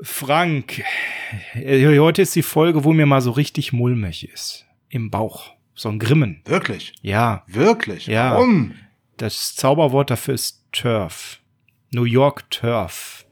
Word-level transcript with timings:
Frank, 0.00 0.84
äh, 1.54 1.98
heute 1.98 2.22
ist 2.22 2.36
die 2.36 2.42
Folge, 2.42 2.84
wo 2.84 2.92
mir 2.92 3.06
mal 3.06 3.20
so 3.20 3.32
richtig 3.32 3.72
mulmig 3.72 4.28
ist. 4.28 4.66
Im 4.88 5.10
Bauch. 5.10 5.52
So 5.74 5.88
ein 5.88 5.98
Grimmen. 5.98 6.40
Wirklich? 6.44 6.94
Ja. 7.02 7.44
Wirklich? 7.46 8.06
Ja. 8.06 8.32
Warum? 8.32 8.74
Das 9.16 9.54
Zauberwort 9.54 10.10
dafür 10.10 10.34
ist 10.34 10.64
Turf. 10.72 11.40
New 11.90 12.04
York 12.04 12.50
Turf. 12.50 13.26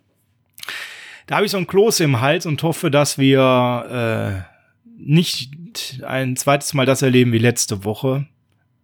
Da 1.26 1.36
habe 1.36 1.46
ich 1.46 1.52
so 1.52 1.58
ein 1.58 1.66
Kloß 1.66 2.00
im 2.00 2.20
Hals 2.20 2.46
und 2.46 2.62
hoffe, 2.62 2.90
dass 2.90 3.18
wir 3.18 4.46
äh, 4.46 4.56
nicht 4.96 6.02
ein 6.04 6.36
zweites 6.36 6.72
Mal 6.74 6.86
das 6.86 7.02
erleben 7.02 7.32
wie 7.32 7.38
letzte 7.38 7.84
Woche 7.84 8.26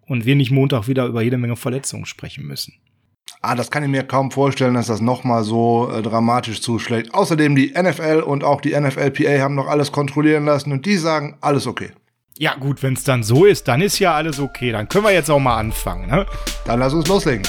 und 0.07 0.27
wir 0.27 0.35
nicht 0.35 0.51
Montag 0.51 0.89
wieder 0.89 1.07
über 1.07 1.23
jede 1.23 1.39
Menge 1.39 1.57
Verletzungen 1.57 2.07
sprechen 2.07 2.45
müssen. 2.47 2.75
Ah, 3.41 3.57
das 3.57 3.71
kann 3.71 3.83
ich 3.83 3.89
mir 3.89 4.05
kaum 4.05 4.31
vorstellen, 4.31 4.75
dass 4.75 4.87
das 4.87 5.01
nochmal 5.01 5.43
so 5.43 5.91
äh, 5.91 6.01
dramatisch 6.03 6.61
zuschlägt. 6.61 7.13
Außerdem 7.13 7.57
die 7.57 7.75
NFL 7.77 8.23
und 8.25 8.45
auch 8.45 8.61
die 8.61 8.79
NFLPA 8.79 9.41
haben 9.41 9.57
noch 9.57 9.67
alles 9.67 9.91
kontrollieren 9.91 10.45
lassen 10.45 10.71
und 10.73 10.87
die 10.87 10.97
sagen, 10.97 11.39
alles 11.41 11.67
okay. 11.67 11.91
Ja 12.39 12.55
gut, 12.55 12.83
wenn 12.83 12.95
es 12.95 13.05
dann 13.05 13.23
so 13.23 13.45
ist, 13.45 13.69
dann 13.69 13.83
ist 13.83 13.99
ja 13.99 14.15
alles 14.15 14.39
okay. 14.39 14.73
Dann 14.73 14.89
können 14.89 15.05
wir 15.05 15.13
jetzt 15.13 15.31
auch 15.31 15.39
mal 15.39 15.57
anfangen. 15.57 16.09
Ne? 16.09 16.27
Dann 16.65 16.79
lass 16.79 16.95
uns 16.95 17.09
loslegen. 17.09 17.43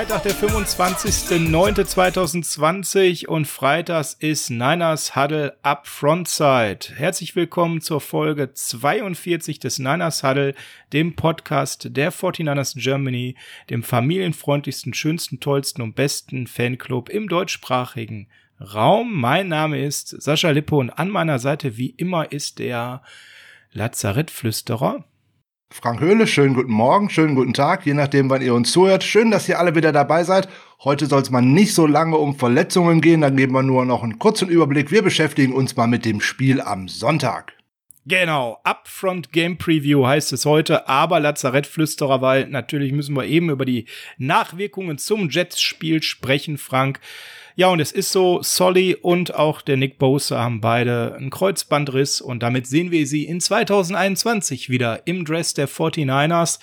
Freitag, 0.00 0.22
der 0.22 0.32
25.09.2020 0.32 3.26
und 3.26 3.44
freitags 3.44 4.14
ist 4.14 4.48
Niners 4.48 5.14
Huddle 5.14 5.58
Up 5.60 5.86
Frontside. 5.86 6.96
Herzlich 6.96 7.36
willkommen 7.36 7.82
zur 7.82 8.00
Folge 8.00 8.54
42 8.54 9.58
des 9.58 9.78
Niners 9.78 10.22
Huddle, 10.22 10.54
dem 10.94 11.16
Podcast 11.16 11.94
der 11.94 12.14
49ers 12.14 12.82
Germany, 12.82 13.36
dem 13.68 13.82
familienfreundlichsten, 13.82 14.94
schönsten, 14.94 15.38
tollsten 15.38 15.82
und 15.82 15.96
besten 15.96 16.46
Fanclub 16.46 17.10
im 17.10 17.28
deutschsprachigen 17.28 18.28
Raum. 18.58 19.14
Mein 19.14 19.48
Name 19.48 19.84
ist 19.84 20.08
Sascha 20.22 20.48
Lippe 20.48 20.76
und 20.76 20.88
an 20.88 21.10
meiner 21.10 21.38
Seite 21.38 21.76
wie 21.76 21.90
immer 21.90 22.32
ist 22.32 22.58
der 22.58 23.02
Lazarettflüsterer. 23.72 25.04
Frank 25.72 26.00
Höhle, 26.00 26.26
schönen 26.26 26.54
guten 26.54 26.72
Morgen, 26.72 27.10
schönen 27.10 27.36
guten 27.36 27.54
Tag, 27.54 27.86
je 27.86 27.94
nachdem, 27.94 28.28
wann 28.28 28.42
ihr 28.42 28.54
uns 28.54 28.72
zuhört. 28.72 29.04
Schön, 29.04 29.30
dass 29.30 29.48
ihr 29.48 29.56
alle 29.60 29.76
wieder 29.76 29.92
dabei 29.92 30.24
seid. 30.24 30.48
Heute 30.82 31.06
soll 31.06 31.22
es 31.22 31.30
mal 31.30 31.42
nicht 31.42 31.74
so 31.74 31.86
lange 31.86 32.16
um 32.16 32.34
Verletzungen 32.34 33.00
gehen, 33.00 33.20
dann 33.20 33.36
geben 33.36 33.52
wir 33.52 33.62
nur 33.62 33.84
noch 33.84 34.02
einen 34.02 34.18
kurzen 34.18 34.48
Überblick. 34.48 34.90
Wir 34.90 35.02
beschäftigen 35.02 35.52
uns 35.52 35.76
mal 35.76 35.86
mit 35.86 36.04
dem 36.04 36.20
Spiel 36.20 36.60
am 36.60 36.88
Sonntag. 36.88 37.52
Genau, 38.04 38.58
Upfront 38.64 39.30
Game 39.30 39.58
Preview 39.58 40.04
heißt 40.04 40.32
es 40.32 40.44
heute, 40.44 40.88
aber 40.88 41.20
Lazarettflüsterer, 41.20 42.20
weil 42.20 42.48
natürlich 42.48 42.90
müssen 42.90 43.14
wir 43.14 43.26
eben 43.26 43.48
über 43.48 43.64
die 43.64 43.86
Nachwirkungen 44.18 44.98
zum 44.98 45.30
Jets-Spiel 45.30 46.02
sprechen, 46.02 46.58
Frank. 46.58 46.98
Ja, 47.56 47.68
und 47.68 47.80
es 47.80 47.92
ist 47.92 48.12
so, 48.12 48.42
Solly 48.42 48.94
und 48.94 49.34
auch 49.34 49.60
der 49.62 49.76
Nick 49.76 49.98
Bosa 49.98 50.38
haben 50.38 50.60
beide 50.60 51.14
einen 51.14 51.30
Kreuzbandriss 51.30 52.20
und 52.20 52.42
damit 52.42 52.66
sehen 52.66 52.90
wir 52.90 53.06
sie 53.06 53.24
in 53.24 53.40
2021 53.40 54.70
wieder 54.70 55.06
im 55.06 55.24
Dress 55.24 55.54
der 55.54 55.68
49ers. 55.68 56.58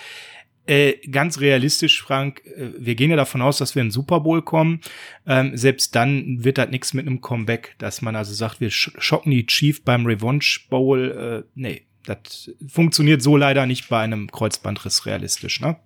Äh, 0.67 0.95
ganz 1.09 1.39
realistisch, 1.39 2.01
Frank, 2.03 2.41
äh, 2.45 2.71
wir 2.77 2.95
gehen 2.95 3.09
ja 3.09 3.15
davon 3.15 3.41
aus, 3.41 3.57
dass 3.57 3.73
wir 3.73 3.81
in 3.81 3.87
den 3.87 3.91
Super 3.91 4.19
Bowl 4.19 4.41
kommen. 4.41 4.81
Ähm, 5.25 5.55
selbst 5.55 5.95
dann 5.95 6.43
wird 6.43 6.57
das 6.57 6.69
nichts 6.69 6.93
mit 6.93 7.07
einem 7.07 7.21
Comeback, 7.21 7.75
dass 7.77 8.01
man 8.01 8.17
also 8.17 8.33
sagt, 8.33 8.59
wir 8.59 8.69
schocken 8.69 9.31
die 9.31 9.45
Chief 9.45 9.81
beim 9.83 10.05
Revenge 10.05 10.45
Bowl. 10.69 11.45
Äh, 11.45 11.49
nee, 11.55 11.83
das 12.05 12.51
funktioniert 12.67 13.21
so 13.21 13.37
leider 13.37 13.65
nicht 13.65 13.87
bei 13.87 14.01
einem 14.01 14.29
Kreuzbandriss 14.29 15.05
realistisch, 15.05 15.61
ne? 15.61 15.77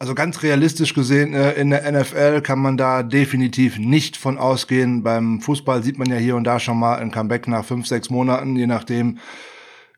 Also 0.00 0.14
ganz 0.14 0.44
realistisch 0.44 0.94
gesehen, 0.94 1.34
äh, 1.34 1.54
in 1.54 1.70
der 1.70 1.90
NFL 1.90 2.40
kann 2.42 2.60
man 2.60 2.76
da 2.76 3.02
definitiv 3.02 3.78
nicht 3.78 4.16
von 4.16 4.38
ausgehen. 4.38 5.02
Beim 5.02 5.40
Fußball 5.40 5.82
sieht 5.82 5.98
man 5.98 6.08
ja 6.08 6.16
hier 6.16 6.36
und 6.36 6.44
da 6.44 6.60
schon 6.60 6.78
mal 6.78 6.98
ein 6.98 7.10
Comeback 7.10 7.48
nach 7.48 7.64
fünf, 7.64 7.88
sechs 7.88 8.08
Monaten, 8.08 8.54
je 8.54 8.68
nachdem, 8.68 9.18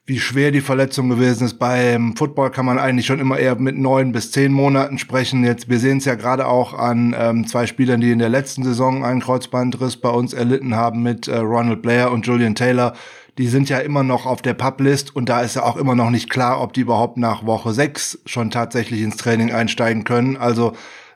wie 0.07 0.19
schwer 0.19 0.53
die 0.53 0.63
Verletzung 0.63 1.11
gewesen 1.11 1.45
ist. 1.45 1.59
Beim 1.59 2.17
Football 2.17 2.51
kann 2.51 2.65
man 2.65 2.79
eigentlich 2.79 3.05
schon 3.05 3.21
immer 3.21 3.39
eher 3.39 3.57
mit 3.57 3.77
neun 3.77 4.13
bis 4.13 4.33
zehn 4.33 4.53
Monaten 4.53 4.97
sprechen. 4.97 5.45
Jetzt, 5.45 5.69
wir 5.69 5.79
sehen 5.79 5.99
es 5.99 6.07
ja 6.07 6.15
gerade 6.15 6.47
auch 6.47 6.73
an 6.73 7.15
ähm, 7.17 7.47
zwei 7.47 7.67
Spielern, 7.67 8.01
die 8.01 8.11
in 8.11 8.19
der 8.19 8.31
letzten 8.31 8.65
Saison 8.65 9.05
einen 9.05 9.21
Kreuzbandriss 9.21 9.99
bei 9.99 10.09
uns 10.09 10.33
erlitten 10.33 10.75
haben 10.75 11.03
mit 11.03 11.29
äh, 11.29 11.37
Ronald 11.37 11.83
Blair 11.83 12.11
und 12.11 12.27
Julian 12.27 12.55
Taylor 12.55 12.95
die 13.39 13.49
sind 13.49 13.69
ja 13.69 13.79
immer 13.79 14.03
noch 14.03 14.27
auf 14.27 14.43
der 14.43 14.55
Publist 14.55 15.15
und 15.15 15.29
da 15.29 15.41
ist 15.41 15.57
ja 15.57 15.63
auch 15.63 15.77
immer 15.77 15.95
noch 15.95 16.11
nicht 16.11 16.31
klar, 16.31 16.61
ob 16.61 16.73
die 16.73 16.81
überhaupt 16.81 17.17
nach 17.17 17.47
Woche 17.47 17.73
6 17.73 18.21
schon 18.27 18.51
tatsächlich 18.51 19.03
ins 19.03 19.17
Training 19.17 19.53
einsteigen 19.53 20.05
können. 20.05 20.37
Also 20.37 20.75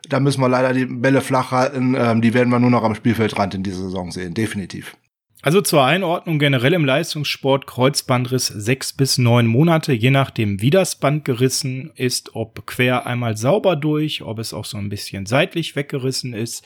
da 0.09 0.19
müssen 0.19 0.41
wir 0.41 0.49
leider 0.49 0.73
die 0.73 0.85
Bälle 0.85 1.21
flach 1.21 1.51
halten. 1.51 1.95
Ähm, 1.97 2.21
die 2.21 2.33
werden 2.33 2.49
wir 2.49 2.59
nur 2.59 2.69
noch 2.69 2.83
am 2.83 2.95
Spielfeldrand 2.95 3.55
in 3.55 3.63
dieser 3.63 3.83
Saison 3.83 4.11
sehen, 4.11 4.33
definitiv. 4.33 4.95
Also 5.45 5.61
zur 5.61 5.83
Einordnung 5.83 6.39
generell 6.39 6.73
im 6.73 6.85
Leistungssport 6.85 7.67
Kreuzbandriss 7.67 8.47
sechs 8.47 8.91
bis 8.93 9.19
neun 9.19 9.45
Monate, 9.45 9.93
je 9.93 10.09
nachdem 10.09 10.59
wie 10.59 10.71
das 10.71 10.95
Band 10.95 11.23
gerissen 11.23 11.91
ist, 11.93 12.33
ob 12.33 12.65
quer 12.65 13.05
einmal 13.05 13.37
sauber 13.37 13.75
durch, 13.75 14.23
ob 14.23 14.39
es 14.39 14.55
auch 14.55 14.65
so 14.65 14.79
ein 14.79 14.89
bisschen 14.89 15.27
seitlich 15.27 15.75
weggerissen 15.75 16.33
ist 16.33 16.65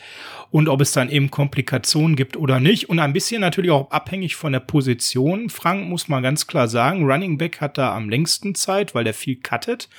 und 0.50 0.70
ob 0.70 0.80
es 0.80 0.94
dann 0.94 1.10
eben 1.10 1.30
Komplikationen 1.30 2.16
gibt 2.16 2.38
oder 2.38 2.62
nicht. 2.62 2.88
Und 2.88 3.00
ein 3.00 3.12
bisschen 3.12 3.42
natürlich 3.42 3.72
auch 3.72 3.92
abhängig 3.92 4.38
von 4.38 4.54
der 4.54 4.62
Position. 4.62 5.50
Frank 5.50 5.90
muss 5.90 6.08
man 6.08 6.24
ganz 6.24 6.48
klar 6.48 6.70
sagen, 6.70 7.04
Running 7.04 7.38
Back 7.38 7.60
hat 7.60 7.78
da 7.78 7.94
am 7.94 8.08
längsten 8.08 8.56
Zeit, 8.56 8.96
weil 8.96 9.04
der 9.04 9.14
viel 9.14 9.36
cuttet. 9.36 9.90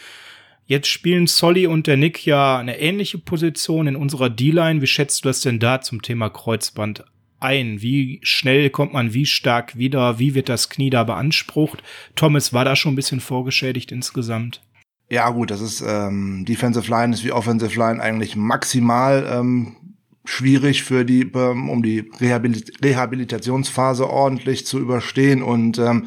Jetzt 0.64 0.88
spielen 0.88 1.26
Solly 1.26 1.66
und 1.66 1.86
der 1.86 1.98
Nick 1.98 2.24
ja 2.24 2.56
eine 2.56 2.80
ähnliche 2.80 3.18
Position 3.18 3.88
in 3.88 3.96
unserer 3.96 4.30
D-Line. 4.30 4.80
Wie 4.80 4.86
schätzt 4.86 5.22
du 5.22 5.28
das 5.28 5.42
denn 5.42 5.58
da 5.58 5.82
zum 5.82 6.00
Thema 6.00 6.30
Kreuzband 6.30 7.04
ein? 7.40 7.82
Wie 7.82 8.20
schnell 8.22 8.70
kommt 8.70 8.92
man 8.92 9.14
wie 9.14 9.26
stark 9.26 9.76
wieder? 9.76 10.18
Wie 10.18 10.34
wird 10.34 10.48
das 10.48 10.68
Knie 10.68 10.90
da 10.90 11.04
beansprucht? 11.04 11.82
Thomas 12.16 12.52
war 12.52 12.64
da 12.64 12.76
schon 12.76 12.92
ein 12.92 12.96
bisschen 12.96 13.20
vorgeschädigt 13.20 13.92
insgesamt. 13.92 14.60
Ja, 15.08 15.28
gut, 15.30 15.50
das 15.50 15.60
ist 15.60 15.82
ähm, 15.84 16.44
Defensive 16.46 16.88
Line 16.88 17.12
ist 17.12 17.24
wie 17.24 17.32
Offensive 17.32 17.76
Line 17.76 18.00
eigentlich 18.00 18.36
maximal 18.36 19.28
ähm, 19.28 19.76
schwierig 20.24 20.84
für 20.84 21.04
die, 21.04 21.22
ähm, 21.34 21.68
um 21.68 21.82
die 21.82 22.08
Rehabilit 22.20 22.72
Rehabilitationsphase 22.84 24.08
ordentlich 24.08 24.66
zu 24.66 24.78
überstehen 24.78 25.42
und 25.42 25.78
ähm, 25.78 26.06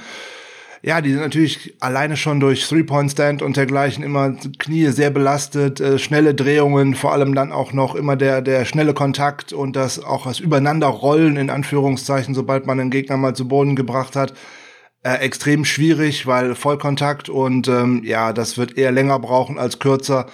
ja, 0.85 0.99
die 0.99 1.11
sind 1.11 1.21
natürlich 1.21 1.75
alleine 1.79 2.17
schon 2.17 2.41
durch 2.41 2.67
Three-Point-Stand 2.67 3.41
und 3.41 3.55
dergleichen 3.55 4.03
immer 4.03 4.35
Knie 4.59 4.87
sehr 4.87 5.11
belastet, 5.11 5.79
äh, 5.79 5.97
schnelle 5.97 6.35
Drehungen, 6.35 6.93
vor 6.93 7.13
allem 7.13 7.33
dann 7.33 7.53
auch 7.53 7.71
noch 7.71 7.95
immer 7.95 8.17
der, 8.17 8.41
der 8.41 8.65
schnelle 8.65 8.93
Kontakt 8.93 9.53
und 9.53 9.77
das 9.77 10.03
auch 10.03 10.25
das 10.25 10.41
Übereinanderrollen 10.41 11.37
in 11.37 11.49
Anführungszeichen, 11.49 12.35
sobald 12.35 12.65
man 12.67 12.79
den 12.79 12.89
Gegner 12.89 13.15
mal 13.15 13.33
zu 13.33 13.47
Boden 13.47 13.77
gebracht 13.77 14.17
hat. 14.17 14.33
Äh, 15.03 15.19
extrem 15.19 15.63
schwierig, 15.63 16.27
weil 16.27 16.53
Vollkontakt 16.53 17.29
und 17.29 17.69
ähm, 17.69 18.01
ja, 18.03 18.33
das 18.33 18.57
wird 18.57 18.77
eher 18.77 18.91
länger 18.91 19.19
brauchen 19.19 19.57
als 19.57 19.79
kürzer 19.79 20.27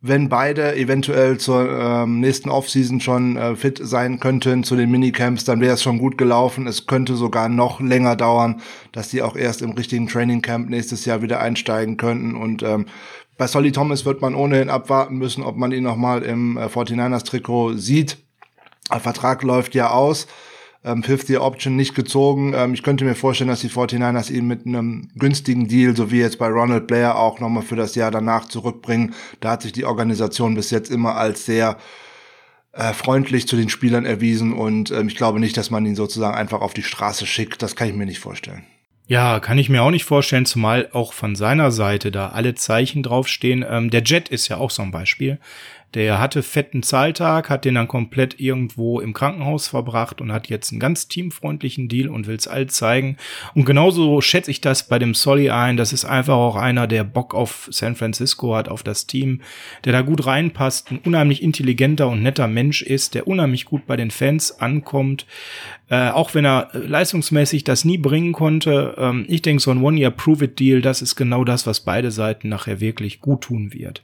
wenn 0.00 0.28
beide 0.28 0.76
eventuell 0.76 1.38
zur 1.38 1.68
ähm, 1.70 2.20
nächsten 2.20 2.50
Offseason 2.50 3.00
schon 3.00 3.36
äh, 3.36 3.56
fit 3.56 3.80
sein 3.82 4.20
könnten 4.20 4.62
zu 4.62 4.76
den 4.76 4.90
Minicamps, 4.90 5.44
dann 5.44 5.60
wäre 5.60 5.74
es 5.74 5.82
schon 5.82 5.98
gut 5.98 6.18
gelaufen. 6.18 6.66
Es 6.66 6.86
könnte 6.86 7.16
sogar 7.16 7.48
noch 7.48 7.80
länger 7.80 8.14
dauern, 8.14 8.60
dass 8.92 9.08
die 9.08 9.22
auch 9.22 9.36
erst 9.36 9.62
im 9.62 9.70
richtigen 9.70 10.06
Training 10.06 10.42
Camp 10.42 10.68
nächstes 10.68 11.06
Jahr 11.06 11.22
wieder 11.22 11.40
einsteigen 11.40 11.96
könnten. 11.96 12.36
Und 12.36 12.62
ähm, 12.62 12.86
bei 13.38 13.46
Solly 13.46 13.72
Thomas 13.72 14.04
wird 14.04 14.20
man 14.20 14.34
ohnehin 14.34 14.70
abwarten 14.70 15.16
müssen, 15.16 15.42
ob 15.42 15.56
man 15.56 15.72
ihn 15.72 15.84
noch 15.84 15.96
mal 15.96 16.22
im 16.22 16.56
äh, 16.56 16.66
49ers 16.66 17.24
Trikot 17.24 17.74
sieht. 17.74 18.18
Der 18.92 19.00
Vertrag 19.00 19.42
läuft 19.42 19.74
ja 19.74 19.90
aus 19.90 20.26
ähm, 20.86 21.02
Fifth 21.02 21.28
Year 21.28 21.42
Option 21.42 21.76
nicht 21.76 21.94
gezogen. 21.94 22.54
Ähm, 22.54 22.72
ich 22.72 22.82
könnte 22.82 23.04
mir 23.04 23.14
vorstellen, 23.14 23.48
dass 23.48 23.60
die 23.60 23.68
49ers 23.68 24.30
ihn 24.30 24.46
mit 24.46 24.66
einem 24.66 25.08
günstigen 25.16 25.68
Deal, 25.68 25.96
so 25.96 26.10
wie 26.10 26.20
jetzt 26.20 26.38
bei 26.38 26.46
Ronald 26.48 26.86
Blair, 26.86 27.18
auch 27.18 27.40
nochmal 27.40 27.64
für 27.64 27.76
das 27.76 27.96
Jahr 27.96 28.10
danach 28.10 28.46
zurückbringen. 28.46 29.14
Da 29.40 29.50
hat 29.52 29.62
sich 29.62 29.72
die 29.72 29.84
Organisation 29.84 30.54
bis 30.54 30.70
jetzt 30.70 30.90
immer 30.90 31.16
als 31.16 31.44
sehr 31.44 31.76
äh, 32.72 32.92
freundlich 32.92 33.48
zu 33.48 33.56
den 33.56 33.68
Spielern 33.68 34.06
erwiesen 34.06 34.52
und 34.52 34.90
ähm, 34.90 35.08
ich 35.08 35.16
glaube 35.16 35.40
nicht, 35.40 35.56
dass 35.56 35.70
man 35.70 35.84
ihn 35.84 35.96
sozusagen 35.96 36.36
einfach 36.36 36.60
auf 36.60 36.74
die 36.74 36.82
Straße 36.82 37.26
schickt. 37.26 37.62
Das 37.62 37.74
kann 37.74 37.88
ich 37.88 37.94
mir 37.94 38.06
nicht 38.06 38.20
vorstellen. 38.20 38.64
Ja, 39.08 39.38
kann 39.38 39.56
ich 39.56 39.68
mir 39.68 39.82
auch 39.84 39.92
nicht 39.92 40.04
vorstellen, 40.04 40.46
zumal 40.46 40.88
auch 40.92 41.12
von 41.12 41.36
seiner 41.36 41.70
Seite 41.70 42.10
da 42.10 42.30
alle 42.30 42.56
Zeichen 42.56 43.04
draufstehen. 43.04 43.64
Ähm, 43.68 43.88
der 43.88 44.02
Jet 44.02 44.28
ist 44.28 44.48
ja 44.48 44.56
auch 44.56 44.70
so 44.70 44.82
ein 44.82 44.90
Beispiel. 44.90 45.38
Der 45.94 46.18
hatte 46.18 46.42
fetten 46.42 46.82
Zahltag, 46.82 47.48
hat 47.48 47.64
den 47.64 47.76
dann 47.76 47.88
komplett 47.88 48.38
irgendwo 48.38 49.00
im 49.00 49.14
Krankenhaus 49.14 49.68
verbracht 49.68 50.20
und 50.20 50.32
hat 50.32 50.48
jetzt 50.48 50.70
einen 50.70 50.80
ganz 50.80 51.08
teamfreundlichen 51.08 51.88
Deal 51.88 52.08
und 52.08 52.26
will 52.26 52.36
es 52.36 52.48
all 52.48 52.66
zeigen. 52.66 53.16
Und 53.54 53.64
genauso 53.64 54.20
schätze 54.20 54.50
ich 54.50 54.60
das 54.60 54.88
bei 54.88 54.98
dem 54.98 55.14
Solly 55.14 55.48
ein. 55.50 55.76
Das 55.76 55.92
ist 55.92 56.04
einfach 56.04 56.34
auch 56.34 56.56
einer, 56.56 56.86
der 56.86 57.04
Bock 57.04 57.34
auf 57.34 57.68
San 57.70 57.96
Francisco 57.96 58.54
hat, 58.54 58.68
auf 58.68 58.82
das 58.82 59.06
Team, 59.06 59.40
der 59.84 59.92
da 59.92 60.02
gut 60.02 60.26
reinpasst, 60.26 60.90
ein 60.90 60.98
unheimlich 60.98 61.42
intelligenter 61.42 62.08
und 62.08 62.22
netter 62.22 62.48
Mensch 62.48 62.82
ist, 62.82 63.14
der 63.14 63.26
unheimlich 63.26 63.64
gut 63.64 63.86
bei 63.86 63.96
den 63.96 64.10
Fans 64.10 64.60
ankommt. 64.60 65.24
Äh, 65.88 66.10
auch 66.10 66.34
wenn 66.34 66.44
er 66.44 66.70
leistungsmäßig 66.72 67.64
das 67.64 67.84
nie 67.84 67.96
bringen 67.96 68.32
konnte. 68.32 68.96
Ähm, 68.98 69.24
ich 69.28 69.40
denke, 69.40 69.62
so 69.62 69.70
ein 69.70 69.82
One-Year-Prove-It-Deal, 69.82 70.82
das 70.82 71.00
ist 71.00 71.14
genau 71.16 71.44
das, 71.44 71.66
was 71.66 71.80
beide 71.80 72.10
Seiten 72.10 72.48
nachher 72.48 72.80
wirklich 72.80 73.20
gut 73.20 73.42
tun 73.42 73.72
wird. 73.72 74.02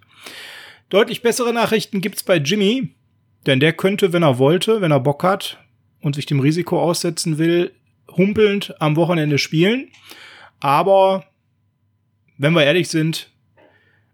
Deutlich 0.93 1.23
bessere 1.23 1.55
Nachrichten 1.55 2.03
gibt's 2.03 2.23
bei 2.23 2.37
Jimmy, 2.37 2.91
denn 3.47 3.61
der 3.61 3.73
könnte, 3.73 4.13
wenn 4.13 4.23
er 4.23 4.37
wollte, 4.37 4.83
wenn 4.83 4.93
er 4.93 5.01
Bock 5.01 5.23
hat 5.23 5.57
und 6.03 6.15
sich 6.15 6.27
dem 6.27 6.39
Risiko 6.39 6.79
aussetzen 6.83 7.39
will, 7.39 7.73
humpelnd 8.15 8.79
am 8.79 8.95
Wochenende 8.97 9.39
spielen. 9.39 9.89
Aber 10.61 11.25
wenn 12.37 12.53
wir 12.53 12.65
ehrlich 12.65 12.91
sind, 12.91 13.31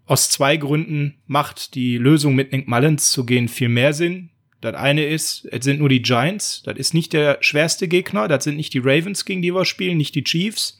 aus 0.06 0.30
zwei 0.30 0.56
Gründen 0.56 1.16
macht 1.26 1.74
die 1.74 1.98
Lösung 1.98 2.36
mit 2.36 2.52
Nick 2.52 2.68
Mullins 2.68 3.10
zu 3.10 3.26
gehen 3.26 3.48
viel 3.48 3.68
mehr 3.68 3.92
Sinn. 3.92 4.30
Das 4.60 4.76
eine 4.76 5.04
ist, 5.04 5.48
es 5.50 5.64
sind 5.64 5.80
nur 5.80 5.88
die 5.88 6.02
Giants, 6.02 6.62
das 6.62 6.78
ist 6.78 6.94
nicht 6.94 7.12
der 7.12 7.38
schwerste 7.40 7.88
Gegner, 7.88 8.28
das 8.28 8.44
sind 8.44 8.56
nicht 8.56 8.72
die 8.72 8.82
Ravens, 8.84 9.24
gegen 9.24 9.42
die 9.42 9.52
wir 9.52 9.64
spielen, 9.64 9.96
nicht 9.96 10.14
die 10.14 10.22
Chiefs. 10.22 10.78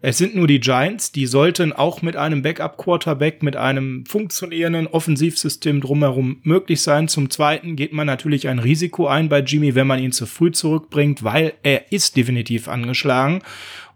Es 0.00 0.16
sind 0.16 0.36
nur 0.36 0.46
die 0.46 0.60
Giants, 0.60 1.10
die 1.10 1.26
sollten 1.26 1.72
auch 1.72 2.02
mit 2.02 2.14
einem 2.14 2.42
Backup-Quarterback, 2.42 3.42
mit 3.42 3.56
einem 3.56 4.06
funktionierenden 4.06 4.86
Offensivsystem 4.86 5.80
drumherum 5.80 6.38
möglich 6.44 6.82
sein. 6.82 7.08
Zum 7.08 7.30
Zweiten 7.30 7.74
geht 7.74 7.92
man 7.92 8.06
natürlich 8.06 8.46
ein 8.46 8.60
Risiko 8.60 9.08
ein 9.08 9.28
bei 9.28 9.40
Jimmy, 9.40 9.74
wenn 9.74 9.88
man 9.88 9.98
ihn 9.98 10.12
zu 10.12 10.26
früh 10.26 10.52
zurückbringt, 10.52 11.24
weil 11.24 11.54
er 11.64 11.90
ist 11.90 12.16
definitiv 12.16 12.68
angeschlagen. 12.68 13.42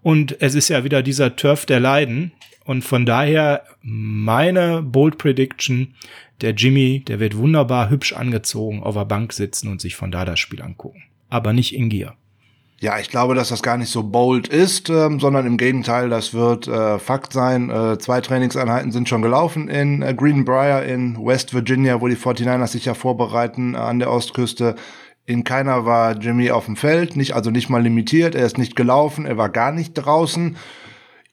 Und 0.02 0.40
es 0.40 0.56
ist 0.56 0.70
ja 0.70 0.82
wieder 0.82 1.04
dieser 1.04 1.36
Turf 1.36 1.66
der 1.66 1.78
Leiden. 1.78 2.32
Und 2.64 2.82
von 2.82 3.06
daher 3.06 3.62
meine 3.82 4.82
Bold 4.82 5.18
Prediction, 5.18 5.94
der 6.40 6.50
Jimmy, 6.50 7.04
der 7.06 7.20
wird 7.20 7.36
wunderbar 7.36 7.90
hübsch 7.90 8.12
angezogen 8.12 8.82
auf 8.82 8.96
der 8.96 9.04
Bank 9.04 9.32
sitzen 9.32 9.68
und 9.68 9.80
sich 9.80 9.94
von 9.94 10.10
da 10.10 10.24
das 10.24 10.40
Spiel 10.40 10.62
angucken. 10.62 11.04
Aber 11.28 11.52
nicht 11.52 11.76
in 11.76 11.88
Gier. 11.88 12.14
Ja, 12.82 12.98
ich 12.98 13.10
glaube, 13.10 13.36
dass 13.36 13.50
das 13.50 13.62
gar 13.62 13.76
nicht 13.76 13.92
so 13.92 14.02
bold 14.02 14.48
ist, 14.48 14.90
ähm, 14.90 15.20
sondern 15.20 15.46
im 15.46 15.56
Gegenteil, 15.56 16.08
das 16.08 16.34
wird 16.34 16.66
äh, 16.66 16.98
Fakt 16.98 17.32
sein. 17.32 17.70
Äh, 17.70 17.98
zwei 17.98 18.20
Trainingseinheiten 18.20 18.90
sind 18.90 19.08
schon 19.08 19.22
gelaufen 19.22 19.68
in 19.68 20.02
äh, 20.02 20.12
Greenbrier 20.14 20.82
in 20.82 21.16
West 21.24 21.54
Virginia, 21.54 22.00
wo 22.00 22.08
die 22.08 22.16
49ers 22.16 22.66
sich 22.66 22.86
ja 22.86 22.94
vorbereiten 22.94 23.74
äh, 23.74 23.76
an 23.76 24.00
der 24.00 24.10
Ostküste. 24.10 24.74
In 25.26 25.44
keiner 25.44 25.86
war 25.86 26.18
Jimmy 26.18 26.50
auf 26.50 26.64
dem 26.64 26.74
Feld, 26.74 27.14
nicht, 27.14 27.36
also 27.36 27.52
nicht 27.52 27.70
mal 27.70 27.80
limitiert, 27.80 28.34
er 28.34 28.46
ist 28.46 28.58
nicht 28.58 28.74
gelaufen, 28.74 29.26
er 29.26 29.36
war 29.36 29.48
gar 29.48 29.70
nicht 29.70 29.94
draußen. 29.94 30.56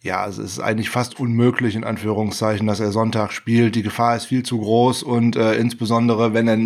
Ja, 0.03 0.27
es 0.27 0.37
ist 0.37 0.59
eigentlich 0.59 0.91
fast 0.91 1.19
unmöglich, 1.19 1.75
in 1.75 1.83
Anführungszeichen, 1.83 2.67
dass 2.67 2.79
er 2.79 2.91
Sonntag 2.91 3.31
spielt. 3.31 3.73
Die 3.73 3.81
Gefahr 3.81 4.15
ist 4.15 4.25
viel 4.25 4.43
zu 4.43 4.59
groß 4.59 5.01
und 5.01 5.35
äh, 5.35 5.55
insbesondere, 5.55 6.35
wenn 6.35 6.47
er 6.47 6.57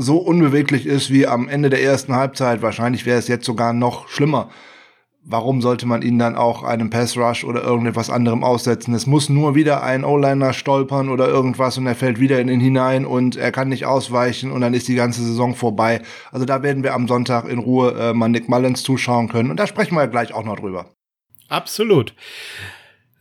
so 0.00 0.18
unbeweglich 0.18 0.86
ist 0.86 1.10
wie 1.10 1.26
am 1.26 1.48
Ende 1.48 1.70
der 1.70 1.82
ersten 1.82 2.14
Halbzeit. 2.14 2.62
Wahrscheinlich 2.62 3.06
wäre 3.06 3.18
es 3.18 3.28
jetzt 3.28 3.44
sogar 3.44 3.72
noch 3.72 4.08
schlimmer. 4.08 4.50
Warum 5.22 5.60
sollte 5.60 5.84
man 5.84 6.00
ihn 6.00 6.18
dann 6.18 6.34
auch 6.34 6.62
einem 6.62 6.88
Pass 6.88 7.14
Rush 7.18 7.44
oder 7.44 7.62
irgendetwas 7.62 8.08
anderem 8.08 8.42
aussetzen? 8.42 8.94
Es 8.94 9.06
muss 9.06 9.28
nur 9.28 9.54
wieder 9.54 9.82
ein 9.82 10.02
O-Liner 10.02 10.54
stolpern 10.54 11.10
oder 11.10 11.28
irgendwas 11.28 11.76
und 11.76 11.86
er 11.86 11.94
fällt 11.94 12.18
wieder 12.18 12.40
in 12.40 12.48
ihn 12.48 12.60
hinein 12.60 13.04
und 13.04 13.36
er 13.36 13.52
kann 13.52 13.68
nicht 13.68 13.84
ausweichen 13.84 14.50
und 14.50 14.62
dann 14.62 14.72
ist 14.72 14.88
die 14.88 14.94
ganze 14.94 15.22
Saison 15.22 15.54
vorbei. 15.54 16.00
Also 16.32 16.46
da 16.46 16.62
werden 16.62 16.82
wir 16.82 16.94
am 16.94 17.06
Sonntag 17.06 17.46
in 17.46 17.58
Ruhe 17.58 17.92
äh, 17.92 18.14
mal 18.14 18.30
Nick 18.30 18.48
Mullins 18.48 18.82
zuschauen 18.82 19.28
können 19.28 19.50
und 19.50 19.60
da 19.60 19.66
sprechen 19.66 19.94
wir 19.94 20.08
gleich 20.08 20.32
auch 20.32 20.44
noch 20.44 20.56
drüber. 20.58 20.86
Absolut. 21.50 22.14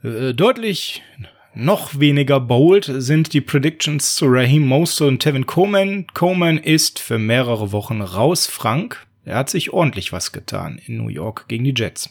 Äh, 0.02 0.34
deutlich 0.34 1.04
noch 1.56 2.00
weniger 2.00 2.40
bold 2.40 2.92
sind 2.94 3.34
die 3.34 3.42
Predictions 3.42 4.16
zu 4.16 4.26
Raheem 4.28 4.68
Mostert 4.68 5.08
und 5.08 5.20
Tevin 5.20 5.46
Coleman. 5.46 6.06
Coleman 6.14 6.58
ist 6.58 7.00
für 7.00 7.18
mehrere 7.18 7.72
Wochen 7.72 8.02
raus, 8.02 8.48
Frank. 8.48 9.08
Er 9.26 9.38
hat 9.38 9.50
sich 9.50 9.74
ordentlich 9.74 10.12
was 10.12 10.32
getan 10.32 10.80
in 10.86 10.98
New 10.98 11.10
York 11.10 11.48
gegen 11.48 11.64
die 11.64 11.74
Jets. 11.76 12.10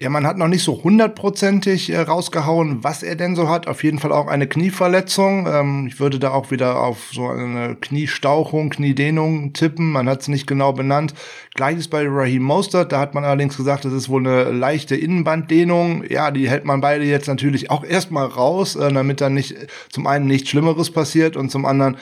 Ja, 0.00 0.10
man 0.10 0.28
hat 0.28 0.38
noch 0.38 0.46
nicht 0.46 0.62
so 0.62 0.84
hundertprozentig 0.84 1.90
äh, 1.90 1.98
rausgehauen, 1.98 2.84
was 2.84 3.02
er 3.02 3.16
denn 3.16 3.34
so 3.34 3.48
hat. 3.48 3.66
Auf 3.66 3.82
jeden 3.82 3.98
Fall 3.98 4.12
auch 4.12 4.28
eine 4.28 4.46
Knieverletzung. 4.46 5.48
Ähm, 5.48 5.86
ich 5.88 5.98
würde 5.98 6.20
da 6.20 6.30
auch 6.30 6.52
wieder 6.52 6.80
auf 6.80 7.08
so 7.10 7.26
eine 7.26 7.74
Kniestauchung, 7.74 8.70
Kniedehnung 8.70 9.54
tippen. 9.54 9.90
Man 9.90 10.08
hat 10.08 10.20
es 10.20 10.28
nicht 10.28 10.46
genau 10.46 10.72
benannt. 10.72 11.14
Gleiches 11.56 11.88
bei 11.88 12.06
Raheem 12.06 12.44
Mostert. 12.44 12.92
Da 12.92 13.00
hat 13.00 13.14
man 13.14 13.24
allerdings 13.24 13.56
gesagt, 13.56 13.86
das 13.86 13.92
ist 13.92 14.08
wohl 14.08 14.24
eine 14.24 14.52
leichte 14.52 14.94
Innenbanddehnung. 14.94 16.04
Ja, 16.08 16.30
die 16.30 16.48
hält 16.48 16.64
man 16.64 16.80
beide 16.80 17.04
jetzt 17.04 17.26
natürlich 17.26 17.68
auch 17.72 17.82
erstmal 17.82 18.26
raus, 18.26 18.76
äh, 18.76 18.92
damit 18.92 19.20
dann 19.20 19.34
nicht 19.34 19.56
zum 19.90 20.06
einen 20.06 20.26
nichts 20.28 20.48
Schlimmeres 20.48 20.92
passiert 20.92 21.36
und 21.36 21.50
zum 21.50 21.66
anderen 21.66 21.96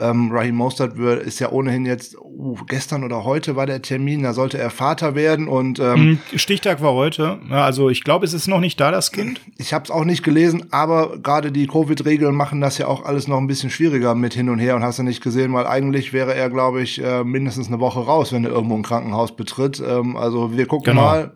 ähm, 0.00 0.30
Raheem 0.32 0.54
Mostert 0.54 0.96
ist 0.98 1.38
ja 1.38 1.50
ohnehin 1.50 1.86
jetzt, 1.86 2.16
uh, 2.18 2.56
gestern 2.66 3.04
oder 3.04 3.24
heute 3.24 3.56
war 3.56 3.66
der 3.66 3.82
Termin, 3.82 4.22
da 4.22 4.32
sollte 4.32 4.58
er 4.58 4.70
Vater 4.70 5.14
werden 5.14 5.48
und 5.48 5.78
ähm, 5.78 6.18
hm, 6.32 6.38
Stichtag 6.38 6.82
war 6.82 6.92
heute. 6.92 7.38
Ja, 7.50 7.64
also 7.64 7.90
ich 7.90 8.04
glaube, 8.04 8.24
es 8.24 8.32
ist 8.32 8.46
noch 8.46 8.60
nicht 8.60 8.80
da, 8.80 8.90
das 8.90 9.12
Kind. 9.12 9.40
Ich 9.56 9.72
habe 9.72 9.84
es 9.84 9.90
auch 9.90 10.04
nicht 10.04 10.22
gelesen, 10.22 10.66
aber 10.70 11.18
gerade 11.18 11.52
die 11.52 11.66
Covid-Regeln 11.66 12.34
machen 12.34 12.60
das 12.60 12.78
ja 12.78 12.86
auch 12.86 13.04
alles 13.04 13.28
noch 13.28 13.38
ein 13.38 13.46
bisschen 13.46 13.70
schwieriger 13.70 14.14
mit 14.14 14.34
hin 14.34 14.48
und 14.48 14.58
her 14.58 14.76
und 14.76 14.82
hast 14.82 14.98
du 14.98 15.02
nicht 15.02 15.22
gesehen, 15.22 15.52
weil 15.52 15.66
eigentlich 15.66 16.12
wäre 16.12 16.34
er, 16.34 16.50
glaube 16.50 16.82
ich, 16.82 17.02
äh, 17.02 17.24
mindestens 17.24 17.68
eine 17.68 17.80
Woche 17.80 18.00
raus, 18.00 18.32
wenn 18.32 18.44
er 18.44 18.50
irgendwo 18.50 18.76
ein 18.76 18.82
Krankenhaus 18.82 19.34
betritt. 19.34 19.82
Ähm, 19.86 20.16
also 20.16 20.56
wir 20.56 20.66
gucken 20.66 20.92
genau. 20.92 21.02
mal. 21.02 21.32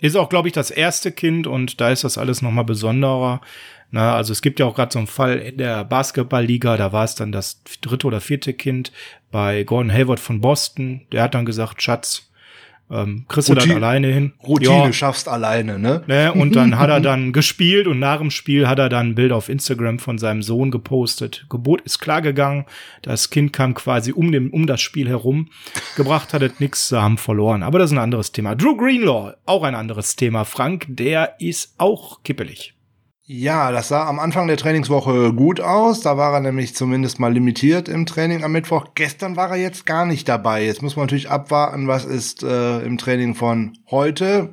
Ist 0.00 0.16
auch, 0.16 0.30
glaube 0.30 0.48
ich, 0.48 0.54
das 0.54 0.70
erste 0.70 1.12
Kind 1.12 1.46
und 1.46 1.80
da 1.80 1.90
ist 1.90 2.04
das 2.04 2.16
alles 2.16 2.40
noch 2.40 2.50
mal 2.50 2.62
besonderer. 2.62 3.42
Na, 3.90 4.14
also 4.14 4.32
es 4.32 4.42
gibt 4.42 4.60
ja 4.60 4.66
auch 4.66 4.74
gerade 4.74 4.92
so 4.92 4.98
einen 4.98 5.08
Fall 5.08 5.38
in 5.38 5.58
der 5.58 5.84
Basketballliga, 5.84 6.76
da 6.76 6.92
war 6.92 7.04
es 7.04 7.16
dann 7.16 7.32
das 7.32 7.62
dritte 7.80 8.06
oder 8.06 8.20
vierte 8.20 8.54
Kind 8.54 8.92
bei 9.30 9.64
Gordon 9.64 9.92
Hayward 9.92 10.20
von 10.20 10.40
Boston. 10.40 11.02
Der 11.10 11.22
hat 11.22 11.34
dann 11.34 11.44
gesagt, 11.44 11.82
Schatz, 11.82 12.30
ähm, 12.90 13.24
kriegst 13.28 13.48
du 13.48 13.54
das 13.54 13.70
alleine 13.70 14.08
hin. 14.08 14.32
Routine 14.46 14.86
ja. 14.86 14.92
schaffst 14.92 15.28
alleine, 15.28 15.78
ne? 15.78 16.02
ne? 16.08 16.32
Und 16.32 16.56
dann 16.56 16.76
hat 16.76 16.90
er 16.90 17.00
dann 17.00 17.32
gespielt 17.32 17.86
und 17.86 18.00
nach 18.00 18.18
dem 18.18 18.32
Spiel 18.32 18.66
hat 18.66 18.80
er 18.80 18.88
dann 18.88 19.10
ein 19.10 19.14
Bild 19.14 19.30
auf 19.30 19.48
Instagram 19.48 20.00
von 20.00 20.18
seinem 20.18 20.42
Sohn 20.42 20.72
gepostet. 20.72 21.46
Gebot 21.48 21.80
ist 21.82 22.00
klar 22.00 22.20
gegangen. 22.20 22.66
Das 23.02 23.30
Kind 23.30 23.52
kam 23.52 23.74
quasi 23.74 24.12
um, 24.12 24.32
dem, 24.32 24.52
um 24.52 24.66
das 24.66 24.80
Spiel 24.80 25.08
herum. 25.08 25.50
Gebracht 25.96 26.34
hat 26.34 26.42
es 26.42 26.58
nix, 26.58 26.88
sie 26.88 27.00
haben 27.00 27.16
verloren. 27.16 27.62
Aber 27.62 27.78
das 27.78 27.90
ist 27.90 27.96
ein 27.96 28.02
anderes 28.02 28.32
Thema. 28.32 28.56
Drew 28.56 28.76
Greenlaw, 28.76 29.34
auch 29.46 29.62
ein 29.62 29.76
anderes 29.76 30.16
Thema. 30.16 30.44
Frank, 30.44 30.86
der 30.88 31.36
ist 31.38 31.74
auch 31.78 32.24
kippelig. 32.24 32.74
Ja, 33.32 33.70
das 33.70 33.86
sah 33.86 34.08
am 34.08 34.18
Anfang 34.18 34.48
der 34.48 34.56
Trainingswoche 34.56 35.32
gut 35.32 35.60
aus. 35.60 36.00
Da 36.00 36.16
war 36.16 36.34
er 36.34 36.40
nämlich 36.40 36.74
zumindest 36.74 37.20
mal 37.20 37.32
limitiert 37.32 37.88
im 37.88 38.04
Training 38.04 38.42
am 38.42 38.50
Mittwoch. 38.50 38.86
Gestern 38.96 39.36
war 39.36 39.50
er 39.50 39.56
jetzt 39.56 39.86
gar 39.86 40.04
nicht 40.04 40.28
dabei. 40.28 40.64
Jetzt 40.64 40.82
muss 40.82 40.96
man 40.96 41.04
natürlich 41.04 41.30
abwarten, 41.30 41.86
was 41.86 42.04
ist 42.04 42.42
äh, 42.42 42.80
im 42.80 42.98
Training 42.98 43.36
von 43.36 43.74
heute. 43.88 44.48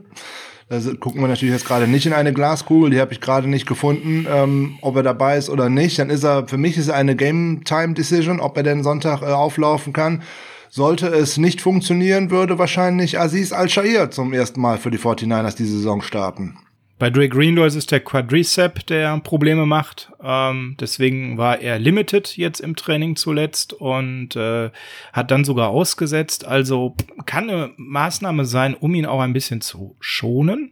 Da 0.69 0.79
gucken 1.00 1.22
wir 1.22 1.27
natürlich 1.27 1.55
jetzt 1.55 1.65
gerade 1.65 1.88
nicht 1.88 2.05
in 2.05 2.13
eine 2.13 2.34
Glaskugel, 2.34 2.91
die 2.91 3.00
habe 3.00 3.13
ich 3.13 3.19
gerade 3.19 3.48
nicht 3.48 3.65
gefunden, 3.65 4.27
ähm, 4.31 4.77
ob 4.84 4.96
er 4.96 5.01
dabei 5.01 5.39
ist 5.39 5.50
oder 5.50 5.69
nicht. 5.69 5.98
Dann 5.98 6.12
ist 6.12 6.24
er, 6.24 6.48
für 6.48 6.60
mich 6.60 6.77
ist 6.77 6.89
er 6.89 6.98
eine 6.98 7.15
Game-Time-Decision, 7.15 8.39
ob 8.39 8.57
er 8.57 8.63
denn 8.63 8.84
Sonntag 8.84 9.24
äh, 9.24 9.25
auflaufen 9.25 9.91
kann. 9.91 10.22
Sollte 10.69 11.07
es 11.07 11.38
nicht 11.38 11.62
funktionieren, 11.62 12.29
würde 12.29 12.60
wahrscheinlich 12.60 13.19
Aziz 13.19 13.53
Al-Shair 13.53 14.12
zum 14.12 14.34
ersten 14.34 14.62
Mal 14.62 14.77
für 14.77 14.91
die 14.91 15.00
49ers 15.00 15.55
die 15.55 15.65
Saison 15.65 16.03
starten. 16.03 16.60
Bei 17.00 17.12
Dre 17.12 17.30
Greenlaw 17.30 17.68
ist 17.68 17.92
der 17.92 18.00
Quadricep, 18.00 18.86
der 18.88 19.20
Probleme 19.20 19.68
macht. 19.68 20.12
Ähm, 20.24 20.75
deswegen 20.80 21.38
war 21.38 21.62
er 21.62 21.77
limited 21.77 22.36
jetzt 22.38 22.60
im 22.60 22.75
Training 22.75 23.16
zuletzt 23.16 23.74
und 23.74 24.36
äh, 24.36 24.72
hat 25.13 25.30
dann 25.30 25.46
sogar 25.46 25.70
ausgesetzt. 25.70 26.46
Also 26.46 26.96
kann 27.25 27.50
eine 27.50 27.72
Maßnahme 27.77 28.46
sein, 28.46 28.74
um 28.74 28.96
ihn 28.96 29.06
auch 29.06 29.20
ein 29.20 29.34
bisschen 29.34 29.62
zu 29.62 29.96
schonen. 30.00 30.72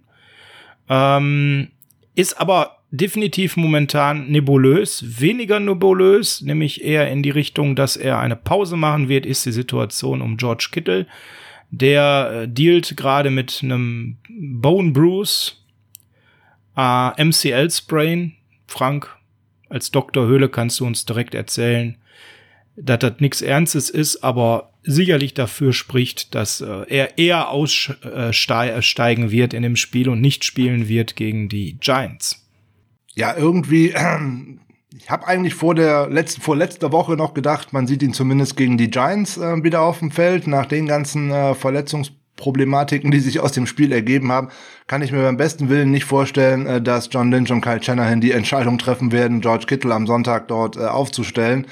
Ähm, 0.89 1.69
ist 2.15 2.39
aber 2.39 2.77
definitiv 2.89 3.55
momentan 3.55 4.27
nebulös, 4.27 5.21
weniger 5.21 5.59
nebulös, 5.59 6.41
nämlich 6.41 6.83
eher 6.83 7.11
in 7.11 7.21
die 7.21 7.29
Richtung, 7.29 7.75
dass 7.75 7.97
er 7.97 8.19
eine 8.19 8.35
Pause 8.35 8.77
machen 8.77 9.09
wird, 9.09 9.27
ist 9.27 9.45
die 9.45 9.51
Situation 9.51 10.21
um 10.21 10.37
George 10.37 10.69
Kittle. 10.71 11.05
Der 11.69 12.43
äh, 12.43 12.47
dealt 12.47 12.97
gerade 12.97 13.29
mit 13.29 13.59
einem 13.61 14.17
Bone 14.29 14.91
Bruce, 14.91 15.64
äh, 16.75 17.23
MCL-Sprain, 17.23 18.33
Frank, 18.67 19.15
als 19.69 19.91
Dr. 19.91 20.25
Höhle 20.25 20.49
kannst 20.49 20.79
du 20.79 20.85
uns 20.85 21.05
direkt 21.05 21.35
erzählen, 21.35 21.97
dass 22.75 22.99
das 22.99 23.19
nichts 23.19 23.41
Ernstes 23.41 23.89
ist, 23.89 24.23
aber 24.23 24.71
sicherlich 24.83 25.33
dafür 25.33 25.73
spricht, 25.73 26.35
dass 26.35 26.61
äh, 26.61 26.85
er 26.87 27.17
eher 27.17 27.49
aussteigen 27.49 29.31
wird 29.31 29.53
in 29.53 29.63
dem 29.63 29.75
Spiel 29.75 30.09
und 30.09 30.21
nicht 30.21 30.43
spielen 30.43 30.87
wird 30.87 31.15
gegen 31.15 31.49
die 31.49 31.77
Giants. 31.79 32.45
Ja, 33.15 33.35
irgendwie 33.35 33.93
Ich 34.97 35.09
habe 35.09 35.27
eigentlich 35.27 35.55
vor 35.55 35.75
der 35.75 36.07
letzten, 36.07 36.41
vor 36.41 36.55
letzter 36.55 36.91
Woche 36.91 37.17
noch 37.17 37.33
gedacht, 37.33 37.73
man 37.73 37.85
sieht 37.85 38.01
ihn 38.01 38.13
zumindest 38.13 38.55
gegen 38.55 38.77
die 38.77 38.89
Giants 38.89 39.37
äh, 39.37 39.61
wieder 39.61 39.81
auf 39.81 39.99
dem 39.99 40.09
Feld. 40.09 40.47
Nach 40.47 40.65
den 40.65 40.87
ganzen 40.87 41.31
äh, 41.31 41.53
Verletzungsproblematiken, 42.35 43.11
die 43.11 43.19
sich 43.19 43.39
aus 43.39 43.51
dem 43.51 43.65
Spiel 43.65 43.91
ergeben 43.91 44.31
haben, 44.31 44.49
kann 44.87 45.01
ich 45.01 45.11
mir 45.11 45.23
beim 45.23 45.37
besten 45.37 45.69
Willen 45.69 45.91
nicht 45.91 46.05
vorstellen, 46.05 46.67
äh, 46.67 46.81
dass 46.81 47.09
John 47.11 47.31
Lynch 47.31 47.51
und 47.51 47.61
Kyle 47.61 47.81
Shanahan 47.81 48.21
die 48.21 48.31
Entscheidung 48.31 48.77
treffen 48.77 49.11
werden, 49.11 49.41
George 49.41 49.65
Kittle 49.67 49.93
am 49.93 50.07
Sonntag 50.07 50.47
dort 50.47 50.77
äh, 50.77 50.81
aufzustellen. 50.81 51.67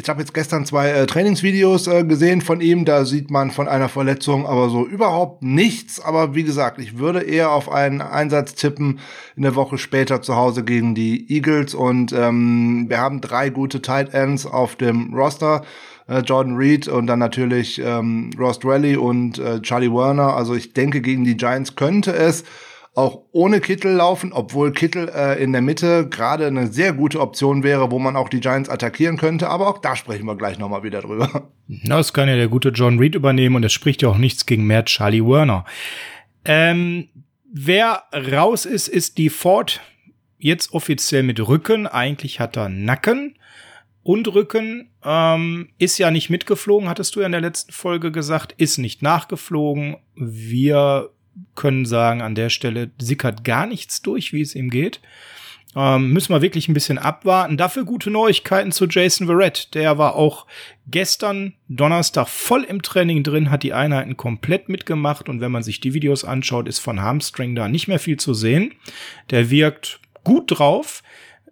Ich 0.00 0.08
habe 0.08 0.20
jetzt 0.20 0.32
gestern 0.32 0.64
zwei 0.64 0.90
äh, 0.90 1.06
Trainingsvideos 1.06 1.88
äh, 1.88 2.04
gesehen 2.04 2.40
von 2.40 2.60
ihm, 2.60 2.84
da 2.84 3.04
sieht 3.04 3.32
man 3.32 3.50
von 3.50 3.66
einer 3.66 3.88
Verletzung 3.88 4.46
aber 4.46 4.68
so 4.68 4.86
überhaupt 4.86 5.42
nichts. 5.42 5.98
Aber 5.98 6.36
wie 6.36 6.44
gesagt, 6.44 6.78
ich 6.78 6.98
würde 6.98 7.22
eher 7.22 7.50
auf 7.50 7.68
einen 7.68 8.00
Einsatz 8.00 8.54
tippen 8.54 9.00
in 9.34 9.42
der 9.42 9.56
Woche 9.56 9.76
später 9.76 10.22
zu 10.22 10.36
Hause 10.36 10.62
gegen 10.62 10.94
die 10.94 11.28
Eagles. 11.34 11.74
Und 11.74 12.12
ähm, 12.12 12.86
wir 12.88 12.98
haben 12.98 13.20
drei 13.20 13.50
gute 13.50 13.82
Tight 13.82 14.14
Ends 14.14 14.46
auf 14.46 14.76
dem 14.76 15.12
Roster. 15.14 15.62
Äh, 16.06 16.20
Jordan 16.20 16.54
Reed 16.54 16.86
und 16.86 17.08
dann 17.08 17.18
natürlich 17.18 17.80
ähm, 17.84 18.30
Ross 18.38 18.60
Rally 18.62 18.96
und 18.96 19.40
äh, 19.40 19.60
Charlie 19.62 19.92
Werner. 19.92 20.36
Also 20.36 20.54
ich 20.54 20.74
denke, 20.74 21.00
gegen 21.00 21.24
die 21.24 21.36
Giants 21.36 21.74
könnte 21.74 22.12
es 22.12 22.44
auch 22.98 23.22
ohne 23.30 23.60
Kittel 23.60 23.92
laufen, 23.92 24.32
obwohl 24.32 24.72
Kittel 24.72 25.08
äh, 25.08 25.40
in 25.40 25.52
der 25.52 25.62
Mitte 25.62 26.08
gerade 26.08 26.48
eine 26.48 26.66
sehr 26.66 26.92
gute 26.92 27.20
Option 27.20 27.62
wäre, 27.62 27.92
wo 27.92 28.00
man 28.00 28.16
auch 28.16 28.28
die 28.28 28.40
Giants 28.40 28.68
attackieren 28.68 29.16
könnte. 29.16 29.48
Aber 29.48 29.68
auch 29.68 29.78
da 29.78 29.94
sprechen 29.94 30.26
wir 30.26 30.34
gleich 30.36 30.58
nochmal 30.58 30.82
wieder 30.82 31.00
drüber. 31.00 31.52
Das 31.84 32.12
kann 32.12 32.28
ja 32.28 32.34
der 32.34 32.48
gute 32.48 32.70
John 32.70 32.98
Reed 32.98 33.14
übernehmen 33.14 33.54
und 33.54 33.64
es 33.64 33.72
spricht 33.72 34.02
ja 34.02 34.08
auch 34.08 34.18
nichts 34.18 34.46
gegen 34.46 34.64
mehr 34.64 34.84
Charlie 34.84 35.24
Werner. 35.24 35.64
Ähm, 36.44 37.08
wer 37.52 38.04
raus 38.32 38.64
ist, 38.64 38.88
ist 38.88 39.18
die 39.18 39.28
Ford. 39.28 39.80
Jetzt 40.38 40.72
offiziell 40.72 41.22
mit 41.22 41.46
Rücken. 41.46 41.86
Eigentlich 41.86 42.40
hat 42.40 42.56
er 42.56 42.68
Nacken 42.68 43.36
und 44.02 44.26
Rücken. 44.34 44.90
Ähm, 45.04 45.68
ist 45.78 45.98
ja 45.98 46.10
nicht 46.10 46.30
mitgeflogen, 46.30 46.88
hattest 46.88 47.14
du 47.14 47.20
ja 47.20 47.26
in 47.26 47.32
der 47.32 47.42
letzten 47.42 47.70
Folge 47.72 48.10
gesagt. 48.10 48.54
Ist 48.56 48.78
nicht 48.78 49.02
nachgeflogen. 49.02 49.98
Wir 50.16 51.10
können 51.54 51.86
sagen, 51.86 52.22
an 52.22 52.34
der 52.34 52.50
Stelle 52.50 52.90
sickert 52.98 53.44
gar 53.44 53.66
nichts 53.66 54.02
durch, 54.02 54.32
wie 54.32 54.42
es 54.42 54.54
ihm 54.54 54.70
geht. 54.70 55.00
Ähm, 55.76 56.12
müssen 56.12 56.32
wir 56.32 56.40
wirklich 56.40 56.68
ein 56.68 56.74
bisschen 56.74 56.98
abwarten. 56.98 57.56
Dafür 57.56 57.84
gute 57.84 58.10
Neuigkeiten 58.10 58.72
zu 58.72 58.86
Jason 58.86 59.26
Verrett. 59.26 59.74
Der 59.74 59.98
war 59.98 60.14
auch 60.14 60.46
gestern 60.86 61.54
Donnerstag 61.68 62.28
voll 62.28 62.64
im 62.64 62.82
Training 62.82 63.22
drin, 63.22 63.50
hat 63.50 63.62
die 63.62 63.74
Einheiten 63.74 64.16
komplett 64.16 64.68
mitgemacht 64.68 65.28
und 65.28 65.40
wenn 65.40 65.52
man 65.52 65.62
sich 65.62 65.80
die 65.80 65.94
Videos 65.94 66.24
anschaut, 66.24 66.68
ist 66.68 66.78
von 66.78 67.02
Hamstring 67.02 67.54
da 67.54 67.68
nicht 67.68 67.86
mehr 67.86 67.98
viel 67.98 68.16
zu 68.16 68.32
sehen. 68.32 68.72
Der 69.30 69.50
wirkt 69.50 70.00
gut 70.24 70.58
drauf. 70.58 71.02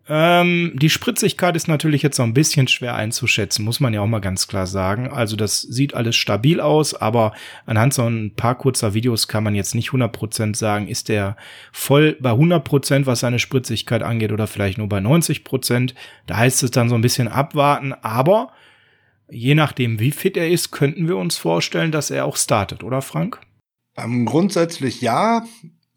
Ähm, 0.09 0.73
die 0.75 0.91
Spritzigkeit 0.91 1.57
ist 1.57 1.67
natürlich 1.67 2.03
jetzt 2.03 2.19
noch 2.19 2.27
ein 2.27 2.35
bisschen 2.35 2.69
schwer 2.69 2.95
einzuschätzen, 2.95 3.65
muss 3.65 3.81
man 3.81 3.93
ja 3.93 4.01
auch 4.01 4.07
mal 4.07 4.21
ganz 4.21 4.47
klar 4.47 4.67
sagen. 4.67 5.09
Also 5.09 5.35
das 5.35 5.63
sieht 5.63 5.95
alles 5.95 6.15
stabil 6.15 6.61
aus, 6.61 6.95
aber 6.95 7.33
anhand 7.65 7.93
so 7.93 8.07
ein 8.07 8.33
paar 8.35 8.57
kurzer 8.57 8.95
Videos 8.95 9.27
kann 9.27 9.43
man 9.43 9.57
jetzt 9.57 9.75
nicht 9.75 9.91
100% 9.91 10.55
sagen, 10.55 10.87
ist 10.87 11.09
der 11.09 11.37
voll 11.73 12.17
bei 12.21 12.31
100%, 12.31 13.07
was 13.07 13.21
seine 13.21 13.41
Spritzigkeit 13.41 14.03
angeht 14.03 14.31
oder 14.31 14.47
vielleicht 14.47 14.79
nur 14.79 14.89
bei 14.89 14.99
90%. 14.99 15.95
Da 16.27 16.37
heißt 16.37 16.63
es 16.63 16.71
dann 16.71 16.89
so 16.89 16.95
ein 16.95 17.03
bisschen 17.03 17.27
abwarten, 17.27 17.93
aber 17.93 18.53
je 19.29 19.57
nachdem, 19.57 19.99
wie 19.99 20.13
fit 20.13 20.37
er 20.37 20.49
ist, 20.49 20.71
könnten 20.71 21.09
wir 21.09 21.17
uns 21.17 21.37
vorstellen, 21.37 21.91
dass 21.91 22.13
er 22.13 22.27
auch 22.27 22.37
startet, 22.37 22.85
oder 22.85 23.03
Frank? 23.03 23.41
Ähm, 23.97 24.25
grundsätzlich 24.25 25.01
ja. 25.01 25.45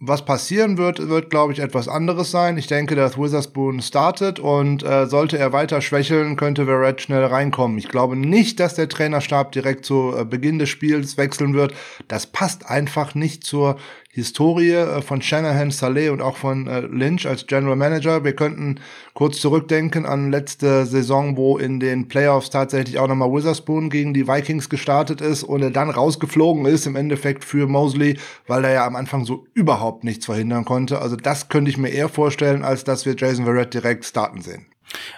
Was 0.02 0.24
passieren 0.24 0.78
wird, 0.78 1.10
wird, 1.10 1.30
glaube 1.30 1.52
ich, 1.52 1.60
etwas 1.60 1.90
anderes 1.90 2.32
sein. 2.32 2.58
Ich 2.58 2.68
denke, 2.68 2.96
dass 2.96 3.18
Witherspoon 3.18 3.82
startet 3.82 4.40
und 4.40 4.82
äh, 4.82 5.08
sollte 5.08 5.38
er 5.38 5.52
weiter 5.52 5.82
schwächeln, 5.82 6.38
könnte 6.38 6.64
Verrett 6.64 7.02
schnell 7.02 7.26
reinkommen. 7.26 7.78
Ich 7.78 7.90
glaube 7.90 8.16
nicht, 8.16 8.62
dass 8.62 8.76
der 8.76 8.88
Trainerstab 8.88 9.52
direkt 9.52 9.84
zu 9.84 10.16
äh, 10.18 10.24
Beginn 10.24 10.58
des 10.58 10.70
Spiels 10.70 11.18
wechseln 11.18 11.54
wird. 11.54 11.74
Das 12.08 12.28
passt 12.28 12.66
einfach 12.66 13.14
nicht 13.14 13.44
zur 13.44 13.78
Historie 14.12 14.72
äh, 14.72 15.02
von 15.02 15.22
Shanahan, 15.22 15.70
Saleh 15.70 16.10
und 16.10 16.22
auch 16.22 16.36
von 16.36 16.68
äh, 16.68 16.82
Lynch 16.82 17.28
als 17.28 17.46
General 17.46 17.76
Manager. 17.76 18.24
Wir 18.24 18.34
könnten 18.34 18.80
kurz 19.14 19.40
zurückdenken 19.40 20.06
an 20.06 20.32
letzte 20.32 20.86
Saison, 20.88 21.38
wo 21.38 21.58
in 21.60 21.80
den 21.80 22.08
Playoffs 22.08 22.50
tatsächlich 22.50 22.98
auch 22.98 23.08
nochmal 23.08 23.32
Witherspoon 23.32 23.90
gegen 23.90 24.16
die 24.16 24.28
Vikings 24.28 24.70
gestartet 24.70 25.22
ist 25.22 25.44
und 25.44 25.62
er 25.62 25.70
dann 25.70 25.92
rausgeflogen 25.92 26.66
ist 26.66 26.88
im 26.88 26.96
Endeffekt 26.96 27.46
für 27.46 27.68
Mosley, 27.68 28.18
weil 28.48 28.66
er 28.66 28.74
ja 28.74 28.88
am 28.88 28.96
Anfang 28.96 29.26
so 29.26 29.46
überhaupt 29.54 30.04
nichts 30.04 30.26
verhindern 30.26 30.66
konnte. 30.66 31.02
Also 31.02 31.16
das 31.16 31.50
könnte 31.50 31.70
ich 31.70 31.78
mir 31.78 31.90
eher 31.90 32.10
vorstellen, 32.10 32.64
als 32.64 32.84
dass 32.84 33.06
wir 33.06 33.16
Jason 33.16 33.46
Verrett 33.46 33.76
direkt 33.76 34.06
starten 34.06 34.42
sehen. 34.42 34.66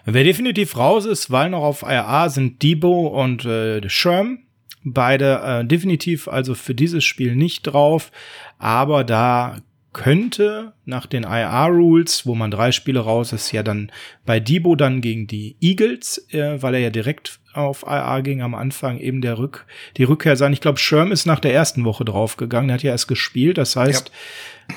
Wer 0.03 0.25
definitiv 0.25 0.75
raus 0.75 1.05
ist, 1.05 1.31
weil 1.31 1.49
noch 1.49 1.63
auf 1.63 1.83
IRA 1.83 2.27
sind 2.27 2.61
Debo 2.61 3.07
und 3.07 3.45
äh, 3.45 3.87
Sherm. 3.89 4.39
Beide 4.83 5.41
äh, 5.43 5.65
definitiv 5.65 6.27
also 6.27 6.55
für 6.55 6.73
dieses 6.73 7.03
Spiel 7.03 7.35
nicht 7.35 7.63
drauf, 7.63 8.11
aber 8.57 9.03
da 9.03 9.57
könnte 9.93 10.71
nach 10.85 11.05
den 11.05 11.23
IR-Rules, 11.23 12.25
wo 12.25 12.33
man 12.33 12.49
drei 12.49 12.71
Spiele 12.71 13.01
raus 13.01 13.33
ist, 13.33 13.51
ja 13.51 13.61
dann 13.61 13.91
bei 14.25 14.39
Debo 14.39 14.75
dann 14.75 15.01
gegen 15.01 15.27
die 15.27 15.57
Eagles, 15.59 16.27
äh, 16.31 16.61
weil 16.61 16.75
er 16.75 16.79
ja 16.79 16.89
direkt 16.89 17.39
auf 17.53 17.83
IR 17.85 18.21
ging 18.21 18.41
am 18.41 18.55
Anfang 18.55 18.99
eben 18.99 19.21
der 19.21 19.37
Rück, 19.37 19.65
die 19.97 20.05
Rückkehr 20.05 20.37
sein. 20.37 20.53
Ich 20.53 20.61
glaube, 20.61 20.79
Sherm 20.79 21.11
ist 21.11 21.25
nach 21.25 21.41
der 21.41 21.53
ersten 21.53 21.83
Woche 21.83 22.05
draufgegangen, 22.05 22.69
der 22.69 22.75
hat 22.75 22.83
ja 22.83 22.91
erst 22.91 23.09
gespielt, 23.09 23.57
das 23.57 23.75
heißt, 23.75 24.11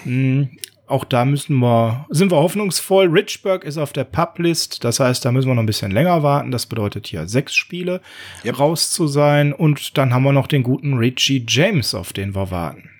ja. 0.04 0.10
mh, 0.10 0.48
auch 0.86 1.04
da 1.04 1.24
müssen 1.24 1.56
wir, 1.56 2.06
sind 2.10 2.30
wir 2.30 2.36
hoffnungsvoll. 2.36 3.06
Richburg 3.06 3.64
ist 3.64 3.78
auf 3.78 3.92
der 3.92 4.04
Publist, 4.04 4.84
das 4.84 5.00
heißt, 5.00 5.24
da 5.24 5.32
müssen 5.32 5.48
wir 5.48 5.54
noch 5.54 5.62
ein 5.62 5.66
bisschen 5.66 5.90
länger 5.90 6.22
warten. 6.22 6.50
Das 6.50 6.66
bedeutet 6.66 7.06
hier 7.06 7.26
sechs 7.26 7.54
Spiele 7.54 8.00
yep. 8.44 8.58
raus 8.58 8.90
zu 8.90 9.06
sein. 9.06 9.52
Und 9.52 9.96
dann 9.96 10.12
haben 10.12 10.24
wir 10.24 10.32
noch 10.32 10.46
den 10.46 10.62
guten 10.62 10.94
Richie 10.94 11.44
James, 11.48 11.94
auf 11.94 12.12
den 12.12 12.34
wir 12.34 12.50
warten. 12.50 12.90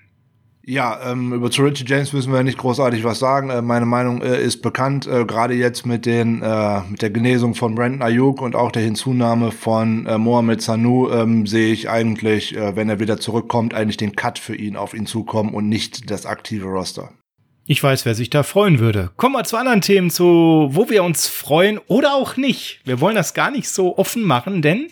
Ja, 0.67 1.11
ähm, 1.11 1.31
über 1.31 1.51
zu 1.51 1.61
Richie 1.61 1.85
James 1.85 2.11
müssen 2.11 2.33
wir 2.33 2.41
nicht 2.41 2.57
großartig 2.57 3.03
was 3.03 3.19
sagen. 3.19 3.51
Äh, 3.51 3.61
meine 3.61 3.85
Meinung 3.85 4.23
äh, 4.23 4.41
ist 4.41 4.63
bekannt, 4.63 5.05
äh, 5.05 5.23
gerade 5.23 5.53
jetzt 5.53 5.85
mit 5.85 6.07
den 6.07 6.41
äh, 6.41 6.81
mit 6.89 7.03
der 7.03 7.11
Genesung 7.11 7.53
von 7.53 7.75
Brandon 7.75 8.01
Ayuk 8.01 8.41
und 8.41 8.55
auch 8.55 8.71
der 8.71 8.81
Hinzunahme 8.81 9.51
von 9.51 10.07
äh, 10.07 10.17
Mohamed 10.17 10.63
Sanu 10.63 11.11
ähm, 11.11 11.45
sehe 11.45 11.71
ich 11.71 11.87
eigentlich, 11.87 12.57
äh, 12.57 12.75
wenn 12.75 12.89
er 12.89 12.99
wieder 12.99 13.19
zurückkommt, 13.19 13.75
eigentlich 13.75 13.97
den 13.97 14.15
Cut 14.15 14.39
für 14.39 14.55
ihn 14.55 14.75
auf 14.75 14.95
ihn 14.95 15.05
zukommen 15.05 15.53
und 15.53 15.69
nicht 15.69 16.09
das 16.09 16.25
aktive 16.25 16.65
Roster. 16.65 17.11
Ich 17.67 17.81
weiß, 17.81 18.05
wer 18.05 18.13
sich 18.13 18.29
da 18.29 18.43
freuen 18.43 18.77
würde. 18.77 19.09
Kommen 19.17 19.33
wir 19.33 19.43
zu 19.43 19.57
anderen 19.57 19.81
Themen, 19.81 20.11
zu 20.11 20.69
wo 20.71 20.87
wir 20.87 21.03
uns 21.03 21.27
freuen 21.27 21.79
oder 21.87 22.13
auch 22.13 22.37
nicht. 22.37 22.79
Wir 22.83 23.01
wollen 23.01 23.15
das 23.15 23.33
gar 23.33 23.49
nicht 23.49 23.69
so 23.69 23.97
offen 23.97 24.21
machen, 24.21 24.61
denn 24.61 24.89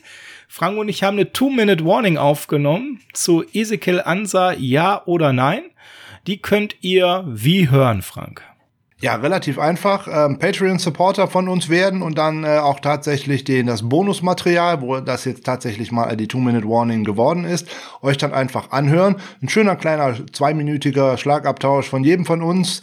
Frank 0.48 0.80
und 0.80 0.90
ich 0.90 1.04
haben 1.04 1.18
eine 1.18 1.32
Two-Minute-Warning 1.32 2.18
aufgenommen 2.18 3.00
zu 3.14 3.44
Ezekiel 3.54 4.02
Ansa, 4.02 4.54
ja 4.54 5.04
oder 5.06 5.34
nein. 5.34 5.64
Die 6.26 6.42
könnt 6.42 6.76
ihr 6.82 7.24
wie 7.28 7.70
hören, 7.70 8.02
Frank? 8.02 8.42
Ja, 9.04 9.16
relativ 9.16 9.60
einfach. 9.60 10.08
Ähm, 10.08 10.40
Patreon-Supporter 10.40 11.28
von 11.28 11.50
uns 11.50 11.68
werden 11.68 12.02
und 12.02 12.18
dann 12.18 12.46
äh, 12.46 12.60
auch 12.60 12.80
tatsächlich 12.80 13.44
den, 13.44 13.68
das 13.68 13.90
Bonusmaterial, 13.90 14.80
wo 14.80 15.02
das 15.02 15.26
jetzt 15.26 15.46
tatsächlich 15.46 15.92
mal 15.92 16.16
die 16.16 16.30
Two-Minute-Warning 16.30 17.04
geworden 17.04 17.44
ist, 17.44 17.68
euch 18.02 18.18
dann 18.18 18.34
einfach 18.34 18.72
anhören. 18.72 19.18
Ein 19.42 19.50
schöner 19.50 19.76
kleiner 19.76 20.16
zweiminütiger 20.32 21.18
Schlagabtausch 21.18 21.90
von 21.90 22.06
jedem 22.06 22.26
von 22.26 22.42
uns 22.42 22.80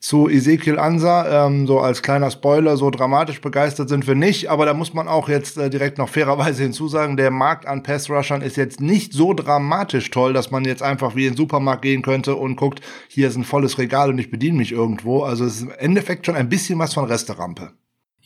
zu 0.00 0.28
Ezekiel 0.28 0.78
Ansa. 0.78 1.46
Ähm, 1.46 1.66
so 1.66 1.78
als 1.78 2.02
kleiner 2.02 2.30
Spoiler, 2.30 2.76
so 2.76 2.90
dramatisch 2.90 3.40
begeistert 3.40 3.88
sind 3.88 4.06
wir 4.06 4.14
nicht, 4.14 4.50
aber 4.50 4.64
da 4.64 4.74
muss 4.74 4.94
man 4.94 5.06
auch 5.06 5.28
jetzt 5.28 5.58
äh, 5.58 5.70
direkt 5.70 5.98
noch 5.98 6.08
fairerweise 6.08 6.62
hinzusagen, 6.64 7.16
der 7.16 7.30
Markt 7.30 7.66
an 7.66 7.82
Pass-Rushern 7.82 8.42
ist 8.42 8.56
jetzt 8.56 8.80
nicht 8.80 9.12
so 9.12 9.34
dramatisch 9.34 10.10
toll, 10.10 10.32
dass 10.32 10.50
man 10.50 10.64
jetzt 10.64 10.82
einfach 10.82 11.14
wie 11.14 11.26
in 11.26 11.32
den 11.32 11.36
Supermarkt 11.36 11.82
gehen 11.82 12.02
könnte 12.02 12.34
und 12.34 12.56
guckt, 12.56 12.80
hier 13.08 13.28
ist 13.28 13.36
ein 13.36 13.44
volles 13.44 13.78
Regal 13.78 14.10
und 14.10 14.18
ich 14.18 14.30
bediene 14.30 14.58
mich 14.58 14.72
irgendwo. 14.72 15.22
Also 15.22 15.44
es 15.44 15.56
ist 15.56 15.62
im 15.62 15.72
Endeffekt 15.78 16.26
schon 16.26 16.34
ein 16.34 16.48
bisschen 16.48 16.78
was 16.78 16.94
von 16.94 17.04
Resterampe. 17.04 17.72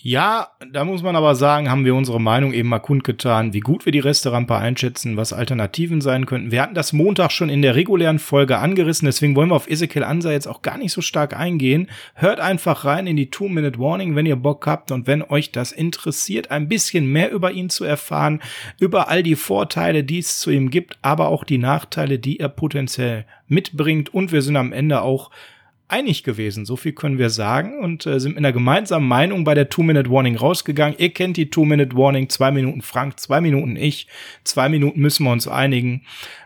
Ja, 0.06 0.49
da 0.70 0.84
muss 0.84 1.02
man 1.02 1.16
aber 1.16 1.34
sagen, 1.34 1.70
haben 1.70 1.87
wir 1.87 1.94
unsere 1.94 2.20
Meinung 2.20 2.52
eben 2.52 2.68
mal 2.68 2.78
kundgetan, 2.78 3.54
wie 3.54 3.61
gut 3.61 3.87
wir 3.87 3.90
die 3.90 4.00
Resterampe 4.00 4.54
einschätzen, 4.54 5.16
was 5.16 5.32
Alternativen 5.32 6.02
sein 6.02 6.26
könnten. 6.26 6.50
Wir 6.50 6.61
hatten 6.61 6.75
das 6.75 6.92
Montag 6.92 7.32
schon 7.32 7.49
in 7.49 7.62
der 7.62 7.75
regulären 7.75 8.18
Folge 8.18 8.58
angerissen, 8.58 9.06
deswegen 9.06 9.34
wollen 9.34 9.49
wir 9.49 9.54
auf 9.54 9.66
Ezekiel 9.66 10.04
Ansa 10.04 10.30
jetzt 10.30 10.46
auch 10.46 10.61
gar 10.61 10.76
nicht 10.76 10.92
so 10.92 11.00
stark 11.00 11.34
eingehen. 11.34 11.88
Hört 12.12 12.38
einfach 12.38 12.84
rein 12.84 13.06
in 13.06 13.16
die 13.16 13.30
Two-Minute-Warning, 13.30 14.14
wenn 14.14 14.26
ihr 14.26 14.37
Bock 14.37 14.66
habt 14.66 14.90
und 14.92 15.06
wenn 15.06 15.23
euch 15.23 15.52
das 15.52 15.73
interessiert, 15.73 16.50
ein 16.50 16.68
bisschen 16.68 17.11
mehr 17.11 17.32
über 17.32 17.52
ihn 17.52 17.70
zu 17.70 17.84
erfahren, 17.84 18.42
über 18.78 19.08
all 19.08 19.23
die 19.23 19.37
Vorteile, 19.37 20.04
die 20.04 20.18
es 20.18 20.38
zu 20.38 20.50
ihm 20.50 20.68
gibt, 20.70 20.99
aber 21.00 21.28
auch 21.28 21.44
die 21.44 21.56
Nachteile, 21.56 22.18
die 22.18 22.40
er 22.40 22.50
potenziell 22.50 23.25
mitbringt. 23.49 24.12
Und 24.12 24.32
wir 24.32 24.42
sind 24.42 24.56
am 24.56 24.75
Ende 24.75 25.00
auch 25.00 25.30
einig 25.88 26.24
gewesen, 26.24 26.64
so 26.64 26.76
viel 26.76 26.92
können 26.92 27.18
wir 27.18 27.30
sagen 27.30 27.78
und 27.78 28.06
äh, 28.06 28.18
sind 28.18 28.32
mit 28.32 28.38
einer 28.38 28.52
gemeinsamen 28.52 29.06
Meinung 29.06 29.44
bei 29.44 29.54
der 29.54 29.68
Two-Minute-Warning 29.68 30.36
rausgegangen. 30.36 30.96
Ihr 30.98 31.10
kennt 31.10 31.36
die 31.36 31.50
Two-Minute-Warning, 31.50 32.28
zwei 32.28 32.50
Minuten 32.50 32.82
Frank, 32.82 33.20
zwei 33.20 33.40
Minuten 33.40 33.76
ich, 33.76 34.06
zwei 34.44 34.68
Minuten 34.68 35.00
müssen 35.00 35.24
wir 35.24 35.32
uns 35.32 35.46
einigen. 35.46 36.02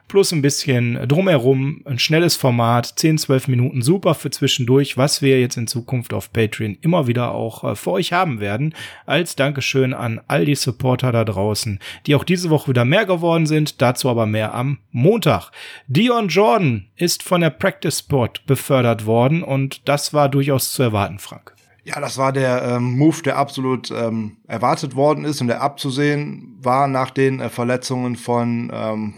Plus 0.08 0.32
ein 0.32 0.42
bisschen 0.42 1.06
drumherum, 1.06 1.82
ein 1.84 1.98
schnelles 1.98 2.34
Format, 2.34 2.86
10, 2.96 3.18
12 3.18 3.48
Minuten, 3.48 3.82
super 3.82 4.14
für 4.14 4.30
zwischendurch, 4.30 4.96
was 4.96 5.22
wir 5.22 5.40
jetzt 5.40 5.56
in 5.56 5.66
Zukunft 5.66 6.12
auf 6.12 6.32
Patreon 6.32 6.78
immer 6.80 7.06
wieder 7.06 7.32
auch 7.32 7.64
äh, 7.64 7.76
für 7.76 7.92
euch 7.92 8.12
haben 8.12 8.40
werden. 8.40 8.74
Als 9.06 9.36
Dankeschön 9.36 9.94
an 9.94 10.20
all 10.26 10.44
die 10.44 10.54
Supporter 10.54 11.12
da 11.12 11.24
draußen, 11.24 11.78
die 12.06 12.14
auch 12.14 12.24
diese 12.24 12.50
Woche 12.50 12.68
wieder 12.68 12.84
mehr 12.84 13.06
geworden 13.06 13.46
sind, 13.46 13.80
dazu 13.80 14.08
aber 14.08 14.26
mehr 14.26 14.54
am 14.54 14.78
Montag. 14.90 15.50
Dion 15.86 16.28
Jordan 16.28 16.86
ist 16.96 17.22
von 17.22 17.40
der 17.40 17.50
Practice 17.50 18.00
Sport 18.00 18.46
befördert 18.46 19.06
worden 19.06 19.42
und 19.42 19.88
das 19.88 20.14
war 20.14 20.28
durchaus 20.28 20.72
zu 20.72 20.82
erwarten, 20.82 21.18
Frank. 21.18 21.54
Ja, 21.84 22.00
das 22.00 22.18
war 22.18 22.32
der 22.32 22.62
ähm, 22.64 22.98
Move, 22.98 23.22
der 23.22 23.38
absolut 23.38 23.90
ähm, 23.90 24.36
erwartet 24.46 24.94
worden 24.94 25.24
ist 25.24 25.40
und 25.40 25.46
der 25.46 25.62
abzusehen 25.62 26.58
war 26.60 26.86
nach 26.86 27.10
den 27.10 27.40
äh, 27.40 27.48
Verletzungen 27.48 28.16
von 28.16 28.70
ähm, 28.74 29.14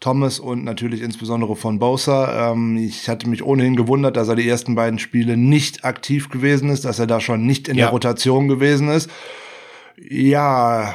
Thomas 0.00 0.40
und 0.40 0.64
natürlich 0.64 1.02
insbesondere 1.02 1.56
von 1.56 1.78
Bosa. 1.78 2.52
Ähm, 2.52 2.76
ich 2.78 3.08
hatte 3.08 3.28
mich 3.28 3.44
ohnehin 3.44 3.76
gewundert, 3.76 4.16
dass 4.16 4.28
er 4.28 4.36
die 4.36 4.48
ersten 4.48 4.74
beiden 4.74 4.98
Spiele 4.98 5.36
nicht 5.36 5.84
aktiv 5.84 6.30
gewesen 6.30 6.70
ist, 6.70 6.84
dass 6.84 6.98
er 6.98 7.06
da 7.06 7.20
schon 7.20 7.46
nicht 7.46 7.68
in 7.68 7.76
ja. 7.76 7.84
der 7.84 7.92
Rotation 7.92 8.48
gewesen 8.48 8.88
ist. 8.88 9.10
Ja, 10.08 10.94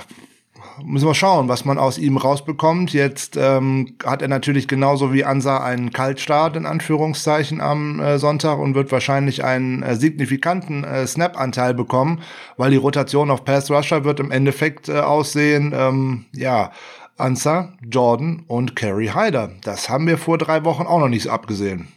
müssen 0.84 1.08
wir 1.08 1.14
schauen, 1.14 1.48
was 1.48 1.66
man 1.66 1.78
aus 1.78 1.98
ihm 1.98 2.18
rausbekommt. 2.18 2.94
Jetzt 2.94 3.38
ähm, 3.38 3.96
hat 4.04 4.22
er 4.22 4.28
natürlich 4.28 4.68
genauso 4.68 5.14
wie 5.14 5.24
Ansa 5.24 5.64
einen 5.64 5.92
Kaltstart 5.92 6.56
in 6.56 6.66
Anführungszeichen 6.66 7.62
am 7.62 8.00
äh, 8.00 8.18
Sonntag 8.18 8.60
und 8.60 8.76
wird 8.76 8.92
wahrscheinlich 8.92 9.44
einen 9.44 9.84
äh, 9.84 9.96
signifikanten 9.96 10.84
äh, 10.84 11.06
Snap-Anteil 11.06 11.74
bekommen, 11.74 12.22
weil 12.58 12.72
die 12.72 12.78
Rotation 12.78 13.32
auf 13.32 13.46
Pass 13.46 13.70
Rusher 13.70 14.04
wird 14.04 14.20
im 14.20 14.32
Endeffekt 14.32 14.90
äh, 14.90 15.00
aussehen, 15.00 15.74
ähm, 15.76 16.26
ja, 16.34 16.72
Ansa, 17.18 17.78
Jordan 17.82 18.44
und 18.48 18.76
Kerry 18.76 19.08
Hyder. 19.08 19.52
Das 19.64 19.90
haben 19.90 20.06
wir 20.06 20.18
vor 20.18 20.38
drei 20.38 20.66
Wochen 20.66 20.84
auch 20.84 21.00
noch 21.00 21.08
nicht 21.08 21.28
abgesehen. 21.28 21.88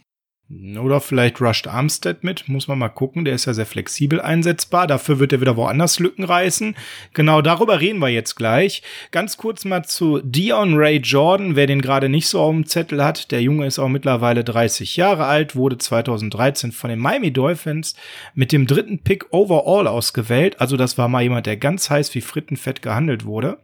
Oder 0.81 1.03
vielleicht 1.03 1.43
rusht 1.43 1.67
Armstead 1.67 2.25
mit, 2.25 2.49
muss 2.49 2.69
man 2.69 2.79
mal 2.79 2.89
gucken. 2.89 3.27
Der 3.27 3.35
ist 3.35 3.45
ja 3.45 3.53
sehr 3.53 3.67
flexibel 3.67 4.19
einsetzbar. 4.19 4.87
Dafür 4.87 5.19
wird 5.19 5.35
er 5.35 5.43
wieder 5.43 5.59
woanders 5.59 5.99
Lücken 5.99 6.25
reißen. 6.25 6.75
Genau 7.13 7.43
darüber 7.43 7.81
reden 7.81 7.99
wir 7.99 8.09
jetzt 8.09 8.35
gleich. 8.35 8.83
Ganz 9.11 9.37
kurz 9.37 9.67
mal 9.67 9.85
zu 9.85 10.21
Dion 10.25 10.75
Ray 10.75 10.99
Jordan, 10.99 11.55
wer 11.55 11.67
den 11.67 11.83
gerade 11.83 12.09
nicht 12.09 12.29
so 12.29 12.41
auf 12.41 12.55
dem 12.55 12.65
Zettel 12.65 13.05
hat. 13.05 13.31
Der 13.31 13.43
Junge 13.43 13.67
ist 13.67 13.79
auch 13.79 13.89
mittlerweile 13.89 14.43
30 14.43 14.97
Jahre 14.97 15.27
alt, 15.27 15.55
wurde 15.55 15.77
2013 15.77 16.73
von 16.73 16.89
den 16.89 16.99
Miami 16.99 17.31
Dolphins 17.31 17.95
mit 18.35 18.51
dem 18.51 18.67
dritten 18.67 19.01
Pick 19.01 19.27
overall 19.33 19.87
ausgewählt. 19.87 20.59
Also 20.63 20.79
das 20.79 20.97
war 20.97 21.09
mal 21.09 21.23
jemand, 21.23 21.45
der 21.45 21.59
ganz 21.59 21.91
heiß 21.91 22.15
wie 22.15 22.23
Frittenfett 22.23 22.81
gehandelt 22.81 23.27
wurde. 23.27 23.59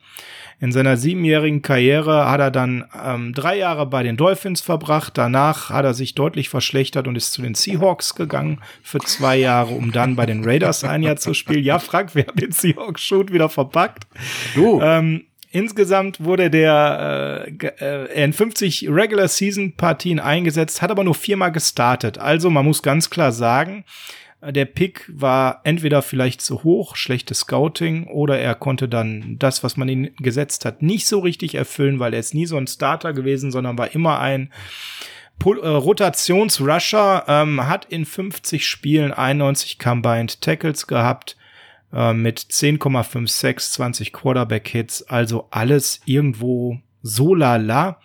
In 0.61 0.73
seiner 0.73 0.97
siebenjährigen 0.97 1.63
Karriere 1.63 2.31
hat 2.31 2.41
er 2.41 2.51
dann 2.51 2.85
ähm, 3.05 3.33
drei 3.33 3.59
Jahre 3.59 3.87
bei 3.87 4.03
den 4.03 4.17
Dolphins 4.17 4.61
verbracht. 4.61 5.19
Danach 5.19 5.71
hat 5.71 5.85
er 5.85 5.95
sich 5.95 6.15
deutlich 6.15 6.49
verschlechtert 6.49 7.09
und 7.09 7.17
ist 7.17 7.33
zu 7.33 7.43
den 7.43 7.55
Seahawks 7.55 8.15
gegangen 8.15 8.61
für 8.83 9.01
zwei 9.01 9.37
Jahre, 9.37 9.75
um 9.75 9.93
dann 9.93 10.17
bei 10.17 10.27
den 10.27 10.45
Raiders 10.45 10.85
ein 10.85 11.03
Jahr 11.03 11.17
zu 11.17 11.35
spielen. 11.35 11.65
Ja, 11.65 11.79
Frank, 11.79 12.15
wir 12.15 12.27
haben 12.27 12.37
den 12.37 12.53
Seahawks-Shoot 12.53 13.33
wieder 13.33 13.49
verpackt. 13.49 14.07
Du. 14.55 14.81
Ähm, 14.81 15.25
Insgesamt 15.55 16.25
wurde 16.25 16.51
der 16.51 17.47
äh, 17.47 17.69
äh 17.79 18.25
in 18.25 18.33
50 18.33 18.89
Regular 18.89 19.29
Season 19.29 19.77
Partien 19.77 20.19
eingesetzt, 20.19 20.83
hat 20.83 20.91
aber 20.91 21.05
nur 21.05 21.15
viermal 21.15 21.53
gestartet. 21.53 22.19
Also 22.19 22.51
man 22.51 22.65
muss 22.65 22.83
ganz 22.83 23.09
klar 23.09 23.31
sagen, 23.31 23.85
der 24.53 24.65
Pick 24.65 25.05
war 25.09 25.61
entweder 25.65 26.03
vielleicht 26.03 26.41
zu 26.41 26.63
hoch, 26.65 26.97
schlechtes 26.97 27.41
Scouting, 27.41 28.07
oder 28.07 28.39
er 28.39 28.55
konnte 28.55 28.89
dann 28.89 29.37
das, 29.39 29.63
was 29.63 29.77
man 29.77 29.89
ihn 29.89 30.15
gesetzt 30.17 30.65
hat, 30.65 30.83
nicht 30.83 31.07
so 31.07 31.21
richtig 31.21 31.55
erfüllen, 31.55 31.99
weil 31.99 32.15
er 32.15 32.21
ist 32.21 32.35
nie 32.35 32.47
so 32.47 32.57
ein 32.57 32.67
Starter 32.67 33.13
gewesen, 33.13 33.51
sondern 33.51 33.79
war 33.79 33.95
immer 33.95 34.21
ein 34.21 34.53
Pol 35.39 35.61
äh, 35.61 35.69
Rotationsrusher, 35.69 37.25
ähm, 37.27 37.67
hat 37.67 37.87
in 37.87 38.05
50 38.05 38.67
Spielen 38.67 39.13
91 39.13 39.79
Combined 39.79 40.41
Tackles 40.41 40.87
gehabt, 40.87 41.37
äh, 41.93 42.13
mit 42.13 42.39
10,56, 42.39 43.73
20 43.73 44.13
Quarterback 44.13 44.69
Hits, 44.69 45.03
also 45.03 45.49
alles 45.51 46.01
irgendwo 46.05 46.79
so 47.03 47.35
lala 47.35 47.99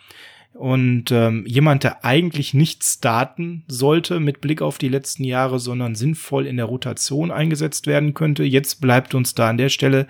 und 0.54 1.12
ähm, 1.12 1.44
jemand, 1.46 1.84
der 1.84 2.04
eigentlich 2.04 2.54
nicht 2.54 2.84
starten 2.84 3.64
sollte 3.68 4.20
mit 4.20 4.40
Blick 4.40 4.62
auf 4.62 4.78
die 4.78 4.88
letzten 4.88 5.24
Jahre, 5.24 5.58
sondern 5.58 5.94
sinnvoll 5.94 6.46
in 6.46 6.56
der 6.56 6.66
Rotation 6.66 7.30
eingesetzt 7.30 7.86
werden 7.86 8.14
könnte. 8.14 8.44
Jetzt 8.44 8.80
bleibt 8.80 9.14
uns 9.14 9.34
da 9.34 9.48
an 9.48 9.58
der 9.58 9.68
Stelle 9.68 10.06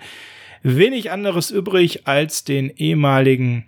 wenig 0.63 1.11
anderes 1.11 1.51
übrig 1.51 2.07
als 2.07 2.43
den 2.43 2.69
ehemaligen 2.69 3.65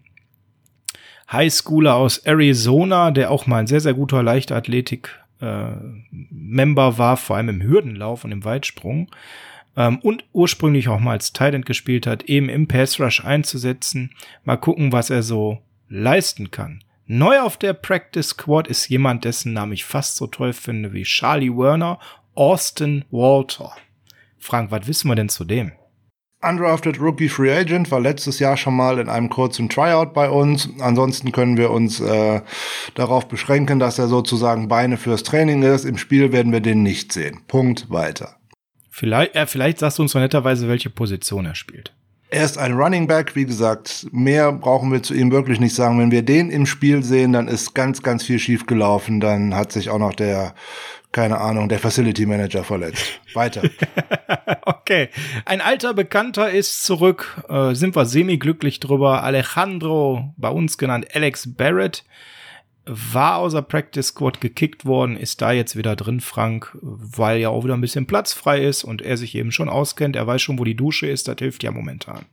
Highschooler 1.32 1.96
aus 1.96 2.18
Arizona, 2.20 3.12
der 3.12 3.32
auch 3.32 3.48
mal 3.48 3.60
ein 3.60 3.68
sehr, 3.68 3.82
sehr 3.82 3.94
guter 3.94 4.24
Leichtathletik-Member 4.24 6.88
äh, 6.88 6.98
war, 6.98 7.18
vor 7.18 7.36
allem 7.38 7.50
im 7.50 7.62
Hürdenlauf 7.62 8.24
und 8.24 8.32
im 8.32 8.46
Weitsprung. 8.46 9.12
Ähm, 9.76 10.00
und 10.00 10.26
ursprünglich 10.34 10.90
auch 10.90 11.00
mal 11.00 11.12
als 11.12 11.34
Titan 11.34 11.64
gespielt 11.64 12.08
hat, 12.08 12.24
eben 12.24 12.50
im 12.50 12.68
Pass 12.68 13.00
Rush 13.00 13.24
einzusetzen. 13.24 14.12
Mal 14.44 14.58
gucken, 14.58 14.92
was 14.92 15.10
er 15.10 15.24
so 15.24 15.60
leisten 15.94 16.52
kann. 16.52 16.84
Neu 17.06 17.40
auf 17.42 17.58
der 17.58 17.74
Practice 17.74 18.30
Squad 18.30 18.68
ist 18.68 18.90
jemand, 18.90 19.26
dessen 19.26 19.54
Namen 19.54 19.74
ich 19.74 19.86
fast 19.86 20.16
so 20.16 20.28
toll 20.28 20.54
finde 20.54 20.94
wie 20.94 21.04
Charlie 21.04 21.56
Werner, 21.56 22.00
Austin 22.34 23.06
Walter. 23.12 23.72
Frank, 24.40 24.72
was 24.72 24.88
wissen 24.88 25.10
wir 25.10 25.16
denn 25.16 25.30
zu 25.30 25.46
dem? 25.46 25.74
Undrafted 26.42 27.00
Rookie 27.00 27.30
Free 27.30 27.54
Agent 27.54 27.90
war 27.92 28.02
letztes 28.02 28.40
Jahr 28.40 28.58
schon 28.58 28.76
mal 28.76 29.00
in 29.00 29.08
einem 29.08 29.30
kurzen 29.30 29.70
Tryout 29.70 30.14
bei 30.14 30.30
uns. 30.30 30.68
Ansonsten 30.80 31.32
können 31.32 31.58
wir 31.58 31.72
uns 31.72 32.02
äh, 32.02 32.42
darauf 32.96 33.28
beschränken, 33.30 33.80
dass 33.80 34.00
er 34.00 34.08
sozusagen 34.08 34.68
Beine 34.68 34.98
fürs 34.98 35.24
Training 35.24 35.64
ist. 35.64 35.86
Im 35.86 35.98
Spiel 35.98 36.34
werden 36.34 36.52
wir 36.52 36.60
den 36.60 36.84
nicht 36.84 37.14
sehen. 37.14 37.42
Punkt 37.48 37.90
weiter. 37.90 38.36
Vielleicht, 38.90 39.36
äh, 39.36 39.46
vielleicht 39.48 39.80
sagst 39.80 40.00
du 40.00 40.04
uns 40.04 40.12
so 40.12 40.20
netterweise, 40.20 40.68
welche 40.68 40.90
Position 40.90 41.46
er 41.46 41.56
spielt. 41.56 41.94
Er 42.34 42.46
ist 42.46 42.58
ein 42.58 42.74
Running 42.74 43.06
Back, 43.06 43.36
wie 43.36 43.46
gesagt, 43.46 44.08
mehr 44.12 44.52
brauchen 44.52 44.92
wir 44.92 45.04
zu 45.04 45.14
ihm 45.14 45.32
wirklich 45.32 45.60
nicht 45.60 45.76
sagen. 45.76 46.00
Wenn 46.00 46.10
wir 46.10 46.24
den 46.24 46.50
im 46.50 46.66
Spiel 46.66 47.04
sehen, 47.04 47.32
dann 47.32 47.48
ist 47.48 47.76
ganz, 47.76 48.02
ganz 48.02 48.24
viel 48.24 48.40
schief 48.40 48.66
gelaufen. 48.66 49.20
Dann 49.20 49.54
hat 49.54 49.72
sich 49.72 49.92
auch 49.92 50.00
noch 50.00 50.16
der, 50.16 50.56
keine 51.12 51.38
Ahnung, 51.38 51.70
der 51.70 51.78
Facility 51.78 52.26
Manager 52.26 52.64
verletzt. 52.64 53.22
Weiter. 53.36 53.62
okay. 54.66 55.10
Ein 55.46 55.62
alter 55.62 55.94
Bekannter 55.94 56.50
ist 56.50 56.84
zurück. 56.84 57.40
Äh, 57.50 57.76
sind 57.76 57.96
wir 57.96 58.08
semi-glücklich 58.08 58.80
drüber. 58.80 59.22
Alejandro, 59.22 60.34
bei 60.36 60.50
uns 60.50 60.80
genannt 60.80 61.06
Alex 61.14 61.54
Barrett, 61.56 62.04
war 62.86 63.38
außer 63.38 63.62
Practice 63.62 64.08
Squad 64.08 64.42
gekickt 64.42 64.86
worden, 64.86 65.16
ist 65.16 65.42
da 65.42 65.52
jetzt 65.52 65.78
wieder 65.78 65.96
drin, 65.96 66.20
Frank, 66.20 66.78
weil 66.82 67.40
ja 67.40 67.50
auch 67.50 67.64
wieder 67.64 67.76
ein 67.76 67.82
bisschen 67.82 68.08
Platz 68.08 68.34
frei 68.34 68.64
ist 68.64 68.84
und 68.84 69.02
er 69.02 69.18
sich 69.18 69.36
eben 69.36 69.52
schon 69.52 69.70
auskennt. 69.70 70.16
Er 70.16 70.28
weiß 70.28 70.42
schon, 70.42 70.60
wo 70.60 70.64
die 70.64 70.76
Dusche 70.76 71.08
ist. 71.08 71.28
Das 71.28 71.38
hilft 71.40 71.64
ja 71.64 71.72
momentan. 71.72 72.26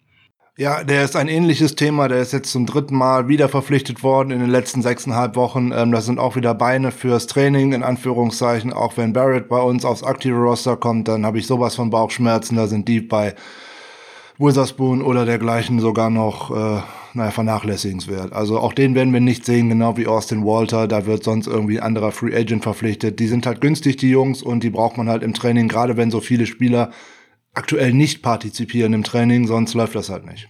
Ja, 0.57 0.85
der 0.85 1.05
ist 1.05 1.17
ein 1.17 1.29
ähnliches 1.29 1.75
Thema. 1.75 2.09
Der 2.09 2.21
ist 2.21 2.33
jetzt 2.33 2.53
zum 2.53 2.67
dritten 2.67 2.95
Mal 2.95 3.29
wieder 3.29 3.49
verpflichtet 3.49 4.03
worden 4.03 4.31
in 4.31 4.41
den 4.41 4.51
letzten 4.51 4.83
sechseinhalb 4.83 5.37
Wochen. 5.37 5.73
Ähm, 5.73 5.93
das 5.93 6.05
sind 6.05 6.19
auch 6.19 6.37
wieder 6.37 6.55
Beine 6.55 6.91
fürs 6.91 7.27
Training, 7.27 7.73
in 7.73 7.83
Anführungszeichen. 7.83 8.73
Auch 8.73 8.97
wenn 8.97 9.13
Barrett 9.13 9.49
bei 9.49 9.61
uns 9.61 9.85
aufs 9.85 10.03
aktive 10.03 10.37
Roster 10.37 10.77
kommt, 10.77 11.09
dann 11.09 11.25
habe 11.25 11.39
ich 11.39 11.47
sowas 11.47 11.77
von 11.77 11.91
Bauchschmerzen. 11.91 12.57
Da 12.57 12.67
sind 12.67 12.89
die 12.89 13.01
bei 13.01 13.35
Witherspoon 14.41 15.03
oder 15.03 15.27
dergleichen 15.27 15.81
sogar 15.81 16.09
noch, 16.09 16.51
äh, 16.51 16.83
naja, 17.13 17.31
vernachlässigenswert. 17.31 18.33
Also 18.33 18.59
auch 18.59 18.73
den 18.73 18.95
werden 18.95 19.13
wir 19.13 19.21
nicht 19.21 19.45
sehen, 19.45 19.69
genau 19.69 19.97
wie 19.97 20.07
Austin 20.07 20.45
Walter. 20.45 20.89
Da 20.89 21.05
wird 21.07 21.25
sonst 21.25 21.47
irgendwie 21.47 21.79
ein 21.79 21.87
anderer 21.87 22.11
Free 22.11 22.35
Agent 22.35 22.63
verpflichtet. 22.63 23.21
Die 23.21 23.27
sind 23.27 23.47
halt 23.47 23.61
günstig, 23.61 23.99
die 23.99 24.11
Jungs, 24.11 24.43
und 24.43 24.63
die 24.65 24.71
braucht 24.71 24.97
man 24.97 25.09
halt 25.09 25.23
im 25.23 25.35
Training, 25.35 25.69
gerade 25.69 25.97
wenn 25.97 26.11
so 26.11 26.21
viele 26.21 26.47
Spieler 26.47 26.91
aktuell 27.53 27.93
nicht 27.93 28.23
partizipieren 28.23 28.95
im 28.95 29.05
Training, 29.05 29.47
sonst 29.47 29.75
läuft 29.75 29.95
das 29.95 30.09
halt 30.09 30.25
nicht. 30.25 30.49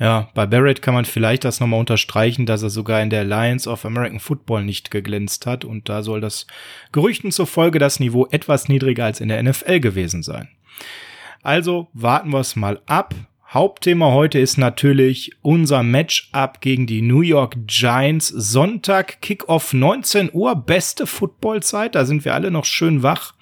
Ja, 0.00 0.28
bei 0.34 0.46
Barrett 0.46 0.80
kann 0.80 0.94
man 0.94 1.04
vielleicht 1.04 1.44
das 1.44 1.58
nochmal 1.60 1.80
unterstreichen, 1.80 2.46
dass 2.46 2.62
er 2.62 2.70
sogar 2.70 3.02
in 3.02 3.10
der 3.10 3.20
Alliance 3.20 3.68
of 3.68 3.84
American 3.84 4.20
Football 4.20 4.64
nicht 4.64 4.90
geglänzt 4.90 5.44
hat 5.44 5.64
und 5.64 5.88
da 5.88 6.02
soll 6.02 6.20
das 6.20 6.46
Gerüchten 6.92 7.32
zufolge 7.32 7.80
das 7.80 7.98
Niveau 7.98 8.26
etwas 8.30 8.68
niedriger 8.68 9.04
als 9.04 9.20
in 9.20 9.28
der 9.28 9.42
NFL 9.42 9.80
gewesen 9.80 10.22
sein. 10.22 10.48
Also 11.42 11.88
warten 11.92 12.30
wir 12.30 12.40
es 12.40 12.56
mal 12.56 12.80
ab. 12.86 13.14
Hauptthema 13.50 14.12
heute 14.12 14.38
ist 14.38 14.58
natürlich 14.58 15.32
unser 15.40 15.82
Matchup 15.82 16.60
gegen 16.60 16.86
die 16.86 17.00
New 17.00 17.22
York 17.22 17.56
Giants. 17.66 18.28
Sonntag, 18.28 19.22
Kickoff 19.22 19.72
19 19.72 20.28
Uhr, 20.34 20.54
beste 20.54 21.06
Footballzeit, 21.06 21.94
da 21.94 22.04
sind 22.04 22.26
wir 22.26 22.34
alle 22.34 22.50
noch 22.50 22.66
schön 22.66 23.02
wach. 23.02 23.32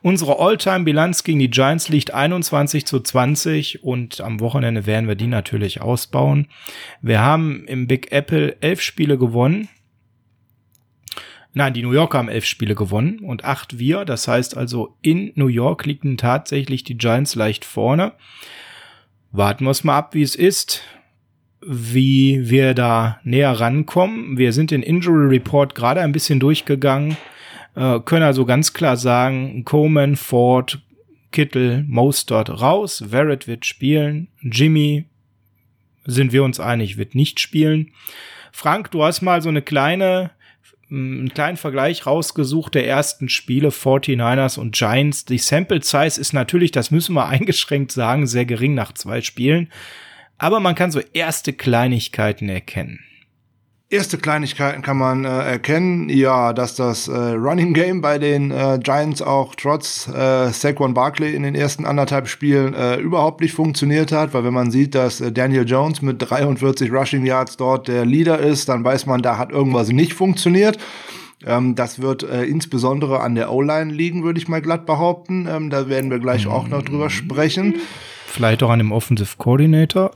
Unsere 0.00 0.38
All-Time-Bilanz 0.38 1.22
gegen 1.22 1.38
die 1.38 1.50
Giants 1.50 1.90
liegt 1.90 2.14
21 2.14 2.86
zu 2.86 3.00
20 3.00 3.84
und 3.84 4.22
am 4.22 4.40
Wochenende 4.40 4.86
werden 4.86 5.06
wir 5.06 5.16
die 5.16 5.26
natürlich 5.26 5.82
ausbauen. 5.82 6.48
Wir 7.02 7.20
haben 7.20 7.66
im 7.66 7.86
Big 7.86 8.10
Apple 8.10 8.56
elf 8.62 8.80
Spiele 8.80 9.18
gewonnen. 9.18 9.68
Nein, 11.52 11.74
die 11.74 11.82
New 11.82 11.92
Yorker 11.92 12.16
haben 12.16 12.30
elf 12.30 12.46
Spiele 12.46 12.74
gewonnen 12.74 13.18
und 13.18 13.44
acht 13.44 13.78
wir. 13.78 14.06
Das 14.06 14.26
heißt 14.26 14.56
also, 14.56 14.96
in 15.02 15.32
New 15.34 15.48
York 15.48 15.84
liegen 15.84 16.16
tatsächlich 16.16 16.84
die 16.84 16.96
Giants 16.96 17.34
leicht 17.34 17.66
vorne. 17.66 18.14
Warten 19.32 19.64
wir 19.64 19.70
es 19.70 19.82
mal 19.82 19.96
ab, 19.96 20.14
wie 20.14 20.22
es 20.22 20.34
ist. 20.34 20.82
wie 21.64 22.50
wir 22.50 22.74
da 22.74 23.20
näher 23.22 23.52
rankommen. 23.52 24.36
Wir 24.36 24.52
sind 24.52 24.70
den 24.72 24.82
Injury 24.82 25.28
Report 25.28 25.74
gerade 25.74 26.00
ein 26.00 26.12
bisschen 26.12 26.40
durchgegangen, 26.40 27.16
äh, 27.76 28.00
können 28.00 28.24
also 28.24 28.44
ganz 28.44 28.72
klar 28.72 28.96
sagen, 28.96 29.64
Coleman, 29.64 30.16
Ford, 30.16 30.82
Kittel, 31.30 31.84
Mostert 31.86 32.60
raus, 32.60 33.04
Verrett 33.08 33.46
wird 33.46 33.64
spielen, 33.64 34.28
Jimmy, 34.40 35.06
sind 36.04 36.32
wir 36.32 36.42
uns 36.42 36.58
einig, 36.58 36.96
wird 36.96 37.14
nicht 37.14 37.38
spielen. 37.38 37.92
Frank, 38.50 38.90
du 38.90 39.04
hast 39.04 39.22
mal 39.22 39.40
so 39.40 39.48
eine 39.48 39.62
kleine 39.62 40.32
einen 40.92 41.32
kleinen 41.32 41.56
Vergleich 41.56 42.06
rausgesucht 42.06 42.74
der 42.74 42.86
ersten 42.86 43.28
Spiele 43.28 43.70
49ers 43.70 44.58
und 44.58 44.74
Giants. 44.74 45.24
Die 45.24 45.38
Sample 45.38 45.82
Size 45.82 46.20
ist 46.20 46.32
natürlich, 46.32 46.70
das 46.70 46.90
müssen 46.90 47.14
wir 47.14 47.26
eingeschränkt 47.28 47.92
sagen, 47.92 48.26
sehr 48.26 48.44
gering 48.44 48.74
nach 48.74 48.92
zwei 48.92 49.22
Spielen. 49.22 49.70
Aber 50.38 50.60
man 50.60 50.74
kann 50.74 50.90
so 50.90 51.00
erste 51.12 51.52
Kleinigkeiten 51.52 52.48
erkennen. 52.48 53.00
Erste 53.92 54.16
Kleinigkeiten 54.16 54.80
kann 54.80 54.96
man 54.96 55.26
äh, 55.26 55.28
erkennen, 55.28 56.08
ja, 56.08 56.54
dass 56.54 56.74
das 56.76 57.08
äh, 57.08 57.12
Running 57.14 57.74
Game 57.74 58.00
bei 58.00 58.18
den 58.18 58.50
äh, 58.50 58.78
Giants 58.82 59.20
auch 59.20 59.54
trotz 59.54 60.08
äh, 60.08 60.48
Saquon 60.48 60.94
Barkley 60.94 61.34
in 61.34 61.42
den 61.42 61.54
ersten 61.54 61.84
anderthalb 61.84 62.26
Spielen 62.26 62.72
äh, 62.72 62.96
überhaupt 62.96 63.42
nicht 63.42 63.52
funktioniert 63.52 64.10
hat, 64.10 64.32
weil 64.32 64.44
wenn 64.44 64.54
man 64.54 64.70
sieht, 64.70 64.94
dass 64.94 65.20
äh, 65.20 65.30
Daniel 65.30 65.68
Jones 65.68 66.00
mit 66.00 66.16
43 66.26 66.90
Rushing 66.90 67.26
Yards 67.26 67.58
dort 67.58 67.86
der 67.86 68.06
Leader 68.06 68.38
ist, 68.38 68.70
dann 68.70 68.82
weiß 68.82 69.04
man, 69.04 69.20
da 69.20 69.36
hat 69.36 69.52
irgendwas 69.52 69.90
nicht 69.90 70.14
funktioniert. 70.14 70.78
Ähm, 71.44 71.74
das 71.74 72.00
wird 72.00 72.22
äh, 72.22 72.44
insbesondere 72.44 73.20
an 73.20 73.34
der 73.34 73.52
O-Line 73.52 73.92
liegen, 73.92 74.24
würde 74.24 74.38
ich 74.38 74.48
mal 74.48 74.62
glatt 74.62 74.86
behaupten. 74.86 75.46
Ähm, 75.46 75.68
da 75.68 75.90
werden 75.90 76.10
wir 76.10 76.18
gleich 76.18 76.46
auch 76.46 76.66
noch 76.66 76.80
drüber 76.80 77.10
sprechen. 77.10 77.74
Vielleicht 78.26 78.62
auch 78.62 78.70
an 78.70 78.78
dem 78.78 78.90
Offensive 78.90 79.34
Coordinator. 79.36 80.12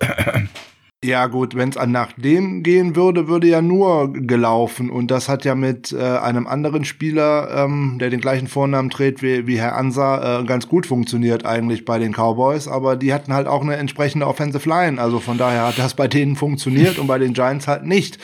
Ja 1.07 1.29
gut, 1.29 1.55
wenn 1.55 1.69
es 1.69 1.77
nach 1.87 2.11
dem 2.17 2.65
gehen 2.65 2.97
würde, 2.97 3.29
würde 3.29 3.47
ja 3.47 3.63
nur 3.63 4.13
gelaufen 4.13 4.91
und 4.91 5.09
das 5.13 5.29
hat 5.29 5.45
ja 5.45 5.55
mit 5.55 5.93
äh, 5.93 6.03
einem 6.03 6.49
anderen 6.49 6.85
Spieler, 6.85 7.49
ähm, 7.65 7.99
der 8.01 8.11
den 8.11 8.21
gleichen 8.21 8.49
Vornamen 8.49 8.91
trägt 8.91 9.23
wie, 9.23 9.47
wie 9.47 9.57
Herr 9.57 9.77
Ansa, 9.77 10.41
äh, 10.41 10.45
ganz 10.45 10.69
gut 10.69 10.85
funktioniert 10.85 11.47
eigentlich 11.47 11.85
bei 11.85 12.01
den 12.01 12.13
Cowboys, 12.13 12.67
aber 12.67 12.97
die 12.97 13.15
hatten 13.15 13.33
halt 13.33 13.47
auch 13.47 13.63
eine 13.63 13.77
entsprechende 13.77 14.27
Offensive 14.27 14.69
Line, 14.69 15.01
also 15.01 15.21
von 15.21 15.39
daher 15.39 15.69
hat 15.69 15.79
das 15.79 15.95
bei 15.95 16.09
denen 16.09 16.35
funktioniert 16.35 16.99
und 16.99 17.07
bei 17.07 17.19
den 17.19 17.35
Giants 17.35 17.69
halt 17.69 17.87
nicht. 17.87 18.19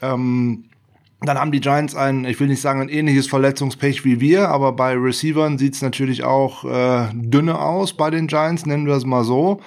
Ähm, 0.00 0.64
dann 1.20 1.38
haben 1.38 1.52
die 1.52 1.60
Giants 1.60 1.94
ein, 1.94 2.24
ich 2.24 2.40
will 2.40 2.48
nicht 2.48 2.62
sagen 2.62 2.80
ein 2.80 2.88
ähnliches 2.88 3.26
Verletzungspech 3.26 4.06
wie 4.06 4.20
wir, 4.20 4.48
aber 4.48 4.72
bei 4.72 4.94
Receivern 4.94 5.58
sieht's 5.58 5.82
natürlich 5.82 6.24
auch 6.24 6.64
äh, 6.64 7.08
dünne 7.12 7.58
aus 7.58 7.92
bei 7.92 8.08
den 8.08 8.28
Giants, 8.28 8.64
nennen 8.64 8.86
wir 8.86 8.94
es 8.94 9.04
mal 9.04 9.24
so. 9.24 9.60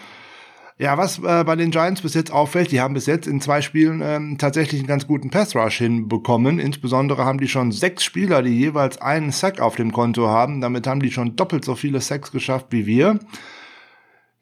Ja, 0.80 0.96
was 0.96 1.18
äh, 1.18 1.44
bei 1.44 1.56
den 1.56 1.72
Giants 1.72 2.04
bis 2.04 2.14
jetzt 2.14 2.32
auffällt, 2.32 2.72
die 2.72 2.82
haben 2.82 2.94
bis 2.94 3.08
jetzt 3.08 3.26
in 3.26 3.42
zwei 3.42 3.62
Spielen 3.62 4.02
ähm, 4.04 4.38
tatsächlich 4.38 4.80
einen 4.80 4.88
ganz 4.88 5.08
guten 5.08 5.32
Pass 5.32 5.56
Rush 5.56 5.80
hinbekommen. 5.80 6.60
Insbesondere 6.60 7.26
haben 7.26 7.40
die 7.40 7.48
schon 7.48 7.72
sechs 7.72 8.04
Spieler, 8.04 8.44
die 8.44 8.56
jeweils 8.60 9.02
einen 9.02 9.32
Sack 9.32 9.60
auf 9.60 9.76
dem 9.76 9.92
Konto 9.92 10.28
haben. 10.28 10.62
Damit 10.62 10.86
haben 10.86 11.00
die 11.00 11.12
schon 11.12 11.36
doppelt 11.36 11.66
so 11.66 11.74
viele 11.74 12.00
Sacks 12.00 12.32
geschafft 12.32 12.68
wie 12.70 12.86
wir. 12.86 13.18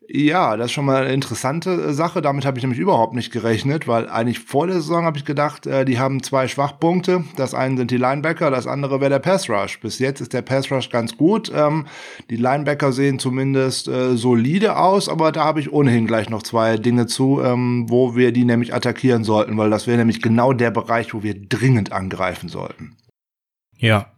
Ja, 0.07 0.55
das 0.55 0.67
ist 0.67 0.71
schon 0.73 0.85
mal 0.85 1.03
eine 1.03 1.13
interessante 1.13 1.71
äh, 1.71 1.93
Sache. 1.93 2.21
Damit 2.21 2.45
habe 2.45 2.57
ich 2.57 2.63
nämlich 2.63 2.79
überhaupt 2.79 3.15
nicht 3.15 3.31
gerechnet, 3.31 3.87
weil 3.87 4.07
eigentlich 4.07 4.39
vor 4.39 4.67
der 4.67 4.75
Saison 4.75 5.03
habe 5.03 5.17
ich 5.17 5.25
gedacht, 5.25 5.65
äh, 5.65 5.83
die 5.83 5.97
haben 5.97 6.21
zwei 6.21 6.47
Schwachpunkte. 6.47 7.23
Das 7.37 7.55
eine 7.55 7.77
sind 7.77 7.91
die 7.91 7.97
Linebacker, 7.97 8.51
das 8.51 8.67
andere 8.67 8.99
wäre 9.01 9.09
der 9.09 9.19
Pass 9.19 9.49
Rush. 9.49 9.79
Bis 9.79 9.97
jetzt 9.99 10.21
ist 10.21 10.33
der 10.33 10.43
Pass 10.43 10.71
Rush 10.71 10.89
ganz 10.89 11.17
gut. 11.17 11.51
Ähm, 11.53 11.87
die 12.29 12.35
Linebacker 12.35 12.91
sehen 12.91 13.17
zumindest 13.17 13.87
äh, 13.87 14.15
solide 14.15 14.77
aus, 14.77 15.09
aber 15.09 15.31
da 15.31 15.43
habe 15.43 15.59
ich 15.59 15.73
ohnehin 15.73 16.05
gleich 16.05 16.29
noch 16.29 16.43
zwei 16.43 16.77
Dinge 16.77 17.07
zu, 17.07 17.41
ähm, 17.43 17.85
wo 17.89 18.15
wir 18.15 18.31
die 18.31 18.45
nämlich 18.45 18.73
attackieren 18.73 19.23
sollten, 19.23 19.57
weil 19.57 19.71
das 19.71 19.87
wäre 19.87 19.97
nämlich 19.97 20.21
genau 20.21 20.53
der 20.53 20.71
Bereich, 20.71 21.13
wo 21.13 21.23
wir 21.23 21.33
dringend 21.33 21.91
angreifen 21.91 22.47
sollten. 22.49 22.95
Ja, 23.77 24.14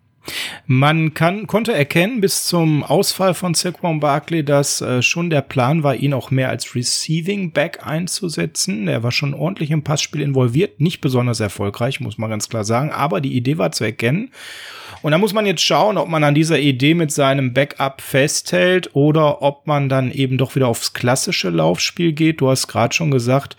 man 0.66 1.14
kann, 1.14 1.48
konnte 1.48 1.74
erkennen 1.74 2.22
bis 2.22 2.46
zum 2.46 2.84
Ausfall 2.84 3.34
von 3.34 3.54
Saquon 3.54 4.00
Barkley, 4.00 4.44
dass 4.44 4.82
äh, 4.82 5.02
schon 5.02 5.30
der 5.30 5.42
Plan 5.42 5.84
war, 5.84 5.96
ihn 5.96 6.14
auch 6.14 6.32
mehr 6.32 6.50
als 6.50 6.76
Receiving 6.76 7.52
Back 7.52 7.86
einzusetzen. 7.86 8.88
Er 8.88 9.04
war 9.04 9.12
schon 9.12 9.34
ordentlich 9.34 9.72
im 9.72 9.84
Passspiel 9.84 10.22
involviert, 10.22 10.80
nicht 10.80 11.02
besonders 11.02 11.40
erfolgreich, 11.40 12.00
muss 12.00 12.18
man 12.18 12.30
ganz 12.30 12.50
klar 12.50 12.64
sagen, 12.64 12.92
aber 12.92 13.22
die 13.22 13.36
Idee 13.36 13.58
war 13.58 13.72
zu 13.72 13.84
erkennen. 13.84 14.32
Und 15.08 15.12
da 15.12 15.20
muss 15.20 15.32
man 15.32 15.46
jetzt 15.46 15.64
schauen, 15.64 15.98
ob 15.98 16.10
man 16.10 16.26
an 16.26 16.36
dieser 16.36 16.60
Idee 16.60 16.94
mit 16.94 17.14
seinem 17.14 17.54
Backup 17.54 18.02
festhält 18.02 18.94
oder 18.94 19.42
ob 19.42 19.66
man 19.66 19.88
dann 19.88 20.12
eben 20.12 20.38
doch 20.38 20.58
wieder 20.58 20.68
aufs 20.68 20.92
klassische 20.92 21.50
Laufspiel 21.50 22.12
geht. 22.12 22.42
Du 22.42 22.50
hast 22.50 22.68
gerade 22.68 22.94
schon 22.94 23.10
gesagt, 23.10 23.56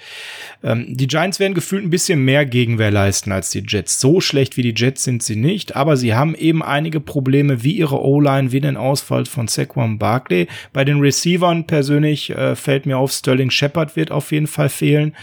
ähm, 0.63 0.95
die 0.95 1.07
Giants 1.07 1.41
werden 1.41 1.55
gefühlt 1.55 1.85
ein 1.85 1.89
bisschen 1.89 2.23
mehr 2.23 2.45
Gegenwehr 2.45 2.91
leisten 2.91 3.33
als 3.33 3.49
die 3.49 3.65
Jets. 3.67 3.99
So 3.99 4.21
schlecht 4.21 4.59
wie 4.59 4.63
die 4.63 4.75
Jets 4.77 5.05
sind 5.05 5.23
sie 5.23 5.37
nicht, 5.37 5.75
aber 5.75 5.97
sie 5.97 6.13
haben 6.13 6.35
eben 6.35 6.63
einige 6.63 7.01
Probleme 7.01 7.63
wie 7.63 7.73
ihre 7.73 8.05
O-Line, 8.05 8.53
wie 8.53 8.61
den 8.61 8.77
Ausfall 8.77 9.25
von 9.25 9.49
Saquon 9.49 9.99
Barkley. 9.99 10.49
Bei 10.75 10.85
den 10.85 11.01
Receivern 11.01 11.67
persönlich 11.67 12.29
äh, 12.29 12.57
fällt 12.57 12.85
mir 12.85 12.99
auf, 12.99 13.11
Sterling 13.11 13.49
Shepard 13.49 13.97
wird 13.97 14.11
auf 14.11 14.33
jeden 14.33 14.49
Fall 14.49 14.69
fehlen. 14.69 15.17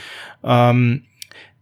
Ähm, 0.43 1.03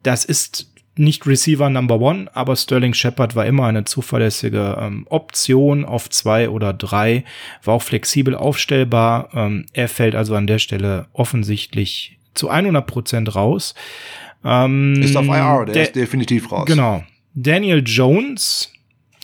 das 0.04 0.23
ist 0.23 0.72
nicht 0.95 1.25
Receiver 1.25 1.69
Number 1.69 1.99
One, 1.99 2.29
aber 2.34 2.56
Sterling 2.56 2.93
Shepard 2.93 3.36
war 3.36 3.45
immer 3.45 3.65
eine 3.65 3.84
zuverlässige 3.84 4.77
ähm, 4.79 5.08
Option 5.10 5.86
auf 5.86 6.10
zwei 6.10 6.49
oder 6.49 6.73
drei, 6.73 7.23
war 7.63 7.75
auch 7.75 7.82
flexibel 7.82 8.36
aufstellbar. 8.36 9.29
Ähm, 9.34 9.65
er 9.73 9.88
fällt 9.88 10.15
also 10.15 10.36
an 10.36 10.47
der 10.47 10.60
Stelle 10.60 11.08
offensichtlich 11.13 12.17
zu 12.36 12.49
100 12.49 12.86
Prozent 12.86 13.36
raus. 13.36 13.73
Ähm, 14.45 15.01
ist 15.01 15.15
auf 15.15 15.25
IR, 15.25 15.65
der, 15.65 15.73
der 15.73 15.84
ist 15.84 15.95
definitiv 15.95 16.51
raus. 16.51 16.65
Genau. 16.67 17.03
Daniel 17.34 17.82
Jones, 17.86 18.71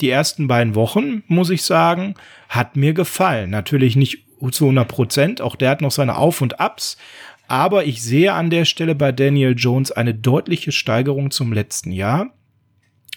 die 0.01 0.09
ersten 0.09 0.47
beiden 0.47 0.73
Wochen, 0.75 1.23
muss 1.27 1.49
ich 1.49 1.61
sagen, 1.61 2.15
hat 2.47 2.75
mir 2.75 2.93
gefallen. 2.93 3.51
Natürlich 3.51 3.95
nicht 3.95 4.23
zu 4.51 4.65
100 4.65 4.87
Prozent, 4.87 5.41
auch 5.41 5.55
der 5.55 5.69
hat 5.69 5.81
noch 5.81 5.91
seine 5.91 6.15
Auf 6.15 6.41
und 6.41 6.59
Abs, 6.59 6.97
aber 7.49 7.85
ich 7.85 8.01
sehe 8.01 8.33
an 8.33 8.49
der 8.49 8.65
Stelle 8.65 8.95
bei 8.95 9.11
Daniel 9.11 9.55
Jones 9.57 9.91
eine 9.91 10.13
deutliche 10.13 10.71
Steigerung 10.71 11.31
zum 11.31 11.51
letzten 11.51 11.91
Jahr. 11.91 12.33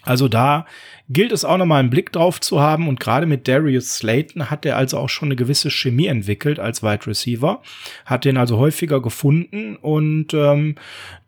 Also 0.05 0.27
da 0.27 0.67
gilt 1.11 1.31
es 1.31 1.45
auch 1.45 1.59
nochmal 1.59 1.79
einen 1.79 1.91
Blick 1.91 2.11
drauf 2.11 2.41
zu 2.41 2.61
haben 2.61 2.89
und 2.89 2.99
gerade 2.99 3.27
mit 3.27 3.47
Darius 3.47 3.97
Slayton 3.97 4.51
hat 4.51 4.67
er 4.67 4.77
also 4.77 4.99
auch 4.99 5.09
schon 5.09 5.29
eine 5.29 5.37
gewisse 5.37 5.71
Chemie 5.71 6.07
entwickelt 6.07 6.59
als 6.59 6.83
Wide 6.83 7.07
Receiver, 7.07 7.63
hat 8.05 8.25
den 8.25 8.37
also 8.37 8.57
häufiger 8.57 9.01
gefunden 9.01 9.77
und 9.77 10.35
ähm, 10.35 10.75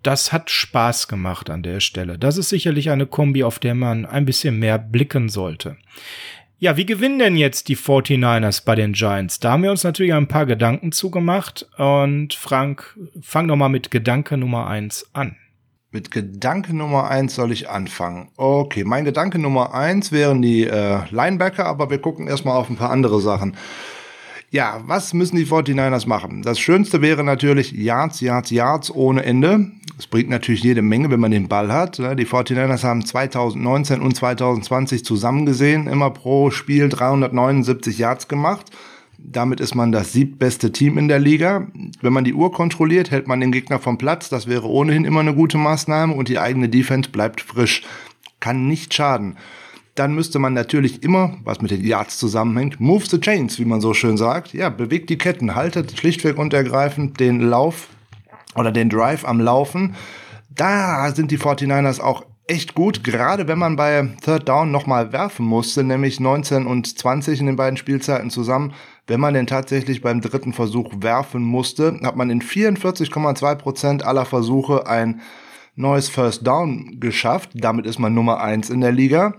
das 0.02 0.32
hat 0.32 0.50
Spaß 0.50 1.06
gemacht 1.06 1.50
an 1.50 1.62
der 1.62 1.80
Stelle. 1.80 2.18
Das 2.18 2.36
ist 2.36 2.48
sicherlich 2.48 2.90
eine 2.90 3.06
Kombi, 3.06 3.44
auf 3.44 3.60
der 3.60 3.74
man 3.74 4.06
ein 4.06 4.24
bisschen 4.24 4.58
mehr 4.58 4.78
blicken 4.78 5.28
sollte. 5.28 5.76
Ja, 6.64 6.78
wie 6.78 6.86
gewinnen 6.86 7.18
denn 7.18 7.36
jetzt 7.36 7.68
die 7.68 7.76
49ers 7.76 8.64
bei 8.64 8.74
den 8.74 8.94
Giants? 8.94 9.38
Da 9.38 9.52
haben 9.52 9.62
wir 9.62 9.70
uns 9.70 9.84
natürlich 9.84 10.14
ein 10.14 10.28
paar 10.28 10.46
Gedanken 10.46 10.92
zugemacht. 10.92 11.68
Und 11.76 12.32
Frank, 12.32 12.98
fang 13.20 13.48
doch 13.48 13.56
mal 13.56 13.68
mit 13.68 13.90
Gedanke 13.90 14.38
Nummer 14.38 14.66
eins 14.66 15.06
an. 15.12 15.36
Mit 15.90 16.10
Gedanke 16.10 16.74
Nummer 16.74 17.10
eins 17.10 17.34
soll 17.34 17.52
ich 17.52 17.68
anfangen. 17.68 18.30
Okay, 18.38 18.82
mein 18.84 19.04
Gedanke 19.04 19.38
Nummer 19.38 19.74
eins 19.74 20.10
wären 20.10 20.40
die 20.40 20.64
äh, 20.64 21.00
Linebacker, 21.10 21.66
aber 21.66 21.90
wir 21.90 21.98
gucken 21.98 22.28
erstmal 22.28 22.56
auf 22.56 22.70
ein 22.70 22.76
paar 22.76 22.88
andere 22.88 23.20
Sachen. 23.20 23.58
Ja, 24.54 24.80
was 24.86 25.14
müssen 25.14 25.34
die 25.34 25.46
49ers 25.46 26.06
machen? 26.06 26.42
Das 26.42 26.60
Schönste 26.60 27.02
wäre 27.02 27.24
natürlich 27.24 27.72
Yards, 27.72 28.20
Yards, 28.20 28.50
Yards 28.50 28.88
ohne 28.94 29.24
Ende. 29.24 29.72
Das 29.96 30.06
bringt 30.06 30.30
natürlich 30.30 30.62
jede 30.62 30.80
Menge, 30.80 31.10
wenn 31.10 31.18
man 31.18 31.32
den 31.32 31.48
Ball 31.48 31.72
hat. 31.72 31.98
Ne? 31.98 32.14
Die 32.14 32.24
49ers 32.24 32.84
haben 32.84 33.04
2019 33.04 34.00
und 34.00 34.14
2020 34.14 35.04
zusammen 35.04 35.44
gesehen, 35.44 35.88
immer 35.88 36.10
pro 36.10 36.52
Spiel 36.52 36.88
379 36.88 37.98
Yards 37.98 38.28
gemacht. 38.28 38.70
Damit 39.18 39.58
ist 39.58 39.74
man 39.74 39.90
das 39.90 40.12
siebtbeste 40.12 40.70
Team 40.70 40.98
in 40.98 41.08
der 41.08 41.18
Liga. 41.18 41.66
Wenn 42.00 42.12
man 42.12 42.22
die 42.22 42.34
Uhr 42.34 42.52
kontrolliert, 42.52 43.10
hält 43.10 43.26
man 43.26 43.40
den 43.40 43.50
Gegner 43.50 43.80
vom 43.80 43.98
Platz. 43.98 44.28
Das 44.28 44.46
wäre 44.46 44.68
ohnehin 44.68 45.04
immer 45.04 45.18
eine 45.18 45.34
gute 45.34 45.58
Maßnahme 45.58 46.14
und 46.14 46.28
die 46.28 46.38
eigene 46.38 46.68
Defense 46.68 47.10
bleibt 47.10 47.40
frisch. 47.40 47.82
Kann 48.38 48.68
nicht 48.68 48.94
schaden 48.94 49.36
dann 49.94 50.14
müsste 50.14 50.38
man 50.38 50.54
natürlich 50.54 51.02
immer, 51.02 51.36
was 51.44 51.60
mit 51.60 51.70
den 51.70 51.84
Yards 51.84 52.18
zusammenhängt, 52.18 52.80
move 52.80 53.04
the 53.06 53.20
chains, 53.20 53.58
wie 53.58 53.64
man 53.64 53.80
so 53.80 53.94
schön 53.94 54.16
sagt. 54.16 54.52
Ja, 54.52 54.68
bewegt 54.68 55.10
die 55.10 55.18
Ketten, 55.18 55.54
haltet 55.54 55.96
schlichtweg 55.96 56.36
und 56.38 56.52
ergreifend 56.52 57.20
den 57.20 57.40
Lauf 57.40 57.88
oder 58.56 58.72
den 58.72 58.90
Drive 58.90 59.24
am 59.24 59.40
Laufen. 59.40 59.94
Da 60.50 61.12
sind 61.14 61.30
die 61.30 61.38
49ers 61.38 62.00
auch 62.00 62.24
echt 62.46 62.74
gut, 62.74 63.04
gerade 63.04 63.48
wenn 63.48 63.58
man 63.58 63.76
bei 63.76 64.08
Third 64.22 64.48
Down 64.48 64.70
nochmal 64.70 65.12
werfen 65.12 65.46
musste, 65.46 65.82
nämlich 65.82 66.20
19 66.20 66.66
und 66.66 66.98
20 66.98 67.40
in 67.40 67.46
den 67.46 67.56
beiden 67.56 67.76
Spielzeiten 67.76 68.30
zusammen. 68.30 68.74
Wenn 69.06 69.20
man 69.20 69.34
denn 69.34 69.46
tatsächlich 69.46 70.02
beim 70.02 70.20
dritten 70.20 70.52
Versuch 70.52 70.92
werfen 71.00 71.42
musste, 71.42 71.98
hat 72.02 72.16
man 72.16 72.30
in 72.30 72.42
44,2 72.42 73.54
Prozent 73.56 74.04
aller 74.04 74.24
Versuche 74.24 74.86
ein 74.86 75.20
neues 75.76 76.08
First 76.08 76.46
Down 76.46 77.00
geschafft. 77.00 77.50
Damit 77.54 77.86
ist 77.86 77.98
man 77.98 78.14
Nummer 78.14 78.40
eins 78.40 78.70
in 78.70 78.80
der 78.80 78.92
Liga. 78.92 79.34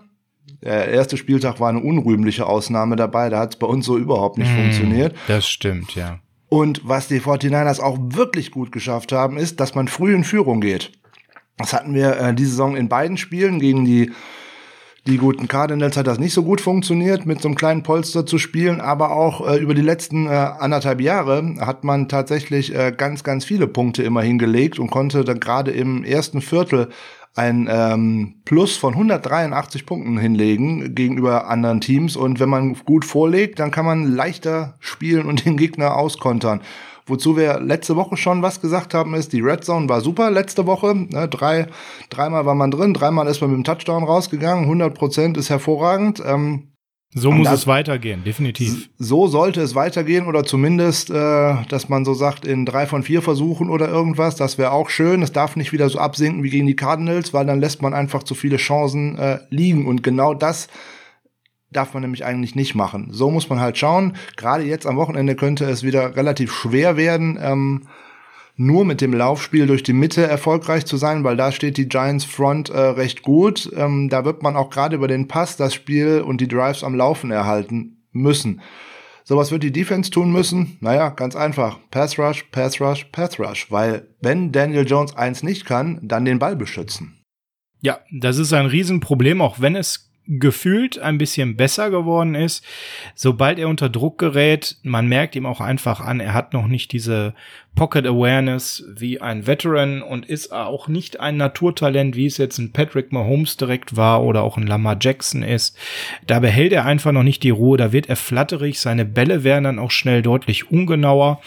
Der 0.62 0.88
erste 0.90 1.18
Spieltag 1.18 1.60
war 1.60 1.70
eine 1.70 1.80
unrühmliche 1.80 2.46
Ausnahme 2.46 2.96
dabei. 2.96 3.30
Da 3.30 3.40
hat 3.40 3.54
es 3.54 3.60
bei 3.60 3.68
uns 3.68 3.86
so 3.86 3.98
überhaupt 3.98 4.38
nicht 4.38 4.52
mm, 4.52 4.56
funktioniert. 4.56 5.16
Das 5.28 5.48
stimmt, 5.48 5.96
ja. 5.96 6.20
Und 6.50 6.82
was 6.84 7.08
die 7.08 7.22
49ers 7.22 7.80
auch 7.80 7.98
wirklich 8.00 8.52
gut 8.52 8.72
geschafft 8.72 9.12
haben, 9.12 9.38
ist, 9.38 9.60
dass 9.60 9.76
man 9.76 9.88
früh 9.88 10.14
in 10.14 10.24
Führung 10.24 10.62
geht. 10.62 10.92
Das 11.58 11.74
hatten 11.74 11.94
wir 11.94 12.18
äh, 12.18 12.34
diese 12.34 12.52
Saison 12.52 12.76
in 12.76 12.90
beiden 12.90 13.18
Spielen 13.18 13.60
gegen 13.60 13.86
die 13.86 14.12
die 15.08 15.18
guten 15.18 15.48
Cardinals 15.48 15.98
hat 15.98 16.08
das 16.08 16.18
nicht 16.18 16.34
so 16.34 16.42
gut 16.42 16.62
funktioniert, 16.62 17.28
mit 17.28 17.40
so 17.40 17.48
einem 17.48 17.56
kleinen 17.56 17.84
Polster 17.84 18.26
zu 18.26 18.40
spielen, 18.40 18.82
aber 18.82 19.12
auch 19.12 19.48
äh, 19.48 19.58
über 19.58 19.76
die 19.76 19.84
letzten 19.84 20.26
äh, 20.26 20.30
anderthalb 20.32 21.00
Jahre 21.00 21.58
hat 21.60 21.84
man 21.84 22.10
tatsächlich 22.10 22.74
äh, 22.74 22.92
ganz, 22.92 23.24
ganz 23.24 23.46
viele 23.46 23.68
Punkte 23.68 24.02
immer 24.02 24.24
hingelegt 24.24 24.80
und 24.80 24.90
konnte 24.90 25.24
dann 25.24 25.40
gerade 25.40 25.70
im 25.70 26.04
ersten 26.04 26.42
Viertel 26.42 26.90
ein 27.36 27.68
ähm, 27.70 28.36
Plus 28.46 28.78
von 28.78 28.94
183 28.94 29.86
Punkten 29.86 30.18
hinlegen 30.18 30.96
gegenüber 30.96 31.48
anderen 31.48 31.82
Teams. 31.82 32.16
Und 32.16 32.40
wenn 32.40 32.50
man 32.50 32.74
gut 32.86 33.04
vorlegt, 33.04 33.60
dann 33.60 33.72
kann 33.72 33.86
man 33.86 34.16
leichter 34.16 34.76
spielen 34.80 35.26
und 35.26 35.46
den 35.46 35.58
Gegner 35.58 35.96
auskontern. 35.98 36.62
Wozu 37.08 37.38
wir 37.38 37.60
letzte 37.60 37.96
Woche 37.96 38.18
schon 38.18 38.42
was 38.42 38.62
gesagt 38.62 38.96
haben, 38.96 39.14
ist, 39.14 39.32
die 39.32 39.42
Red 39.42 39.64
Zone 39.64 39.88
war 39.88 40.02
super 40.02 40.32
letzte 40.32 40.66
Woche. 40.66 40.96
Ne, 40.96 41.28
drei, 41.28 41.68
dreimal 42.10 42.48
war 42.48 42.56
man 42.56 42.72
drin, 42.72 42.96
dreimal 42.96 43.28
ist 43.28 43.42
man 43.42 43.52
mit 43.52 43.58
dem 43.58 43.64
Touchdown 43.64 44.06
rausgegangen. 44.06 44.64
100 44.64 44.96
Prozent 44.96 45.38
ist 45.38 45.52
hervorragend. 45.52 46.24
Ähm, 46.26 46.75
so 47.18 47.32
muss 47.32 47.48
das, 47.48 47.62
es 47.62 47.68
weitergehen, 47.68 48.26
definitiv. 48.26 48.90
So 49.00 49.28
sollte 49.28 49.62
es 49.62 49.74
weitergehen 49.74 50.28
oder 50.28 50.44
zumindest, 50.44 51.10
äh, 51.10 51.56
dass 51.70 51.88
man 51.88 52.04
so 52.04 52.14
sagt, 52.14 52.46
in 52.46 52.66
drei 52.66 52.86
von 52.88 53.04
vier 53.04 53.22
Versuchen 53.22 53.70
oder 53.70 53.88
irgendwas, 53.88 54.36
das 54.36 54.58
wäre 54.58 54.74
auch 54.74 54.90
schön. 54.90 55.22
Es 55.22 55.32
darf 55.32 55.56
nicht 55.56 55.72
wieder 55.72 55.88
so 55.88 55.98
absinken 55.98 56.44
wie 56.44 56.50
gegen 56.50 56.68
die 56.68 56.76
Cardinals, 56.76 57.34
weil 57.34 57.46
dann 57.46 57.62
lässt 57.62 57.82
man 57.82 57.94
einfach 57.94 58.24
zu 58.24 58.36
viele 58.36 58.58
Chancen 58.58 59.18
äh, 59.18 59.40
liegen. 59.50 59.86
Und 59.86 60.04
genau 60.04 60.34
das 60.34 60.68
darf 61.72 61.94
man 61.94 62.02
nämlich 62.02 62.26
eigentlich 62.26 62.54
nicht 62.54 62.76
machen. 62.76 63.08
So 63.12 63.32
muss 63.32 63.48
man 63.48 63.62
halt 63.62 63.78
schauen. 63.78 64.18
Gerade 64.36 64.66
jetzt 64.66 64.86
am 64.86 64.98
Wochenende 64.98 65.36
könnte 65.36 65.64
es 65.64 65.84
wieder 65.84 66.18
relativ 66.18 66.52
schwer 66.52 66.98
werden, 66.98 67.40
ähm, 67.42 67.84
nur 68.58 68.86
mit 68.86 69.02
dem 69.02 69.14
Laufspiel 69.14 69.68
durch 69.68 69.84
die 69.84 69.94
Mitte 69.94 70.26
erfolgreich 70.26 70.86
zu 70.86 70.98
sein, 70.98 71.24
weil 71.24 71.36
da 71.36 71.52
steht 71.52 71.78
die 71.78 71.90
Giants 71.90 72.26
Front 72.26 72.70
äh, 72.70 72.80
recht 72.80 73.22
gut. 73.22 73.72
Ähm, 73.76 74.10
da 74.10 74.26
wird 74.26 74.44
man 74.44 74.56
auch 74.56 74.70
gerade 74.70 74.96
über 74.96 75.08
den 75.08 75.28
Pass 75.28 75.58
das 75.58 75.74
Spiel 75.74 76.22
und 76.22 76.42
die 76.42 76.48
Drives 76.48 76.84
am 76.84 76.96
Laufen 76.96 77.32
erhalten 77.32 78.04
müssen. 78.12 78.62
So 79.24 79.38
was 79.38 79.52
wird 79.52 79.64
die 79.64 79.72
Defense 79.72 80.12
tun 80.12 80.32
müssen? 80.32 80.78
Naja, 80.82 81.10
ganz 81.10 81.36
einfach. 81.36 81.80
Pass 81.90 82.20
Rush, 82.20 82.44
Pass 82.52 82.80
Rush, 82.80 83.06
Pass 83.12 83.40
Rush. 83.40 83.72
Weil 83.72 84.08
wenn 84.22 84.52
Daniel 84.52 84.86
Jones 84.86 85.18
eins 85.18 85.42
nicht 85.42 85.66
kann, 85.66 86.00
dann 86.04 86.26
den 86.26 86.40
Ball 86.40 86.56
beschützen. 86.56 87.24
Ja, 87.82 88.00
das 88.12 88.38
ist 88.38 88.54
ein 88.54 88.68
Riesenproblem, 88.68 89.42
auch 89.42 89.60
wenn 89.60 89.76
es 89.76 90.05
gefühlt 90.28 90.98
ein 91.00 91.18
bisschen 91.18 91.56
besser 91.56 91.90
geworden 91.90 92.36
ist. 92.36 92.66
Sobald 93.14 93.60
er 93.60 93.70
unter 93.70 93.90
Druck 93.90 94.18
gerät, 94.18 94.78
man 94.84 95.08
merkt 95.08 95.36
ihm 95.36 95.46
auch 95.46 95.62
einfach 95.62 96.00
an, 96.00 96.20
er 96.20 96.34
hat 96.34 96.54
noch 96.54 96.68
nicht 96.68 96.92
diese 96.92 97.34
Pocket 97.76 98.08
Awareness 98.08 98.86
wie 98.96 99.22
ein 99.22 99.46
Veteran 99.46 100.02
und 100.02 100.26
ist 100.26 100.52
auch 100.52 100.88
nicht 100.88 101.20
ein 101.20 101.38
Naturtalent, 101.38 102.16
wie 102.16 102.26
es 102.26 102.38
jetzt 102.38 102.58
ein 102.58 102.72
Patrick 102.72 103.12
Mahomes 103.12 103.58
direkt 103.58 103.98
war 103.98 104.24
oder 104.24 104.44
auch 104.44 104.58
ein 104.58 104.66
Lamar 104.66 104.98
Jackson 105.00 105.44
ist. 105.44 105.78
Da 106.26 106.40
behält 106.40 106.72
er 106.72 106.86
einfach 106.86 107.12
noch 107.12 107.24
nicht 107.24 107.44
die 107.44 107.50
Ruhe, 107.50 107.78
da 107.78 107.92
wird 107.92 108.08
er 108.10 108.16
flatterig, 108.16 108.80
seine 108.80 109.06
Bälle 109.06 109.44
werden 109.44 109.66
dann 109.66 109.80
auch 109.80 109.92
schnell 109.92 110.22
deutlich 110.22 110.72
ungenauer. 110.72 111.42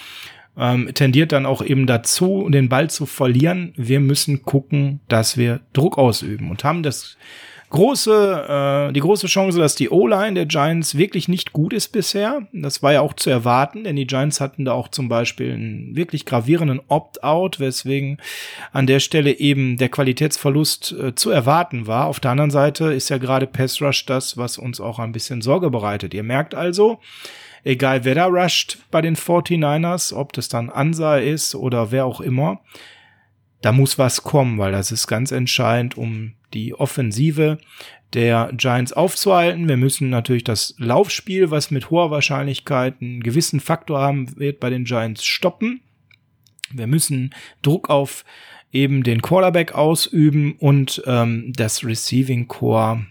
Ähm, 0.56 0.92
tendiert 0.92 1.30
dann 1.30 1.46
auch 1.46 1.62
eben 1.62 1.86
dazu, 1.86 2.48
den 2.50 2.68
Ball 2.68 2.90
zu 2.90 3.06
verlieren. 3.06 3.72
Wir 3.76 4.00
müssen 4.00 4.42
gucken, 4.42 4.98
dass 5.06 5.36
wir 5.36 5.60
Druck 5.72 5.98
ausüben 5.98 6.50
und 6.50 6.64
haben 6.64 6.82
das 6.82 7.16
große, 7.70 8.88
äh, 8.88 8.92
die 8.92 9.00
große 9.00 9.26
Chance, 9.26 9.58
dass 9.58 9.74
die 9.74 9.90
O-Line 9.90 10.34
der 10.34 10.46
Giants 10.46 10.96
wirklich 10.96 11.28
nicht 11.28 11.52
gut 11.52 11.72
ist 11.72 11.88
bisher. 11.88 12.46
Das 12.52 12.82
war 12.82 12.92
ja 12.92 13.00
auch 13.00 13.14
zu 13.14 13.30
erwarten, 13.30 13.84
denn 13.84 13.96
die 13.96 14.06
Giants 14.06 14.40
hatten 14.40 14.64
da 14.64 14.72
auch 14.72 14.88
zum 14.88 15.08
Beispiel 15.08 15.52
einen 15.52 15.96
wirklich 15.96 16.24
gravierenden 16.24 16.80
Opt-out, 16.88 17.60
weswegen 17.60 18.18
an 18.72 18.86
der 18.86 19.00
Stelle 19.00 19.38
eben 19.38 19.76
der 19.76 19.88
Qualitätsverlust 19.88 20.92
äh, 20.92 21.14
zu 21.14 21.30
erwarten 21.30 21.86
war. 21.86 22.06
Auf 22.06 22.20
der 22.20 22.30
anderen 22.30 22.50
Seite 22.50 22.92
ist 22.92 23.10
ja 23.10 23.18
gerade 23.18 23.46
Pass 23.46 23.80
Rush 23.82 24.06
das, 24.06 24.36
was 24.36 24.58
uns 24.58 24.80
auch 24.80 24.98
ein 24.98 25.12
bisschen 25.12 25.42
Sorge 25.42 25.70
bereitet. 25.70 26.14
Ihr 26.14 26.22
merkt 26.22 26.54
also, 26.54 27.00
egal 27.64 28.04
wer 28.04 28.14
da 28.14 28.26
rusht 28.26 28.78
bei 28.90 29.02
den 29.02 29.16
49ers, 29.16 30.14
ob 30.14 30.32
das 30.32 30.48
dann 30.48 30.70
Ansa 30.70 31.18
ist 31.18 31.54
oder 31.54 31.90
wer 31.90 32.06
auch 32.06 32.20
immer, 32.20 32.60
da 33.60 33.72
muss 33.72 33.98
was 33.98 34.22
kommen, 34.22 34.58
weil 34.58 34.72
das 34.72 34.92
ist 34.92 35.06
ganz 35.06 35.32
entscheidend, 35.32 35.96
um 35.96 36.34
die 36.54 36.74
Offensive 36.74 37.58
der 38.14 38.50
Giants 38.56 38.92
aufzuhalten. 38.92 39.68
Wir 39.68 39.76
müssen 39.76 40.10
natürlich 40.10 40.44
das 40.44 40.74
Laufspiel, 40.78 41.50
was 41.50 41.70
mit 41.70 41.90
hoher 41.90 42.10
Wahrscheinlichkeit 42.10 42.96
einen 43.00 43.22
gewissen 43.22 43.60
Faktor 43.60 44.00
haben 44.00 44.38
wird, 44.38 44.60
bei 44.60 44.70
den 44.70 44.84
Giants 44.84 45.24
stoppen. 45.24 45.80
Wir 46.72 46.86
müssen 46.86 47.34
Druck 47.62 47.90
auf 47.90 48.24
eben 48.72 49.02
den 49.02 49.22
Quarterback 49.22 49.72
ausüben 49.74 50.56
und 50.58 51.02
ähm, 51.06 51.52
das 51.56 51.84
Receiving 51.84 52.48
Core 52.48 53.06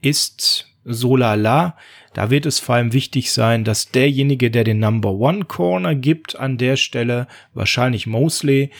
ist 0.00 0.66
so 0.84 1.16
lala. 1.16 1.76
Da 2.14 2.30
wird 2.30 2.46
es 2.46 2.60
vor 2.60 2.76
allem 2.76 2.92
wichtig 2.92 3.32
sein, 3.32 3.64
dass 3.64 3.90
derjenige, 3.90 4.50
der 4.50 4.64
den 4.64 4.78
Number 4.78 5.10
One 5.10 5.44
Corner 5.44 5.94
gibt, 5.94 6.36
an 6.36 6.56
der 6.56 6.76
Stelle 6.76 7.26
wahrscheinlich 7.52 8.06
Mosley, 8.06 8.70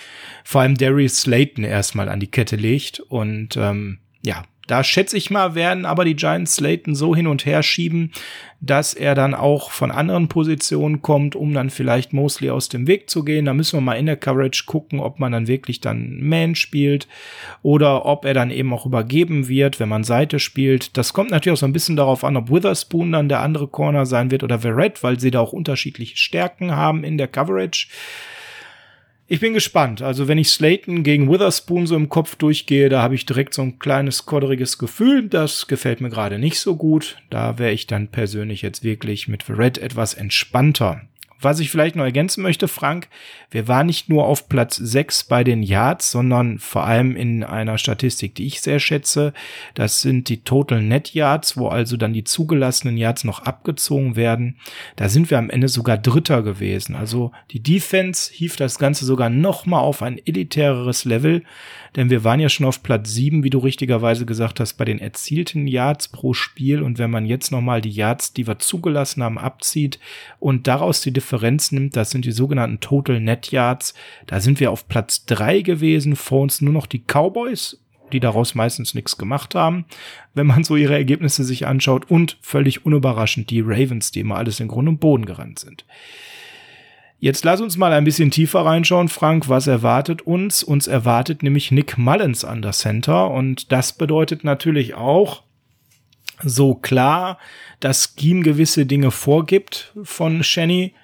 vor 0.44 0.62
allem 0.62 0.76
Darius 0.76 1.22
Slayton 1.22 1.64
erstmal 1.64 2.08
an 2.08 2.20
die 2.20 2.30
Kette 2.30 2.56
legt. 2.56 3.00
Und 3.00 3.56
ähm, 3.56 3.98
ja, 4.22 4.44
da 4.66 4.82
schätze 4.82 5.16
ich 5.16 5.30
mal, 5.30 5.54
werden 5.54 5.84
aber 5.84 6.04
die 6.04 6.16
Giants 6.16 6.56
Slayton 6.56 6.94
so 6.94 7.14
hin 7.14 7.26
und 7.26 7.44
her 7.46 7.62
schieben, 7.62 8.12
dass 8.60 8.94
er 8.94 9.14
dann 9.14 9.34
auch 9.34 9.70
von 9.70 9.90
anderen 9.90 10.28
Positionen 10.28 11.02
kommt, 11.02 11.36
um 11.36 11.52
dann 11.52 11.68
vielleicht 11.68 12.12
Mosley 12.12 12.50
aus 12.50 12.68
dem 12.68 12.86
Weg 12.86 13.10
zu 13.10 13.24
gehen. 13.24 13.44
Da 13.44 13.52
müssen 13.52 13.76
wir 13.76 13.82
mal 13.82 13.94
in 13.94 14.06
der 14.06 14.16
Coverage 14.16 14.64
gucken, 14.66 15.00
ob 15.00 15.18
man 15.18 15.32
dann 15.32 15.46
wirklich 15.46 15.80
dann 15.80 16.22
Man 16.22 16.54
spielt 16.54 17.06
oder 17.62 18.06
ob 18.06 18.24
er 18.24 18.32
dann 18.32 18.50
eben 18.50 18.72
auch 18.72 18.86
übergeben 18.86 19.48
wird, 19.48 19.80
wenn 19.80 19.88
man 19.88 20.04
Seite 20.04 20.38
spielt. 20.38 20.96
Das 20.96 21.12
kommt 21.12 21.30
natürlich 21.30 21.58
auch 21.58 21.60
so 21.60 21.66
ein 21.66 21.72
bisschen 21.74 21.96
darauf 21.96 22.24
an, 22.24 22.36
ob 22.36 22.50
Witherspoon 22.50 23.12
dann 23.12 23.28
der 23.28 23.40
andere 23.40 23.68
Corner 23.68 24.06
sein 24.06 24.30
wird 24.30 24.42
oder 24.42 24.60
Verrett, 24.60 25.02
weil 25.02 25.20
sie 25.20 25.30
da 25.30 25.40
auch 25.40 25.52
unterschiedliche 25.52 26.16
Stärken 26.16 26.74
haben 26.74 27.04
in 27.04 27.18
der 27.18 27.28
Coverage. 27.28 27.88
Ich 29.26 29.40
bin 29.40 29.54
gespannt. 29.54 30.02
Also 30.02 30.28
wenn 30.28 30.36
ich 30.36 30.50
Slayton 30.50 31.02
gegen 31.02 31.30
Witherspoon 31.30 31.86
so 31.86 31.96
im 31.96 32.10
Kopf 32.10 32.36
durchgehe, 32.36 32.90
da 32.90 33.00
habe 33.00 33.14
ich 33.14 33.24
direkt 33.24 33.54
so 33.54 33.62
ein 33.62 33.78
kleines 33.78 34.26
kodderiges 34.26 34.76
Gefühl. 34.76 35.28
Das 35.28 35.66
gefällt 35.66 36.02
mir 36.02 36.10
gerade 36.10 36.38
nicht 36.38 36.60
so 36.60 36.76
gut. 36.76 37.16
Da 37.30 37.58
wäre 37.58 37.72
ich 37.72 37.86
dann 37.86 38.08
persönlich 38.08 38.60
jetzt 38.60 38.84
wirklich 38.84 39.26
mit 39.26 39.48
Red 39.48 39.78
etwas 39.78 40.12
entspannter. 40.12 41.02
Was 41.44 41.60
ich 41.60 41.70
vielleicht 41.70 41.94
noch 41.94 42.04
ergänzen 42.04 42.42
möchte, 42.42 42.68
Frank, 42.68 43.08
wir 43.50 43.68
waren 43.68 43.86
nicht 43.86 44.08
nur 44.08 44.26
auf 44.26 44.48
Platz 44.48 44.76
6 44.76 45.24
bei 45.24 45.44
den 45.44 45.62
Yards, 45.62 46.10
sondern 46.10 46.58
vor 46.58 46.84
allem 46.84 47.14
in 47.14 47.44
einer 47.44 47.78
Statistik, 47.78 48.34
die 48.34 48.46
ich 48.46 48.62
sehr 48.62 48.80
schätze. 48.80 49.32
Das 49.74 50.00
sind 50.00 50.28
die 50.28 50.42
Total 50.42 50.82
Net 50.82 51.12
Yards, 51.12 51.56
wo 51.56 51.68
also 51.68 51.96
dann 51.96 52.14
die 52.14 52.24
zugelassenen 52.24 52.96
Yards 52.96 53.24
noch 53.24 53.40
abgezogen 53.40 54.16
werden. 54.16 54.56
Da 54.96 55.08
sind 55.08 55.30
wir 55.30 55.38
am 55.38 55.50
Ende 55.50 55.68
sogar 55.68 55.98
Dritter 55.98 56.42
gewesen. 56.42 56.96
Also 56.96 57.30
die 57.50 57.62
Defense 57.62 58.32
hief 58.32 58.56
das 58.56 58.78
Ganze 58.78 59.04
sogar 59.04 59.28
noch 59.28 59.66
mal 59.66 59.80
auf 59.80 60.02
ein 60.02 60.18
elitäreres 60.24 61.04
Level 61.04 61.42
denn 61.96 62.10
wir 62.10 62.24
waren 62.24 62.40
ja 62.40 62.48
schon 62.48 62.66
auf 62.66 62.82
Platz 62.82 63.10
sieben, 63.10 63.44
wie 63.44 63.50
du 63.50 63.58
richtigerweise 63.58 64.26
gesagt 64.26 64.58
hast, 64.58 64.74
bei 64.74 64.84
den 64.84 64.98
erzielten 64.98 65.66
Yards 65.66 66.08
pro 66.08 66.34
Spiel. 66.34 66.82
Und 66.82 66.98
wenn 66.98 67.10
man 67.10 67.24
jetzt 67.24 67.52
nochmal 67.52 67.80
die 67.80 67.90
Yards, 67.90 68.32
die 68.32 68.46
wir 68.46 68.58
zugelassen 68.58 69.22
haben, 69.22 69.38
abzieht 69.38 70.00
und 70.40 70.66
daraus 70.66 71.02
die 71.02 71.12
Differenz 71.12 71.33
nimmt, 71.72 71.96
das 71.96 72.10
sind 72.10 72.24
die 72.24 72.32
sogenannten 72.32 72.80
Total 72.80 73.20
Net 73.20 73.50
Yards, 73.50 73.94
da 74.26 74.40
sind 74.40 74.60
wir 74.60 74.70
auf 74.70 74.88
Platz 74.88 75.26
drei 75.26 75.60
gewesen, 75.60 76.16
vor 76.16 76.42
uns 76.42 76.60
nur 76.60 76.72
noch 76.72 76.86
die 76.86 77.02
Cowboys 77.06 77.78
die 78.12 78.20
daraus 78.20 78.54
meistens 78.54 78.94
nichts 78.94 79.18
gemacht 79.18 79.54
haben, 79.54 79.86
wenn 80.34 80.46
man 80.46 80.64
so 80.64 80.76
ihre 80.76 80.94
Ergebnisse 80.94 81.44
sich 81.44 81.66
anschaut 81.66 82.10
und 82.10 82.38
völlig 82.40 82.86
unüberraschend 82.86 83.50
die 83.50 83.60
Ravens, 83.60 84.12
die 84.12 84.20
immer 84.20 84.36
alles 84.36 84.60
in 84.60 84.68
Grund 84.68 84.88
und 84.88 85.00
Boden 85.00 85.26
gerannt 85.26 85.58
sind. 85.58 85.84
Jetzt 87.18 87.44
lass 87.44 87.60
uns 87.60 87.76
mal 87.76 87.92
ein 87.92 88.04
bisschen 88.04 88.30
tiefer 88.30 88.64
reinschauen, 88.64 89.08
Frank. 89.08 89.48
Was 89.48 89.66
erwartet 89.66 90.22
uns? 90.22 90.62
Uns 90.62 90.86
erwartet 90.86 91.42
nämlich 91.42 91.70
Nick 91.70 91.96
Mullins 91.96 92.44
an 92.44 92.60
der 92.60 92.72
Center 92.72 93.30
und 93.30 93.72
das 93.72 93.94
bedeutet 93.94 94.44
natürlich 94.44 94.94
auch, 94.94 95.42
so 96.42 96.74
klar 96.74 97.38
das 97.80 98.14
Scheme 98.18 98.42
gewisse 98.42 98.86
Dinge 98.86 99.10
vorgibt 99.10 99.94
von 100.02 100.42
Shenny. 100.42 100.94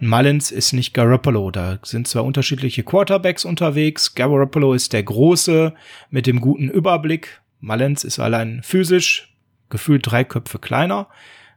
Mullins 0.00 0.50
ist 0.50 0.72
nicht 0.72 0.94
Garoppolo. 0.94 1.50
Da 1.50 1.78
sind 1.82 2.08
zwar 2.08 2.24
unterschiedliche 2.24 2.82
Quarterbacks 2.82 3.44
unterwegs. 3.44 4.14
Garoppolo 4.14 4.74
ist 4.74 4.92
der 4.92 5.02
Große 5.02 5.74
mit 6.10 6.26
dem 6.26 6.40
guten 6.40 6.68
Überblick. 6.68 7.40
Mullins 7.60 8.04
ist 8.04 8.18
allein 8.18 8.62
physisch, 8.62 9.34
gefühlt 9.68 10.10
drei 10.10 10.24
Köpfe 10.24 10.58
kleiner, 10.58 11.08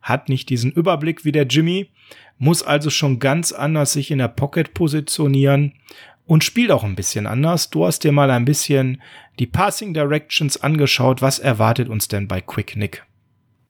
hat 0.02 0.28
nicht 0.28 0.50
diesen 0.50 0.72
Überblick 0.72 1.24
wie 1.24 1.32
der 1.32 1.46
Jimmy 1.46 1.90
muss 2.38 2.64
also 2.64 2.90
schon 2.90 3.20
ganz 3.20 3.52
anders 3.52 3.94
sich 3.94 4.12
in 4.12 4.18
der 4.18 4.28
Pocket 4.28 4.74
positionieren 4.74 5.74
und 6.26 6.44
spielt 6.44 6.72
auch 6.72 6.84
ein 6.84 6.96
bisschen 6.96 7.28
anders. 7.28 7.70
Du 7.70 7.86
hast 7.86 8.04
dir 8.04 8.12
mal 8.12 8.32
ein 8.32 8.46
bisschen 8.46 9.02
die 9.40 9.48
Passing 9.48 9.94
Directions 9.94 10.62
angeschaut. 10.62 11.22
Was 11.22 11.40
erwartet 11.40 11.90
uns 11.90 12.08
denn 12.08 12.28
bei 12.28 12.42
Quick 12.42 12.76
Nick? 12.76 13.04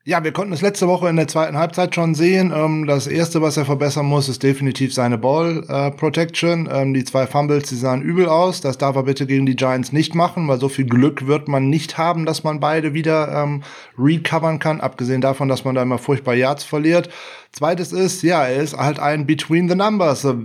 Ja, 0.05 0.21
wir 0.21 0.33
konnten 0.33 0.51
es 0.51 0.59
letzte 0.59 0.89
Woche 0.89 1.07
in 1.07 1.15
der 1.15 1.29
zweiten 1.29 1.57
Halbzeit 1.57 1.95
schon 1.95 2.13
sehen. 2.13 2.51
Ähm, 2.53 2.87
das 2.87 3.07
erste, 3.07 3.41
was 3.41 3.55
er 3.55 3.63
verbessern 3.63 4.05
muss, 4.05 4.27
ist 4.27 4.43
definitiv 4.43 4.93
seine 4.93 5.17
Ball 5.17 5.63
äh, 5.69 5.91
Protection. 5.91 6.67
Ähm, 6.69 6.93
die 6.93 7.05
zwei 7.05 7.25
Fumbles, 7.25 7.69
die 7.69 7.77
sahen 7.77 8.01
übel 8.01 8.27
aus. 8.27 8.59
Das 8.59 8.77
darf 8.77 8.97
er 8.97 9.03
bitte 9.03 9.25
gegen 9.25 9.45
die 9.45 9.55
Giants 9.55 9.93
nicht 9.93 10.13
machen, 10.13 10.45
weil 10.49 10.59
so 10.59 10.67
viel 10.67 10.83
Glück 10.83 11.25
wird 11.25 11.47
man 11.47 11.69
nicht 11.69 11.97
haben, 11.97 12.25
dass 12.25 12.43
man 12.43 12.59
beide 12.59 12.93
wieder 12.93 13.31
ähm, 13.31 13.63
recovern 13.97 14.59
kann. 14.59 14.81
Abgesehen 14.81 15.21
davon, 15.21 15.47
dass 15.47 15.63
man 15.63 15.73
da 15.73 15.81
immer 15.83 15.99
furchtbar 15.99 16.33
Yards 16.33 16.65
verliert. 16.65 17.07
Zweites 17.53 17.93
ist, 17.93 18.23
ja, 18.23 18.45
er 18.45 18.61
ist 18.61 18.75
halt 18.75 18.99
ein 18.99 19.25
Between 19.25 19.69
the 19.69 19.75
Numbers. 19.75 20.25
Äh, 20.25 20.35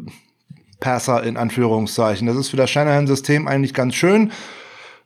Passer 0.78 1.24
in 1.24 1.36
Anführungszeichen. 1.36 2.28
Das 2.28 2.36
ist 2.36 2.50
für 2.50 2.56
das 2.56 2.70
Shanahan-System 2.70 3.48
eigentlich 3.48 3.74
ganz 3.74 3.96
schön. 3.96 4.30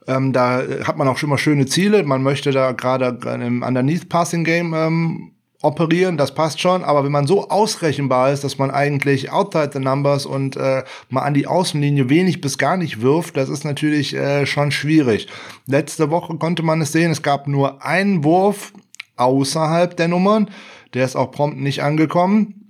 Ähm, 0.06 0.32
da 0.32 0.62
hat 0.84 0.96
man 0.96 1.08
auch 1.08 1.18
schon 1.18 1.30
mal 1.30 1.38
schöne 1.38 1.66
Ziele. 1.66 2.02
Man 2.02 2.22
möchte 2.22 2.50
da 2.50 2.72
gerade 2.72 3.18
im 3.34 3.62
Underneath 3.62 4.08
Passing 4.08 4.44
Game 4.44 4.74
ähm, 4.74 5.32
operieren, 5.62 6.16
das 6.16 6.34
passt 6.34 6.60
schon. 6.60 6.84
Aber 6.84 7.04
wenn 7.04 7.12
man 7.12 7.26
so 7.26 7.48
ausrechenbar 7.48 8.32
ist, 8.32 8.44
dass 8.44 8.58
man 8.58 8.70
eigentlich 8.70 9.30
outside 9.30 9.70
the 9.72 9.78
numbers 9.78 10.26
und 10.26 10.56
äh, 10.56 10.82
mal 11.08 11.22
an 11.22 11.34
die 11.34 11.46
Außenlinie 11.46 12.08
wenig 12.10 12.40
bis 12.40 12.58
gar 12.58 12.76
nicht 12.76 13.00
wirft, 13.00 13.36
das 13.36 13.48
ist 13.48 13.64
natürlich 13.64 14.14
äh, 14.14 14.44
schon 14.44 14.72
schwierig. 14.72 15.28
Letzte 15.66 16.10
Woche 16.10 16.36
konnte 16.36 16.62
man 16.62 16.80
es 16.80 16.92
sehen, 16.92 17.10
es 17.10 17.22
gab 17.22 17.46
nur 17.46 17.84
einen 17.84 18.24
Wurf 18.24 18.72
außerhalb 19.16 19.96
der 19.96 20.08
Nummern. 20.08 20.50
Der 20.94 21.04
ist 21.04 21.16
auch 21.16 21.30
prompt 21.30 21.58
nicht 21.58 21.82
angekommen. 21.82 22.61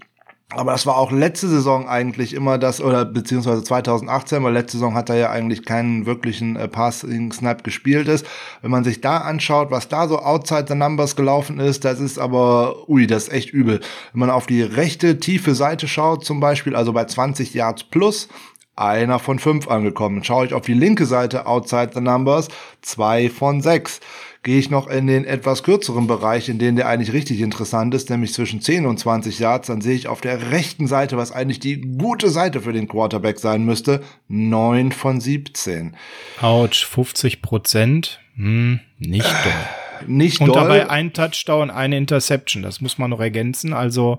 Aber 0.54 0.72
das 0.72 0.86
war 0.86 0.96
auch 0.96 1.10
letzte 1.10 1.48
Saison 1.48 1.88
eigentlich 1.88 2.34
immer 2.34 2.58
das, 2.58 2.80
oder 2.80 3.04
beziehungsweise 3.04 3.62
2018, 3.62 4.42
weil 4.42 4.52
letzte 4.52 4.78
Saison 4.78 4.94
hat 4.94 5.08
er 5.08 5.16
ja 5.16 5.30
eigentlich 5.30 5.64
keinen 5.64 6.06
wirklichen 6.06 6.56
äh, 6.56 6.68
Passing-Snap 6.68 7.64
gespielt 7.64 8.08
ist. 8.08 8.26
Wenn 8.60 8.70
man 8.70 8.84
sich 8.84 9.00
da 9.00 9.18
anschaut, 9.18 9.70
was 9.70 9.88
da 9.88 10.08
so 10.08 10.18
outside 10.18 10.66
the 10.68 10.74
numbers 10.74 11.16
gelaufen 11.16 11.58
ist, 11.58 11.84
das 11.84 12.00
ist 12.00 12.18
aber, 12.18 12.88
ui, 12.88 13.06
das 13.06 13.24
ist 13.24 13.32
echt 13.32 13.50
übel. 13.52 13.80
Wenn 14.12 14.20
man 14.20 14.30
auf 14.30 14.46
die 14.46 14.62
rechte, 14.62 15.18
tiefe 15.18 15.54
Seite 15.54 15.88
schaut 15.88 16.24
zum 16.24 16.40
Beispiel, 16.40 16.76
also 16.76 16.92
bei 16.92 17.04
20 17.04 17.54
Yards 17.54 17.84
plus, 17.84 18.28
einer 18.76 19.18
von 19.18 19.38
fünf 19.38 19.68
angekommen. 19.68 20.24
Schaue 20.24 20.46
ich 20.46 20.54
auf 20.54 20.64
die 20.64 20.74
linke 20.74 21.04
Seite 21.06 21.46
outside 21.46 21.90
the 21.94 22.00
numbers, 22.00 22.48
zwei 22.80 23.28
von 23.28 23.60
sechs 23.60 24.00
gehe 24.42 24.58
ich 24.58 24.70
noch 24.70 24.88
in 24.88 25.06
den 25.06 25.24
etwas 25.24 25.62
kürzeren 25.62 26.06
Bereich, 26.06 26.48
in 26.48 26.58
den 26.58 26.74
der 26.74 26.88
eigentlich 26.88 27.12
richtig 27.12 27.40
interessant 27.40 27.94
ist, 27.94 28.10
nämlich 28.10 28.32
zwischen 28.32 28.60
10 28.60 28.86
und 28.86 28.98
20 28.98 29.38
Yards. 29.38 29.68
Dann 29.68 29.80
sehe 29.80 29.94
ich 29.94 30.08
auf 30.08 30.20
der 30.20 30.50
rechten 30.50 30.86
Seite, 30.86 31.16
was 31.16 31.30
eigentlich 31.30 31.60
die 31.60 31.80
gute 31.80 32.28
Seite 32.28 32.60
für 32.60 32.72
den 32.72 32.88
Quarterback 32.88 33.38
sein 33.38 33.64
müsste, 33.64 34.02
9 34.28 34.90
von 34.90 35.20
17. 35.20 35.96
Autsch, 36.40 36.84
50 36.86 37.40
Prozent. 37.40 38.20
Hm, 38.34 38.80
nicht 38.98 39.30
doll. 39.30 40.08
Nicht 40.08 40.40
und 40.40 40.48
doll. 40.48 40.56
dabei 40.56 40.90
ein 40.90 41.12
Touchdown, 41.12 41.70
eine 41.70 41.96
Interception. 41.96 42.64
Das 42.64 42.80
muss 42.80 42.98
man 42.98 43.10
noch 43.10 43.20
ergänzen. 43.20 43.72
Also 43.72 44.18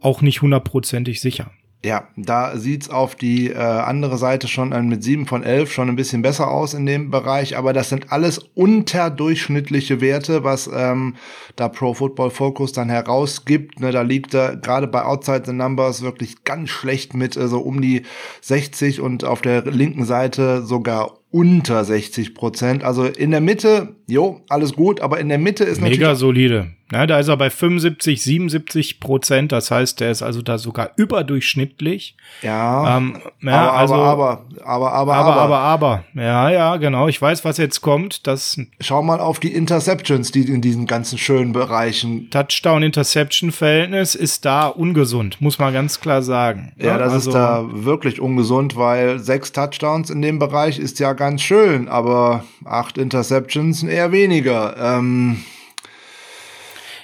auch 0.00 0.22
nicht 0.22 0.42
hundertprozentig 0.42 1.20
sicher. 1.20 1.52
Ja, 1.82 2.08
da 2.14 2.58
sieht's 2.58 2.90
auf 2.90 3.14
die 3.14 3.48
äh, 3.48 3.56
andere 3.56 4.18
Seite 4.18 4.48
schon 4.48 4.72
äh, 4.72 4.82
mit 4.82 5.02
sieben 5.02 5.24
von 5.26 5.42
elf 5.42 5.72
schon 5.72 5.88
ein 5.88 5.96
bisschen 5.96 6.20
besser 6.20 6.50
aus 6.50 6.74
in 6.74 6.84
dem 6.84 7.10
Bereich, 7.10 7.56
aber 7.56 7.72
das 7.72 7.88
sind 7.88 8.12
alles 8.12 8.38
unterdurchschnittliche 8.54 10.02
Werte, 10.02 10.44
was 10.44 10.68
ähm, 10.70 11.16
da 11.56 11.70
Pro 11.70 11.94
Football 11.94 12.30
Focus 12.30 12.72
dann 12.72 12.90
herausgibt. 12.90 13.80
Ne, 13.80 13.92
da 13.92 14.02
liegt 14.02 14.34
er 14.34 14.56
gerade 14.56 14.88
bei 14.88 15.02
Outside 15.02 15.44
the 15.46 15.52
Numbers 15.54 16.02
wirklich 16.02 16.44
ganz 16.44 16.68
schlecht 16.68 17.14
mit, 17.14 17.38
also 17.38 17.60
um 17.60 17.80
die 17.80 18.02
60 18.42 19.00
und 19.00 19.24
auf 19.24 19.40
der 19.40 19.62
linken 19.62 20.04
Seite 20.04 20.62
sogar 20.62 21.19
unter 21.30 21.84
60 21.84 22.34
Prozent. 22.34 22.84
Also 22.84 23.04
in 23.04 23.30
der 23.30 23.40
Mitte, 23.40 23.96
jo, 24.06 24.40
alles 24.48 24.74
gut, 24.74 25.00
aber 25.00 25.20
in 25.20 25.28
der 25.28 25.38
Mitte 25.38 25.64
ist 25.64 25.80
Mega 25.80 26.08
natürlich. 26.08 26.18
solide. 26.18 26.70
Ja, 26.92 27.06
da 27.06 27.20
ist 27.20 27.28
er 27.28 27.36
bei 27.36 27.50
75, 27.50 28.20
77 28.20 28.98
Prozent. 28.98 29.52
Das 29.52 29.70
heißt, 29.70 30.00
der 30.00 30.10
ist 30.10 30.22
also 30.22 30.42
da 30.42 30.58
sogar 30.58 30.90
überdurchschnittlich. 30.96 32.16
Ja. 32.42 32.96
Ähm, 32.96 33.18
ja 33.42 33.70
aber, 33.70 33.72
also, 33.78 33.94
aber, 33.94 34.44
aber, 34.64 34.92
aber, 34.92 34.92
aber, 34.92 35.14
aber, 35.14 35.36
aber, 35.36 35.58
aber. 35.58 36.04
Ja, 36.14 36.50
ja, 36.50 36.76
genau. 36.78 37.06
Ich 37.06 37.22
weiß, 37.22 37.44
was 37.44 37.58
jetzt 37.58 37.80
kommt. 37.80 38.26
Das 38.26 38.58
Schau 38.80 39.02
mal 39.02 39.20
auf 39.20 39.38
die 39.38 39.52
Interceptions, 39.52 40.32
die 40.32 40.42
in 40.42 40.60
diesen 40.60 40.86
ganzen 40.86 41.16
schönen 41.16 41.52
Bereichen. 41.52 42.28
Touchdown-Interception-Verhältnis 42.30 44.16
ist 44.16 44.44
da 44.44 44.66
ungesund, 44.66 45.40
muss 45.40 45.60
man 45.60 45.72
ganz 45.72 46.00
klar 46.00 46.22
sagen. 46.22 46.72
Ja, 46.76 46.98
das 46.98 47.12
also, 47.12 47.30
ist 47.30 47.34
da 47.34 47.66
wirklich 47.70 48.20
ungesund, 48.20 48.74
weil 48.74 49.20
sechs 49.20 49.52
Touchdowns 49.52 50.10
in 50.10 50.22
dem 50.22 50.40
Bereich 50.40 50.80
ist 50.80 50.98
ja 50.98 51.12
ganz 51.20 51.42
schön, 51.42 51.86
aber 51.86 52.44
acht 52.64 52.96
Interceptions 52.96 53.82
eher 53.82 54.10
weniger. 54.10 54.74
Ähm, 54.78 55.44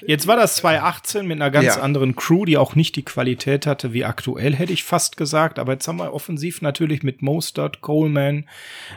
Jetzt 0.06 0.26
war 0.26 0.36
das 0.36 0.56
2018 0.56 1.26
mit 1.26 1.40
einer 1.40 1.50
ganz 1.50 1.66
ja. 1.66 1.80
anderen 1.80 2.16
Crew, 2.16 2.44
die 2.46 2.56
auch 2.56 2.74
nicht 2.74 2.96
die 2.96 3.04
Qualität 3.04 3.66
hatte 3.66 3.92
wie 3.92 4.04
aktuell, 4.04 4.54
hätte 4.54 4.72
ich 4.72 4.84
fast 4.84 5.18
gesagt. 5.18 5.58
Aber 5.58 5.72
jetzt 5.72 5.86
haben 5.86 5.98
wir 5.98 6.14
offensiv 6.14 6.62
natürlich 6.62 7.02
mit 7.02 7.20
Mostert, 7.20 7.82
Coleman 7.82 8.46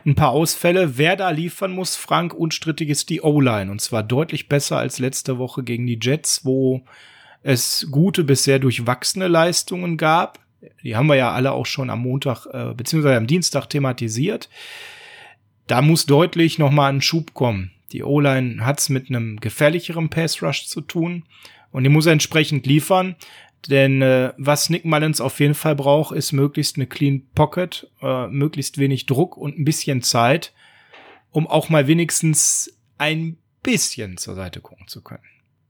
ein 0.05 0.15
paar 0.15 0.29
Ausfälle. 0.29 0.97
Wer 0.97 1.17
da 1.17 1.31
liefern 1.31 1.71
muss, 1.71 1.97
Frank, 1.97 2.33
unstrittig 2.33 2.89
ist 2.89 3.09
die 3.09 3.21
O-Line. 3.21 3.71
Und 3.71 3.81
zwar 3.81 4.03
deutlich 4.03 4.47
besser 4.47 4.77
als 4.77 4.99
letzte 4.99 5.37
Woche 5.37 5.63
gegen 5.63 5.85
die 5.85 5.99
Jets, 6.01 6.45
wo 6.45 6.81
es 7.43 7.87
gute, 7.91 8.23
bisher 8.23 8.59
durchwachsene 8.59 9.27
Leistungen 9.27 9.97
gab. 9.97 10.39
Die 10.83 10.95
haben 10.95 11.07
wir 11.07 11.15
ja 11.15 11.31
alle 11.31 11.51
auch 11.51 11.65
schon 11.65 11.89
am 11.89 12.01
Montag 12.01 12.45
äh, 12.53 12.73
beziehungsweise 12.73 13.17
am 13.17 13.27
Dienstag 13.27 13.65
thematisiert. 13.67 14.49
Da 15.69 15.83
muss 15.83 16.07
deutlich 16.07 16.57
noch 16.57 16.71
mal 16.71 16.91
ein 16.91 16.99
Schub 16.99 17.35
kommen. 17.35 17.69
Die 17.91 18.01
O-Line 18.01 18.65
hat 18.65 18.79
es 18.79 18.89
mit 18.89 19.07
einem 19.07 19.39
gefährlicheren 19.39 20.09
Pass 20.09 20.41
Rush 20.41 20.65
zu 20.65 20.81
tun 20.81 21.25
und 21.71 21.83
die 21.83 21.91
muss 21.91 22.07
entsprechend 22.07 22.65
liefern. 22.65 23.15
Denn 23.69 24.01
äh, 24.01 24.33
was 24.37 24.71
Nick 24.71 24.83
Mullins 24.83 25.21
auf 25.21 25.39
jeden 25.39 25.53
Fall 25.53 25.75
braucht, 25.75 26.15
ist 26.15 26.31
möglichst 26.31 26.77
eine 26.77 26.87
Clean 26.87 27.21
Pocket, 27.35 27.87
äh, 28.01 28.25
möglichst 28.29 28.79
wenig 28.79 29.05
Druck 29.05 29.37
und 29.37 29.59
ein 29.59 29.63
bisschen 29.63 30.01
Zeit, 30.01 30.53
um 31.29 31.45
auch 31.45 31.69
mal 31.69 31.85
wenigstens 31.85 32.75
ein 32.97 33.37
bisschen 33.61 34.17
zur 34.17 34.33
Seite 34.33 34.61
gucken 34.61 34.87
zu 34.87 35.03
können. 35.03 35.21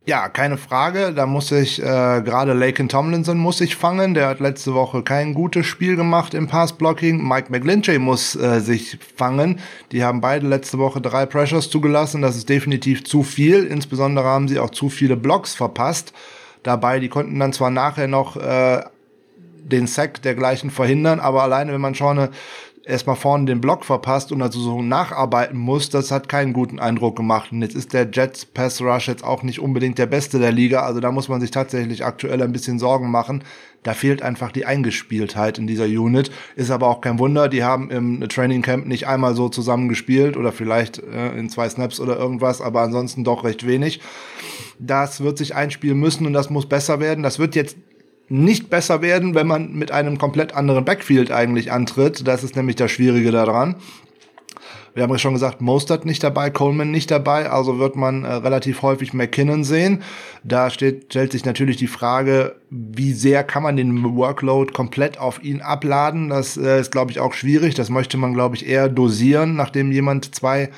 Ja, 0.10 0.28
keine 0.28 0.58
Frage. 0.58 1.13
Da 1.13 1.28
muss 1.28 1.52
ich 1.52 1.80
äh, 1.80 1.86
gerade 1.86 2.54
Laken 2.54 2.89
Tomlinson 2.89 3.38
muss 3.38 3.62
ich 3.62 3.76
fangen. 3.76 4.15
Der 4.15 4.28
hat 4.28 4.39
letzte 4.39 4.74
Woche 4.74 5.04
kein 5.04 5.36
gutes 5.36 5.67
Spiel 5.67 5.95
gemacht 5.95 6.34
im 6.34 6.48
Passblocking. 6.48 7.22
Mike 7.22 7.52
McGlinchey 7.52 8.00
muss 8.00 8.36
äh, 8.36 8.60
sich 8.60 8.98
fangen. 9.15 9.60
Die 9.91 10.04
haben 10.04 10.19
beide 10.19 10.48
letzte 10.48 10.80
Woche 10.80 11.00
drei 11.00 11.28
Pressures 11.28 11.69
zugelassen. 11.69 12.24
Das 12.24 12.36
ist 12.36 12.50
definitiv 12.50 13.04
zu 13.04 13.22
viel. 13.22 13.65
Insbesondere 13.65 14.26
haben 14.26 14.48
sie 14.48 14.58
auch 14.58 14.72
zu 14.72 14.89
viele 14.89 15.15
Blocks 15.15 15.54
verpasst. 15.54 16.12
Dabei, 16.63 17.00
die 17.00 17.10
konnten 17.10 17.38
dann 17.38 17.54
zwar 17.54 17.69
nachher 17.69 18.08
noch 18.08 18.36
äh, 18.36 18.82
den 19.60 19.86
Sack 19.86 20.24
dergleichen 20.24 20.72
verhindern, 20.72 21.19
aber 21.19 21.43
alleine, 21.43 21.72
wenn 21.72 21.82
man 21.82 21.93
schon 21.93 22.17
eine 22.17 22.30
erstmal 22.89 23.15
vorne 23.15 23.45
den 23.45 23.62
Block 23.62 23.86
verpasst 23.86 24.32
und 24.32 24.41
also 24.41 24.60
so 24.60 24.82
nacharbeiten 24.82 25.58
muss, 25.58 25.89
das 25.89 26.12
hat 26.12 26.28
keinen 26.28 26.54
guten 26.54 26.80
Eindruck 26.80 27.15
gemacht. 27.15 27.52
Und 27.52 27.62
jetzt 27.62 27.75
ist 27.75 27.93
der 27.93 28.10
Jets 28.12 28.45
Pass 28.45 28.82
Rush 28.82 29.08
jetzt 29.08 29.23
auch 29.23 29.43
nicht 29.43 29.60
unbedingt 29.60 29.97
der 29.97 30.06
beste 30.06 30.39
der 30.39 30.52
Liga, 30.52 30.82
also 30.82 30.99
da 30.99 31.12
muss 31.12 31.30
man 31.30 31.41
sich 31.41 31.52
tatsächlich 31.52 32.06
aktuell 32.06 32.41
ein 32.41 32.52
bisschen 32.52 32.80
Sorgen 32.80 33.12
machen. 33.12 33.43
Da 33.84 33.93
fehlt 33.93 34.21
einfach 34.21 34.52
die 34.52 34.65
Eingespieltheit 34.65 35.58
in 35.58 35.65
dieser 35.65 35.86
Unit. 35.86 36.32
Ist 36.56 36.69
aber 36.69 36.88
auch 36.88 36.99
kein 36.99 37.17
Wunder, 37.17 37.47
die 37.47 37.63
haben 37.63 37.89
im 37.91 38.28
Training 38.28 38.62
Camp 38.62 38.86
nicht 38.86 39.08
einmal 39.08 39.36
so 39.36 39.47
zusammen 39.47 39.88
gespielt 39.88 40.36
oder 40.36 40.52
vielleicht 40.52 40.99
äh, 40.99 41.32
in 41.38 41.49
zwei 41.49 41.69
Snaps 41.69 41.99
oder 41.99 42.17
irgendwas, 42.17 42.62
aber 42.62 42.82
ansonsten 42.82 43.23
doch 43.23 43.45
recht 43.45 43.65
wenig. 43.65 44.02
Das 44.80 45.21
wird 45.21 45.38
sich 45.38 45.56
einspielen 45.56 45.97
müssen 45.97 46.25
und 46.25 46.34
das 46.34 46.49
muss 46.49 46.67
besser 46.67 46.99
werden. 46.99 47.23
Das 47.23 47.39
wird 47.39 47.56
jetzt 47.56 47.78
nicht 48.29 48.69
besser 48.69 49.01
werden, 49.01 49.35
wenn 49.35 49.47
man 49.47 49.73
mit 49.73 49.91
einem 49.91 50.17
komplett 50.17 50.55
anderen 50.55 50.85
Backfield 50.85 51.31
eigentlich 51.31 51.71
antritt. 51.71 52.27
Das 52.27 52.43
ist 52.43 52.55
nämlich 52.55 52.75
das 52.75 52.91
Schwierige 52.91 53.31
daran. 53.31 53.75
Wir 54.93 55.03
haben 55.03 55.11
ja 55.11 55.19
schon 55.19 55.33
gesagt, 55.33 55.61
Mostert 55.61 56.05
nicht 56.05 56.23
dabei, 56.23 56.49
Coleman 56.49 56.91
nicht 56.91 57.11
dabei, 57.11 57.49
also 57.49 57.79
wird 57.79 57.95
man 57.95 58.23
äh, 58.23 58.33
relativ 58.33 58.81
häufig 58.81 59.13
McKinnon 59.13 59.63
sehen. 59.63 60.01
Da 60.43 60.69
steht, 60.69 61.05
stellt 61.05 61.31
sich 61.31 61.45
natürlich 61.45 61.77
die 61.77 61.87
Frage, 61.87 62.55
wie 62.69 63.13
sehr 63.13 63.43
kann 63.43 63.63
man 63.63 63.77
den 63.77 64.03
Workload 64.15 64.73
komplett 64.73 65.19
auf 65.19 65.43
ihn 65.43 65.61
abladen? 65.61 66.29
Das 66.29 66.57
äh, 66.57 66.79
ist, 66.79 66.91
glaube 66.91 67.11
ich, 67.11 67.19
auch 67.19 67.33
schwierig. 67.33 67.75
Das 67.75 67.89
möchte 67.89 68.17
man, 68.17 68.33
glaube 68.33 68.55
ich, 68.55 68.67
eher 68.67 68.89
dosieren, 68.89 69.55
nachdem 69.55 69.91
jemand 69.91 70.35
zwei 70.35 70.69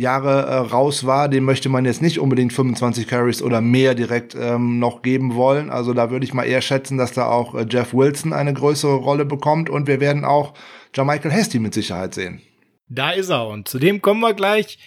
Jahre 0.00 0.46
äh, 0.46 0.54
raus 0.56 1.04
war, 1.04 1.28
dem 1.28 1.44
möchte 1.44 1.68
man 1.68 1.84
jetzt 1.84 2.02
nicht 2.02 2.18
unbedingt 2.18 2.52
25 2.52 3.06
Carries 3.06 3.42
oder 3.42 3.60
mehr 3.60 3.94
direkt 3.94 4.34
ähm, 4.34 4.78
noch 4.78 5.02
geben 5.02 5.34
wollen. 5.34 5.70
Also 5.70 5.92
da 5.92 6.10
würde 6.10 6.24
ich 6.24 6.34
mal 6.34 6.44
eher 6.44 6.62
schätzen, 6.62 6.98
dass 6.98 7.12
da 7.12 7.26
auch 7.26 7.54
äh, 7.54 7.66
Jeff 7.68 7.92
Wilson 7.92 8.32
eine 8.32 8.54
größere 8.54 8.94
Rolle 8.94 9.24
bekommt 9.24 9.70
und 9.70 9.86
wir 9.86 10.00
werden 10.00 10.24
auch 10.24 10.54
Jermichael 10.94 11.32
Hasty 11.32 11.58
mit 11.58 11.74
Sicherheit 11.74 12.14
sehen. 12.14 12.40
Da 12.88 13.10
ist 13.10 13.30
er 13.30 13.46
und 13.46 13.68
zu 13.68 13.78
dem 13.78 14.02
kommen 14.02 14.20
wir 14.20 14.34
gleich. 14.34 14.78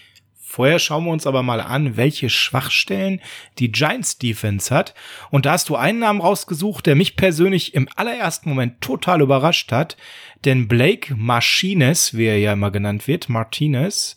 Vorher 0.46 0.78
schauen 0.78 1.06
wir 1.06 1.12
uns 1.12 1.26
aber 1.26 1.42
mal 1.42 1.62
an, 1.62 1.98
welche 1.98 2.30
Schwachstellen 2.30 3.22
die 3.58 3.72
Giants 3.72 4.20
Defense 4.20 4.76
hat. 4.76 4.94
Und 5.32 5.48
da 5.48 5.54
hast 5.54 5.68
du 5.70 5.76
einen 5.76 5.98
Namen 5.98 6.22
rausgesucht, 6.22 6.86
der 6.86 6.94
mich 6.94 7.16
persönlich 7.16 7.74
im 7.74 7.88
allerersten 7.96 8.50
Moment 8.50 8.80
total 8.80 9.22
überrascht 9.22 9.72
hat. 9.72 9.98
Denn 10.46 10.68
Blake 10.68 11.16
Martinez, 11.16 12.14
wie 12.14 12.26
er 12.26 12.38
ja 12.38 12.54
immer 12.54 12.70
genannt 12.70 13.08
wird, 13.08 13.30
Martinez, 13.30 14.16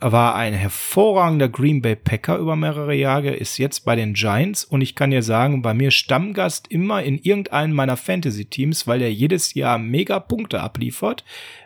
war 0.00 0.34
ein 0.34 0.52
hervorragender 0.52 1.48
Green 1.48 1.80
Bay 1.80 1.94
Packer 1.94 2.38
über 2.38 2.56
mehrere 2.56 2.94
Jahre, 2.94 3.30
ist 3.30 3.58
jetzt 3.58 3.84
bei 3.84 3.94
den 3.94 4.14
Giants 4.14 4.64
und 4.64 4.80
ich 4.80 4.96
kann 4.96 5.12
dir 5.12 5.22
sagen, 5.22 5.62
bei 5.62 5.74
mir 5.74 5.92
Stammgast 5.92 6.66
immer 6.68 7.02
in 7.02 7.18
irgendeinem 7.18 7.72
meiner 7.72 7.96
Fantasy-Teams, 7.96 8.86
weil 8.88 9.00
er 9.00 9.12
jedes 9.12 9.54
Jahr 9.54 9.78
mega 9.78 10.18
Punkte 10.18 10.60
abliefert. 10.60 11.24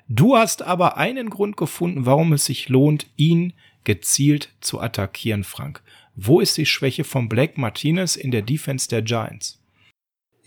Du 0.08 0.36
hast 0.36 0.62
aber 0.62 0.98
einen 0.98 1.30
Grund 1.30 1.56
gefunden, 1.56 2.04
warum 2.04 2.34
es 2.34 2.44
sich 2.44 2.68
lohnt, 2.68 3.06
ihn 3.16 3.54
gezielt 3.84 4.50
zu 4.60 4.80
attackieren, 4.80 5.44
Frank. 5.44 5.82
Wo 6.14 6.40
ist 6.40 6.58
die 6.58 6.66
Schwäche 6.66 7.04
von 7.04 7.28
Black 7.28 7.56
Martinez 7.56 8.16
in 8.16 8.30
der 8.30 8.42
Defense 8.42 8.88
der 8.88 9.00
Giants? 9.00 9.59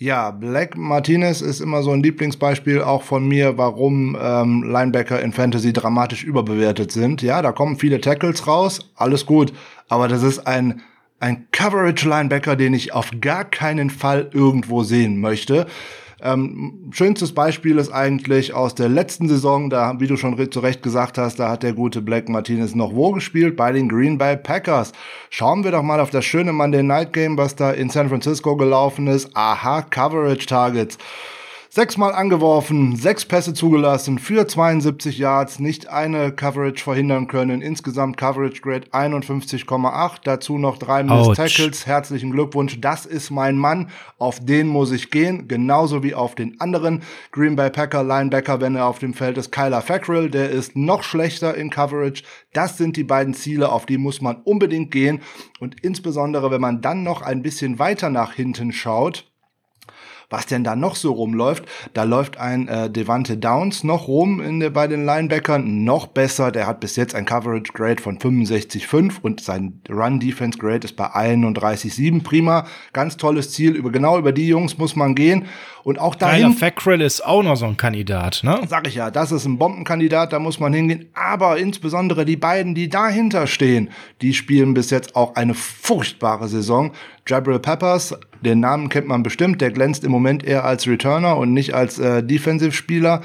Ja, 0.03 0.31
Black 0.31 0.75
Martinez 0.75 1.39
ist 1.39 1.61
immer 1.61 1.81
so 1.81 1.91
ein 1.91 2.03
Lieblingsbeispiel 2.03 2.81
auch 2.81 3.03
von 3.03 3.25
mir, 3.25 3.57
warum 3.57 4.17
ähm, 4.21 4.63
Linebacker 4.63 5.21
in 5.21 5.31
Fantasy 5.31 5.71
dramatisch 5.71 6.25
überbewertet 6.25 6.91
sind. 6.91 7.21
Ja, 7.21 7.41
da 7.41 7.53
kommen 7.53 7.77
viele 7.77 8.01
Tackles 8.01 8.45
raus, 8.45 8.91
alles 8.97 9.25
gut, 9.25 9.53
aber 9.87 10.09
das 10.09 10.21
ist 10.21 10.45
ein 10.45 10.81
ein 11.21 11.47
Coverage 11.53 12.05
Linebacker, 12.09 12.57
den 12.57 12.73
ich 12.73 12.91
auf 12.91 13.11
gar 13.21 13.45
keinen 13.45 13.89
Fall 13.89 14.29
irgendwo 14.33 14.83
sehen 14.83 15.21
möchte. 15.21 15.67
Ähm, 16.25 16.89
schönstes 16.91 17.33
Beispiel 17.33 17.77
ist 17.77 17.91
eigentlich 17.91 18.53
aus 18.53 18.75
der 18.75 18.87
letzten 18.87 19.27
Saison, 19.27 19.69
da, 19.69 19.99
wie 19.99 20.07
du 20.07 20.15
schon 20.15 20.39
zu 20.51 20.59
Recht 20.61 20.81
gesagt 20.81 21.17
hast, 21.17 21.37
da 21.37 21.49
hat 21.49 21.63
der 21.63 21.73
gute 21.73 22.01
Black 22.01 22.29
Martinez 22.29 22.75
noch 22.75 22.95
wo 22.95 23.11
gespielt? 23.11 23.57
Bei 23.57 23.73
den 23.73 23.89
Green 23.89 24.17
Bay 24.17 24.37
Packers. 24.37 24.93
Schauen 25.29 25.65
wir 25.65 25.71
doch 25.71 25.83
mal 25.83 25.99
auf 25.99 26.11
das 26.11 26.23
schöne 26.23 26.53
Monday 26.53 26.81
Night 26.81 27.11
Game, 27.11 27.37
was 27.37 27.57
da 27.57 27.71
in 27.71 27.89
San 27.89 28.07
Francisco 28.07 28.55
gelaufen 28.55 29.07
ist. 29.07 29.35
Aha, 29.35 29.81
Coverage 29.81 30.45
Targets. 30.45 30.97
Sechsmal 31.75 32.13
angeworfen, 32.13 32.95
sechs 32.97 33.25
Pässe 33.25 33.55
zugelassen 33.55 34.19
für 34.19 34.47
72 34.47 35.17
Yards, 35.17 35.57
nicht 35.57 35.89
eine 35.89 36.31
Coverage 36.31 36.83
verhindern 36.83 37.25
können. 37.25 37.63
Insgesamt 37.63 38.15
Coverage 38.15 38.61
Grade 38.61 38.89
51,8. 38.91 40.19
Dazu 40.23 40.59
noch 40.59 40.77
drei 40.77 41.01
Miss 41.01 41.35
Tackles. 41.35 41.87
Herzlichen 41.87 42.29
Glückwunsch. 42.29 42.79
Das 42.79 43.07
ist 43.07 43.31
mein 43.31 43.57
Mann. 43.57 43.89
Auf 44.19 44.39
den 44.39 44.67
muss 44.67 44.91
ich 44.91 45.09
gehen. 45.09 45.47
Genauso 45.47 46.03
wie 46.03 46.13
auf 46.13 46.35
den 46.35 46.61
anderen 46.61 47.01
Green 47.31 47.55
Bay 47.55 47.71
Packer 47.71 48.03
Linebacker, 48.03 48.61
wenn 48.61 48.75
er 48.75 48.85
auf 48.85 48.99
dem 48.99 49.15
Feld 49.15 49.39
ist. 49.39 49.51
Kyler 49.51 49.81
Fackrell, 49.81 50.29
der 50.29 50.51
ist 50.51 50.75
noch 50.75 51.01
schlechter 51.01 51.55
in 51.55 51.71
Coverage. 51.71 52.21
Das 52.53 52.77
sind 52.77 52.97
die 52.97 53.03
beiden 53.03 53.33
Ziele, 53.33 53.71
auf 53.71 53.87
die 53.87 53.97
muss 53.97 54.21
man 54.21 54.35
unbedingt 54.43 54.91
gehen. 54.91 55.21
Und 55.59 55.81
insbesondere, 55.81 56.51
wenn 56.51 56.61
man 56.61 56.81
dann 56.81 57.01
noch 57.01 57.23
ein 57.23 57.41
bisschen 57.41 57.79
weiter 57.79 58.11
nach 58.11 58.33
hinten 58.33 58.73
schaut, 58.73 59.32
was 60.29 60.45
denn 60.45 60.63
da 60.63 60.75
noch 60.75 60.95
so 60.95 61.11
rumläuft. 61.13 61.65
Da 61.93 62.03
läuft 62.03 62.37
ein 62.37 62.67
äh, 62.67 62.89
Devante 62.89 63.37
Downs 63.37 63.83
noch 63.83 64.07
rum 64.07 64.41
in 64.41 64.59
der, 64.59 64.69
bei 64.69 64.87
den 64.87 65.05
Linebackern, 65.05 65.83
noch 65.83 66.07
besser. 66.07 66.51
Der 66.51 66.67
hat 66.67 66.79
bis 66.79 66.95
jetzt 66.95 67.15
ein 67.15 67.25
Coverage 67.25 67.73
Grade 67.73 68.01
von 68.01 68.17
65,5 68.17 69.21
und 69.21 69.41
sein 69.41 69.81
Run 69.89 70.19
Defense 70.19 70.57
Grade 70.57 70.85
ist 70.85 70.95
bei 70.95 71.07
31,7. 71.07 72.23
Prima, 72.23 72.65
ganz 72.93 73.17
tolles 73.17 73.51
Ziel. 73.51 73.75
Über 73.75 73.91
genau 73.91 74.17
über 74.17 74.31
die 74.31 74.47
Jungs 74.47 74.77
muss 74.77 74.95
man 74.95 75.15
gehen. 75.15 75.45
Und 75.83 75.99
auch 75.99 76.15
dahin. 76.15 76.53
Fackrell 76.53 77.01
ist 77.01 77.25
auch 77.25 77.43
noch 77.43 77.57
so 77.57 77.65
ein 77.65 77.75
Kandidat, 77.75 78.41
ne? 78.43 78.61
Sag 78.69 78.87
ich 78.87 78.95
ja, 78.95 79.11
das 79.11 79.33
ist 79.33 79.45
ein 79.45 79.57
Bombenkandidat, 79.57 80.31
da 80.31 80.39
muss 80.39 80.59
man 80.59 80.73
hingehen. 80.73 81.09
Aber 81.13 81.57
insbesondere 81.57 82.23
die 82.23 82.37
beiden, 82.37 82.73
die 82.73 82.87
dahinter 82.87 83.47
stehen, 83.47 83.89
die 84.21 84.33
spielen 84.33 84.73
bis 84.73 84.91
jetzt 84.91 85.17
auch 85.17 85.35
eine 85.35 85.53
furchtbare 85.53 86.47
Saison. 86.47 86.93
Jabril 87.27 87.59
Peppers, 87.59 88.15
den 88.41 88.59
Namen 88.59 88.89
kennt 88.89 89.07
man 89.07 89.23
bestimmt, 89.23 89.61
der 89.61 89.71
glänzt 89.71 90.03
im 90.03 90.11
Moment 90.11 90.43
eher 90.43 90.65
als 90.65 90.87
Returner 90.87 91.37
und 91.37 91.53
nicht 91.53 91.73
als 91.73 91.99
äh, 91.99 92.23
Defensive-Spieler. 92.23 93.21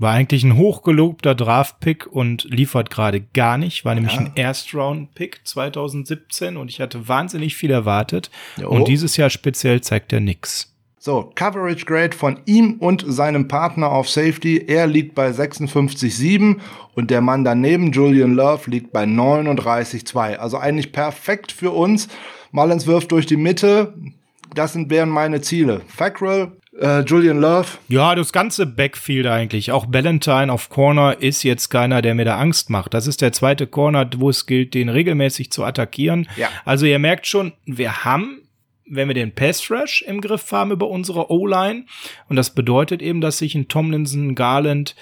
War 0.00 0.12
eigentlich 0.12 0.44
ein 0.44 0.56
hochgelobter 0.56 1.34
Draft-Pick 1.34 2.06
und 2.06 2.44
liefert 2.44 2.90
gerade 2.90 3.20
gar 3.20 3.58
nicht. 3.58 3.84
War 3.84 3.96
nämlich 3.96 4.14
ja. 4.14 4.20
ein 4.20 4.32
Erst-Round-Pick 4.36 5.40
2017 5.44 6.56
und 6.56 6.68
ich 6.68 6.80
hatte 6.80 7.08
wahnsinnig 7.08 7.56
viel 7.56 7.72
erwartet. 7.72 8.30
Jo. 8.56 8.68
Und 8.68 8.86
dieses 8.86 9.16
Jahr 9.16 9.28
speziell 9.28 9.80
zeigt 9.80 10.12
er 10.12 10.20
nix. 10.20 10.72
So, 11.00 11.32
Coverage 11.34 11.84
Grade 11.84 12.16
von 12.16 12.40
ihm 12.44 12.74
und 12.80 13.04
seinem 13.06 13.48
Partner 13.48 13.90
auf 13.90 14.08
Safety. 14.08 14.64
Er 14.66 14.86
liegt 14.86 15.14
bei 15.14 15.30
56,7 15.30 16.58
und 16.94 17.10
der 17.10 17.20
Mann 17.20 17.44
daneben, 17.44 17.92
Julian 17.92 18.34
Love, 18.34 18.70
liegt 18.70 18.92
bei 18.92 19.04
39,2. 19.04 20.36
Also 20.36 20.58
eigentlich 20.58 20.92
perfekt 20.92 21.50
für 21.50 21.70
uns. 21.70 22.08
Mullins 22.50 22.86
wirft 22.86 23.12
durch 23.12 23.26
die 23.26 23.36
Mitte. 23.36 23.94
Das 24.54 24.72
sind, 24.72 24.90
wären 24.90 25.10
meine 25.10 25.40
Ziele. 25.40 25.82
Fackrell, 25.88 26.52
äh, 26.80 27.00
Julian 27.00 27.40
Love. 27.40 27.66
Ja, 27.88 28.14
das 28.14 28.32
ganze 28.32 28.66
Backfield 28.66 29.26
eigentlich. 29.26 29.72
Auch 29.72 29.86
Ballantyne 29.86 30.52
auf 30.52 30.68
Corner 30.70 31.20
ist 31.20 31.42
jetzt 31.42 31.68
keiner, 31.68 32.02
der 32.02 32.14
mir 32.14 32.24
da 32.24 32.38
Angst 32.38 32.70
macht. 32.70 32.94
Das 32.94 33.06
ist 33.06 33.20
der 33.20 33.32
zweite 33.32 33.66
Corner, 33.66 34.08
wo 34.16 34.30
es 34.30 34.46
gilt, 34.46 34.74
den 34.74 34.88
regelmäßig 34.88 35.50
zu 35.52 35.64
attackieren. 35.64 36.28
Ja. 36.36 36.48
Also 36.64 36.86
ihr 36.86 36.98
merkt 36.98 37.26
schon, 37.26 37.52
wir 37.66 38.04
haben 38.04 38.42
wenn 38.90 39.08
wir 39.08 39.14
den 39.14 39.34
Pass 39.34 39.70
Rush 39.70 40.02
im 40.02 40.20
Griff 40.20 40.50
haben 40.50 40.70
über 40.70 40.88
unsere 40.88 41.30
O-Line. 41.30 41.84
Und 42.28 42.36
das 42.36 42.54
bedeutet 42.54 43.02
eben, 43.02 43.20
dass 43.20 43.38
sich 43.38 43.54
ein 43.54 43.68
Tomlinson, 43.68 44.34
Garland, 44.34 44.96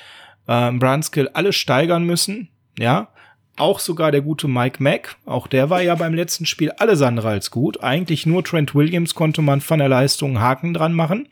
äh, 0.49 0.73
Brunskill 0.73 1.29
alle 1.33 1.53
steigern 1.53 2.05
müssen. 2.05 2.49
Ja, 2.79 3.09
auch 3.57 3.79
sogar 3.79 4.13
der 4.13 4.21
gute 4.21 4.49
Mike 4.49 4.83
Mack, 4.83 5.17
auch 5.25 5.47
der 5.47 5.71
war 5.71 5.83
ja 5.83 5.95
beim 5.95 6.15
letzten 6.15 6.47
Spiel 6.47 6.71
alles 6.73 7.03
andere 7.03 7.29
als 7.29 7.51
gut. 7.51 7.83
Eigentlich 7.83 8.27
nur 8.27 8.45
Trent 8.45 8.75
Williams 8.75 9.15
konnte 9.15 9.43
man 9.43 9.61
von 9.61 9.79
der 9.79 9.89
Leistung 9.89 10.41
Haken 10.41 10.75
dran 10.75 10.93
machen. 10.93 11.29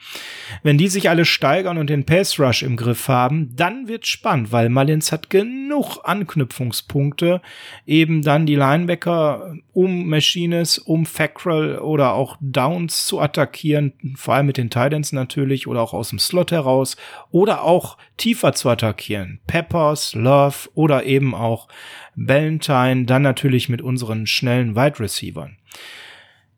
Wenn 0.62 0.78
die 0.78 0.88
sich 0.88 1.10
alle 1.10 1.24
steigern 1.24 1.78
und 1.78 1.90
den 1.90 2.04
Pass 2.04 2.38
Rush 2.40 2.62
im 2.62 2.76
Griff 2.76 3.08
haben, 3.08 3.54
dann 3.54 3.88
wird 3.88 4.06
spannend, 4.06 4.52
weil 4.52 4.68
Mullins 4.68 5.12
hat 5.12 5.30
genug 5.30 5.98
Anknüpfungspunkte, 6.04 7.42
eben 7.86 8.22
dann 8.22 8.46
die 8.46 8.56
Linebacker 8.56 9.54
um 9.72 10.08
Machines, 10.08 10.78
um 10.78 11.04
Fackrell 11.06 11.78
oder 11.78 12.14
auch 12.14 12.36
Downs 12.40 13.06
zu 13.06 13.20
attackieren, 13.20 13.92
vor 14.16 14.34
allem 14.34 14.46
mit 14.46 14.56
den 14.56 14.70
Titans 14.70 15.12
natürlich 15.12 15.66
oder 15.66 15.82
auch 15.82 15.92
aus 15.92 16.10
dem 16.10 16.18
Slot 16.18 16.52
heraus 16.52 16.96
oder 17.30 17.62
auch 17.62 17.98
tiefer 18.16 18.52
zu 18.52 18.68
attackieren. 18.68 19.40
Peppers, 19.46 20.14
Love 20.14 20.70
oder 20.74 21.04
eben 21.04 21.34
auch 21.34 21.68
Valentine, 22.16 23.04
dann 23.04 23.22
natürlich 23.22 23.68
mit 23.68 23.82
unseren 23.82 24.26
schnellen 24.26 24.76
Wide 24.76 25.00
Receivern. 25.00 25.56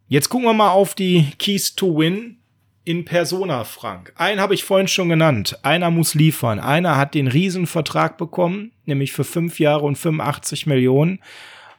Jetzt 0.09 0.29
gucken 0.29 0.47
wir 0.47 0.55
mal 0.55 0.71
auf 0.71 0.95
die 0.95 1.33
Keys 1.39 1.75
to 1.75 1.99
Win 1.99 2.39
in 2.85 3.05
Persona, 3.05 3.65
Frank. 3.65 4.13
Einen 4.17 4.41
habe 4.41 4.55
ich 4.55 4.63
vorhin 4.63 4.87
schon 4.87 5.09
genannt. 5.09 5.59
Einer 5.63 5.91
muss 5.91 6.15
liefern. 6.15 6.61
Einer 6.61 6.97
hat 6.97 7.15
den 7.15 7.27
Riesenvertrag 7.27 8.17
bekommen, 8.17 8.71
nämlich 8.85 9.13
für 9.13 9.25
fünf 9.25 9.59
Jahre 9.59 9.85
und 9.85 9.97
85 9.97 10.67
Millionen. 10.67 11.19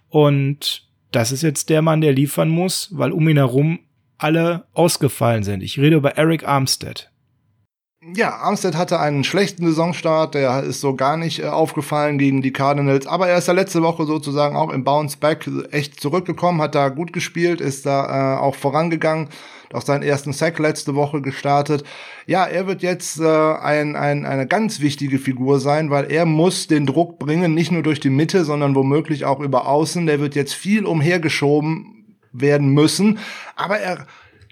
Und 0.10 0.86
das 1.12 1.32
ist 1.32 1.44
jetzt 1.44 1.70
der 1.70 1.82
Mann, 1.82 2.02
der 2.02 2.12
liefern 2.12 2.50
muss, 2.50 2.90
weil 2.92 3.14
um 3.14 3.30
ihn 3.30 3.38
herum 3.38 3.80
alle 4.18 4.66
ausgefallen 4.74 5.44
sind. 5.44 5.64
Ich 5.64 5.80
rede 5.80 5.96
über 5.96 6.18
Eric 6.18 6.46
Armstead. 6.46 7.10
Ja, 8.16 8.38
Armstead 8.38 8.76
hatte 8.76 9.00
einen 9.02 9.26
schlechten 9.26 9.66
Saisonstart, 9.66 10.34
der 10.34 10.64
ist 10.64 10.80
so 10.80 10.96
gar 10.96 11.18
nicht 11.18 11.40
äh, 11.40 11.48
aufgefallen 11.48 12.18
gegen 12.18 12.42
die 12.42 12.54
Cardinals, 12.54 13.06
aber 13.06 13.28
er 13.28 13.38
ist 13.38 13.48
ja 13.48 13.54
letzte 13.54 13.82
Woche 13.82 14.06
sozusagen 14.06 14.56
auch 14.56 14.72
im 14.72 14.86
Bounce 14.86 15.18
Back 15.18 15.50
echt 15.72 16.00
zurückgekommen, 16.00 16.62
hat 16.62 16.76
da 16.76 16.88
gut 16.88 17.12
gespielt, 17.12 17.60
ist 17.60 17.86
da 17.86 18.38
äh, 18.38 18.40
auch 18.40 18.56
vorangegangen, 18.56 19.28
auch 19.74 19.82
seinen 19.82 20.04
ersten 20.04 20.32
Sack 20.32 20.58
letzte 20.60 20.96
Woche 20.96 21.22
gestartet. 21.22 21.84
Ja, 22.28 22.46
er 22.46 22.66
wird 22.66 22.82
jetzt 22.82 23.20
äh, 23.20 23.26
ein, 23.26 23.98
ein, 23.98 24.26
eine 24.26 24.48
ganz 24.48 24.80
wichtige 24.80 25.20
Figur 25.20 25.60
sein, 25.60 25.90
weil 25.90 26.10
er 26.10 26.26
muss 26.26 26.68
den 26.68 26.86
Druck 26.86 27.20
bringen, 27.20 27.54
nicht 27.54 27.74
nur 27.74 27.84
durch 27.84 28.00
die 28.00 28.10
Mitte, 28.10 28.46
sondern 28.46 28.74
womöglich 28.76 29.26
auch 29.26 29.42
über 29.42 29.68
außen. 29.68 30.06
Der 30.06 30.22
wird 30.22 30.36
jetzt 30.36 30.54
viel 30.54 30.86
umhergeschoben 30.86 32.06
werden 32.32 32.70
müssen, 32.70 33.20
aber 33.56 33.80
er 33.80 34.08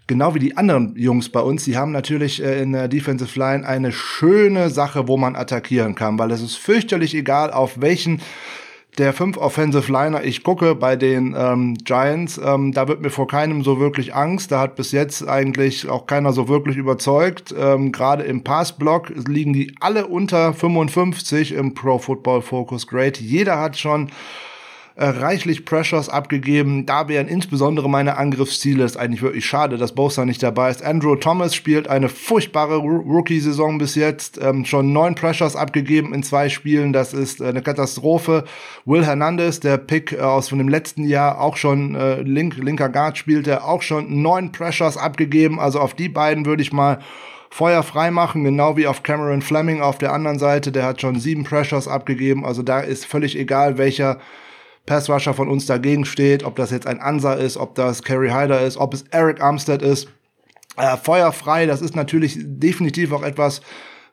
genau 0.08 0.36
wie 0.36 0.40
die 0.40 0.58
anderen 0.58 0.96
Jungs 0.96 1.30
bei 1.30 1.40
uns, 1.40 1.64
die 1.64 1.78
haben 1.78 1.92
natürlich 1.92 2.44
äh, 2.44 2.62
in 2.62 2.74
der 2.74 2.88
Defensive 2.88 3.38
Line 3.38 3.68
eine 3.68 3.92
schöne 3.92 4.70
Sache, 4.70 5.08
wo 5.08 5.18
man 5.18 5.36
attackieren 5.36 5.96
kann, 5.96 6.20
weil 6.20 6.32
es 6.32 6.42
ist 6.42 6.56
fürchterlich 6.56 7.16
egal, 7.16 7.52
auf 7.52 7.82
welchen 7.82 8.22
der 8.98 9.14
fünf 9.14 9.38
Offensive 9.38 9.92
Liner 9.92 10.24
ich 10.24 10.44
gucke 10.44 10.74
bei 10.76 10.96
den 10.96 11.36
ähm, 11.38 11.76
Giants, 11.84 12.40
ähm, 12.44 12.72
da 12.72 12.88
wird 12.88 13.02
mir 13.02 13.10
vor 13.10 13.28
keinem 13.28 13.64
so 13.64 13.80
wirklich 13.80 14.16
Angst. 14.16 14.52
Da 14.52 14.62
hat 14.62 14.76
bis 14.76 14.92
jetzt 14.94 15.28
eigentlich 15.28 15.90
auch 15.90 16.06
keiner 16.06 16.32
so 16.32 16.48
wirklich 16.48 16.78
überzeugt. 16.78 17.54
Ähm, 17.58 17.92
Gerade 17.92 18.24
im 18.24 18.44
Passblock 18.44 19.10
liegen 19.28 19.52
die 19.52 19.76
alle 19.82 20.08
unter 20.08 20.54
55 20.54 21.52
im 21.52 21.74
Pro 21.74 21.98
Football 21.98 22.42
Focus 22.42 22.88
Grade. 22.88 23.20
Jeder 23.20 23.60
hat 23.60 23.78
schon 23.78 24.12
äh, 24.98 25.08
reichlich 25.08 25.66
Pressures 25.66 26.08
abgegeben. 26.08 26.86
Da 26.86 27.10
wären 27.10 27.28
insbesondere 27.28 27.90
meine 27.90 28.18
Angriffsziele. 28.18 28.86
Ist 28.86 28.96
eigentlich 28.96 29.22
wirklich 29.22 29.46
schade, 29.46 29.78
dass 29.78 29.94
Bosa 29.94 30.26
nicht 30.26 30.42
dabei 30.42 30.70
ist. 30.70 30.84
Andrew 30.84 31.18
Thomas 31.18 31.54
spielt 31.54 31.90
eine 31.90 32.08
furchtbare 32.08 32.78
Rookie-Saison 32.78 33.78
bis 33.78 33.96
jetzt. 33.96 34.40
Ähm, 34.42 34.64
schon 34.64 34.94
neun 34.94 35.16
Pressures 35.16 35.58
abgegeben 35.58 36.14
in 36.14 36.24
zwei 36.24 36.48
Spielen. 36.48 36.94
Das 36.94 37.14
ist 37.14 37.42
äh, 37.42 37.48
eine 37.48 37.62
Katastrophe. 37.62 38.46
Will 38.86 39.06
Hernandez, 39.06 39.60
der 39.60 39.78
Pick 39.78 40.14
äh, 40.14 40.22
aus 40.22 40.48
von 40.48 40.60
dem 40.60 40.70
letzten 40.70 41.04
Jahr, 41.04 41.42
auch 41.42 41.58
schon 41.58 41.96
äh, 41.96 42.22
link, 42.22 42.56
linker 42.56 42.88
Guard 42.88 43.18
spielte, 43.18 43.66
auch 43.66 43.82
schon 43.82 44.22
neun 44.22 44.54
Pressures 44.54 44.96
abgegeben. 44.96 45.60
Also 45.60 45.82
auf 45.82 45.94
die 45.94 46.10
beiden 46.10 46.46
würde 46.46 46.62
ich 46.62 46.72
mal 46.72 47.00
Feuer 47.50 47.84
frei 47.84 48.12
machen, 48.12 48.46
genau 48.46 48.78
wie 48.78 48.88
auf 48.88 49.04
Cameron 49.04 49.42
Fleming 49.42 49.82
auf 49.82 49.98
der 49.98 50.14
anderen 50.14 50.40
Seite. 50.40 50.72
Der 50.72 50.86
hat 50.86 51.02
schon 51.02 51.20
sieben 51.20 51.44
Pressures 51.44 51.90
abgegeben. 51.90 52.46
Also 52.46 52.64
da 52.64 52.80
ist 52.80 53.06
völlig 53.06 53.38
egal, 53.38 53.78
welcher 53.78 54.20
Pass-Rusher 54.86 55.34
von 55.34 55.50
uns 55.50 55.66
dagegen 55.66 56.06
steht, 56.06 56.44
ob 56.44 56.56
das 56.56 56.72
jetzt 56.72 56.88
ein 56.88 57.00
Ansa 57.00 57.34
ist, 57.34 57.58
ob 57.58 57.76
das 57.76 58.04
Kerry 58.04 58.30
Hyder 58.30 58.62
ist, 58.62 58.78
ob 58.78 58.94
es 58.94 59.04
Eric 59.12 59.42
Armstead 59.42 59.82
ist. 59.82 60.08
Äh, 60.78 60.98
feuerfrei, 60.98 61.66
das 61.66 61.82
ist 61.82 61.96
natürlich 61.96 62.38
definitiv 62.40 63.12
auch 63.12 63.24
etwas, 63.24 63.62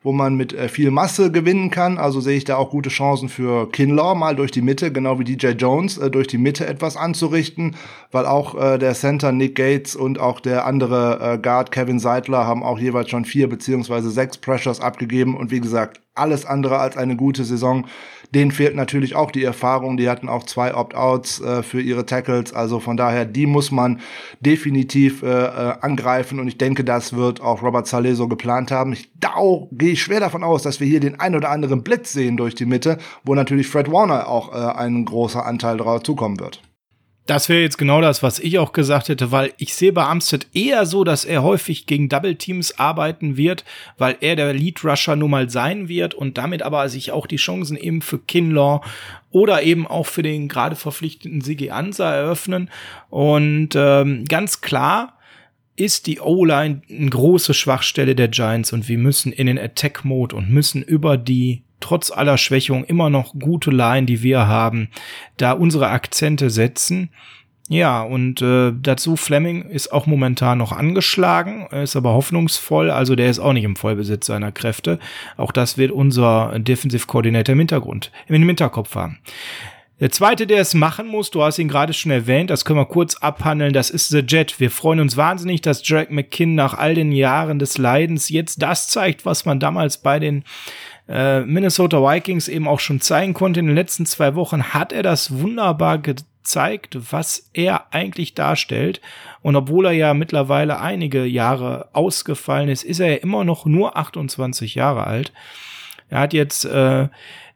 wo 0.03 0.11
man 0.11 0.35
mit 0.35 0.53
äh, 0.53 0.67
viel 0.67 0.91
Masse 0.91 1.31
gewinnen 1.31 1.69
kann. 1.69 1.97
Also 1.97 2.19
sehe 2.19 2.37
ich 2.37 2.43
da 2.43 2.57
auch 2.57 2.69
gute 2.69 2.89
Chancen 2.89 3.29
für 3.29 3.69
Kinlaw 3.71 4.15
mal 4.15 4.35
durch 4.35 4.51
die 4.51 4.61
Mitte, 4.61 4.91
genau 4.91 5.19
wie 5.19 5.23
DJ 5.23 5.49
Jones, 5.49 5.97
äh, 5.97 6.11
durch 6.11 6.27
die 6.27 6.37
Mitte 6.37 6.67
etwas 6.67 6.97
anzurichten, 6.97 7.75
weil 8.11 8.25
auch 8.25 8.55
äh, 8.55 8.77
der 8.77 8.93
Center 8.93 9.31
Nick 9.31 9.55
Gates 9.55 9.95
und 9.95 10.19
auch 10.19 10.39
der 10.39 10.65
andere 10.65 11.33
äh, 11.33 11.37
Guard 11.37 11.71
Kevin 11.71 11.99
Seidler 11.99 12.45
haben 12.45 12.63
auch 12.63 12.79
jeweils 12.79 13.09
schon 13.09 13.25
vier 13.25 13.47
beziehungsweise 13.49 14.11
sechs 14.11 14.37
Pressures 14.37 14.81
abgegeben 14.81 15.35
und 15.35 15.51
wie 15.51 15.61
gesagt, 15.61 16.01
alles 16.15 16.45
andere 16.45 16.77
als 16.77 16.97
eine 16.97 17.15
gute 17.15 17.43
Saison. 17.43 17.85
Denen 18.33 18.51
fehlt 18.51 18.75
natürlich 18.75 19.15
auch 19.15 19.29
die 19.29 19.43
Erfahrung. 19.43 19.95
Die 19.95 20.09
hatten 20.09 20.27
auch 20.27 20.43
zwei 20.43 20.73
Opt-outs 20.73 21.39
äh, 21.41 21.61
für 21.61 21.79
ihre 21.79 22.07
Tackles. 22.07 22.51
Also 22.51 22.79
von 22.79 22.97
daher, 22.97 23.25
die 23.25 23.45
muss 23.45 23.69
man 23.69 23.99
definitiv 24.39 25.21
äh, 25.21 25.27
äh, 25.27 25.75
angreifen. 25.81 26.39
Und 26.39 26.47
ich 26.47 26.57
denke, 26.57 26.83
das 26.83 27.13
wird 27.13 27.41
auch 27.41 27.61
Robert 27.61 27.85
Saleh 27.85 28.15
so 28.15 28.27
geplant 28.27 28.71
haben. 28.71 28.93
Ich 28.93 29.11
da 29.19 29.35
gehe 29.71 29.92
ich 29.93 30.03
schwer 30.03 30.19
davon 30.19 30.43
aus, 30.43 30.63
dass 30.63 30.79
wir 30.79 30.87
hier 30.87 30.99
den 30.99 31.19
ein 31.19 31.35
oder 31.35 31.49
anderen 31.49 31.83
Blitz 31.83 32.13
sehen 32.13 32.37
durch 32.37 32.55
die 32.55 32.65
Mitte, 32.65 32.97
wo 33.23 33.35
natürlich 33.35 33.67
Fred 33.67 33.91
Warner 33.91 34.27
auch 34.27 34.53
äh, 34.53 34.77
ein 34.77 35.05
großer 35.05 35.45
Anteil 35.45 35.77
drauf 35.77 36.03
zukommen 36.03 36.39
wird. 36.39 36.61
Das 37.25 37.47
wäre 37.47 37.61
jetzt 37.61 37.77
genau 37.77 38.01
das, 38.01 38.21
was 38.21 38.39
ich 38.39 38.59
auch 38.59 38.73
gesagt 38.73 39.07
hätte, 39.07 39.31
weil 39.31 39.53
ich 39.57 39.75
sehe 39.75 39.93
bei 39.93 40.03
Amstead 40.03 40.47
eher 40.53 40.85
so, 40.85 41.05
dass 41.05 41.23
er 41.23 41.41
häufig 41.41 41.85
gegen 41.85 42.09
Double 42.09 42.35
Teams 42.35 42.77
arbeiten 42.77 43.37
wird, 43.37 43.63
weil 43.97 44.17
er 44.19 44.35
der 44.35 44.53
Lead 44.53 44.83
Rusher 44.83 45.15
nun 45.15 45.31
mal 45.31 45.49
sein 45.49 45.87
wird 45.87 46.13
und 46.13 46.37
damit 46.37 46.63
aber 46.63 46.89
sich 46.89 47.13
auch 47.13 47.25
die 47.25 47.37
Chancen 47.37 47.77
eben 47.77 48.01
für 48.01 48.19
Kinlaw 48.19 48.85
oder 49.31 49.63
eben 49.63 49.87
auch 49.87 50.05
für 50.05 50.21
den 50.21 50.49
gerade 50.49 50.75
verpflichteten 50.75 51.39
Sigi 51.39 51.69
Ansa 51.69 52.13
eröffnen. 52.13 52.69
Und 53.09 53.69
ähm, 53.73 54.25
ganz 54.25 54.59
klar 54.59 55.17
ist 55.75 56.07
die 56.07 56.19
O-Line 56.19 56.81
eine 56.89 57.09
große 57.09 57.53
Schwachstelle 57.53 58.15
der 58.15 58.27
Giants 58.27 58.73
und 58.73 58.87
wir 58.87 58.97
müssen 58.97 59.31
in 59.31 59.47
den 59.47 59.59
Attack-Mode 59.59 60.35
und 60.35 60.49
müssen 60.49 60.83
über 60.83 61.17
die 61.17 61.63
trotz 61.79 62.11
aller 62.11 62.37
Schwächung 62.37 62.85
immer 62.85 63.09
noch 63.09 63.33
gute 63.33 63.71
Line, 63.71 64.05
die 64.05 64.23
wir 64.23 64.47
haben, 64.47 64.89
da 65.37 65.51
unsere 65.51 65.89
Akzente 65.89 66.49
setzen. 66.49 67.09
Ja, 67.69 68.01
und 68.01 68.41
äh, 68.41 68.73
dazu 68.81 69.15
Fleming 69.15 69.69
ist 69.69 69.91
auch 69.91 70.05
momentan 70.05 70.57
noch 70.57 70.73
angeschlagen, 70.73 71.67
ist 71.71 71.95
aber 71.95 72.13
hoffnungsvoll, 72.13 72.91
also 72.91 73.15
der 73.15 73.29
ist 73.29 73.39
auch 73.39 73.53
nicht 73.53 73.63
im 73.63 73.77
Vollbesitz 73.77 74.27
seiner 74.27 74.51
Kräfte. 74.51 74.99
Auch 75.37 75.51
das 75.51 75.77
wird 75.77 75.91
unser 75.91 76.59
Defensive 76.59 77.07
Coordinator 77.07 77.53
im 77.53 77.59
Hintergrund, 77.59 78.11
im 78.27 78.47
Hinterkopf 78.47 78.95
haben. 78.95 79.19
Der 80.03 80.11
zweite, 80.11 80.45
der 80.47 80.59
es 80.59 80.73
machen 80.73 81.07
muss, 81.07 81.31
du 81.31 81.41
hast 81.43 81.59
ihn 81.59 81.69
gerade 81.69 81.93
schon 81.93 82.11
erwähnt, 82.11 82.49
das 82.49 82.65
können 82.65 82.77
wir 82.77 82.85
kurz 82.85 83.15
abhandeln, 83.15 83.71
das 83.71 83.89
ist 83.89 84.09
The 84.09 84.19
Jet. 84.19 84.59
Wir 84.59 84.69
freuen 84.69 84.99
uns 84.99 85.15
wahnsinnig, 85.15 85.61
dass 85.61 85.81
Drake 85.81 86.13
McKinn 86.13 86.55
nach 86.55 86.73
all 86.73 86.93
den 86.93 87.13
Jahren 87.13 87.57
des 87.57 87.77
Leidens 87.77 88.27
jetzt 88.27 88.61
das 88.61 88.89
zeigt, 88.89 89.25
was 89.25 89.45
man 89.45 89.61
damals 89.61 89.99
bei 89.99 90.19
den 90.19 90.43
äh, 91.07 91.39
Minnesota 91.45 92.01
Vikings 92.01 92.49
eben 92.49 92.67
auch 92.67 92.81
schon 92.81 92.99
zeigen 92.99 93.33
konnte. 93.33 93.61
In 93.61 93.67
den 93.67 93.77
letzten 93.77 94.05
zwei 94.05 94.35
Wochen 94.35 94.73
hat 94.73 94.91
er 94.91 95.03
das 95.03 95.39
wunderbar 95.39 95.99
gezeigt, 95.99 96.97
was 97.13 97.49
er 97.53 97.93
eigentlich 97.93 98.33
darstellt. 98.33 98.99
Und 99.41 99.55
obwohl 99.55 99.85
er 99.85 99.93
ja 99.93 100.13
mittlerweile 100.13 100.81
einige 100.81 101.23
Jahre 101.23 101.87
ausgefallen 101.93 102.67
ist, 102.67 102.83
ist 102.83 102.99
er 102.99 103.09
ja 103.09 103.17
immer 103.19 103.45
noch 103.45 103.65
nur 103.65 103.95
28 103.95 104.75
Jahre 104.75 105.07
alt. 105.07 105.31
Er 106.09 106.19
hat 106.19 106.33
jetzt 106.33 106.65
äh, 106.65 107.07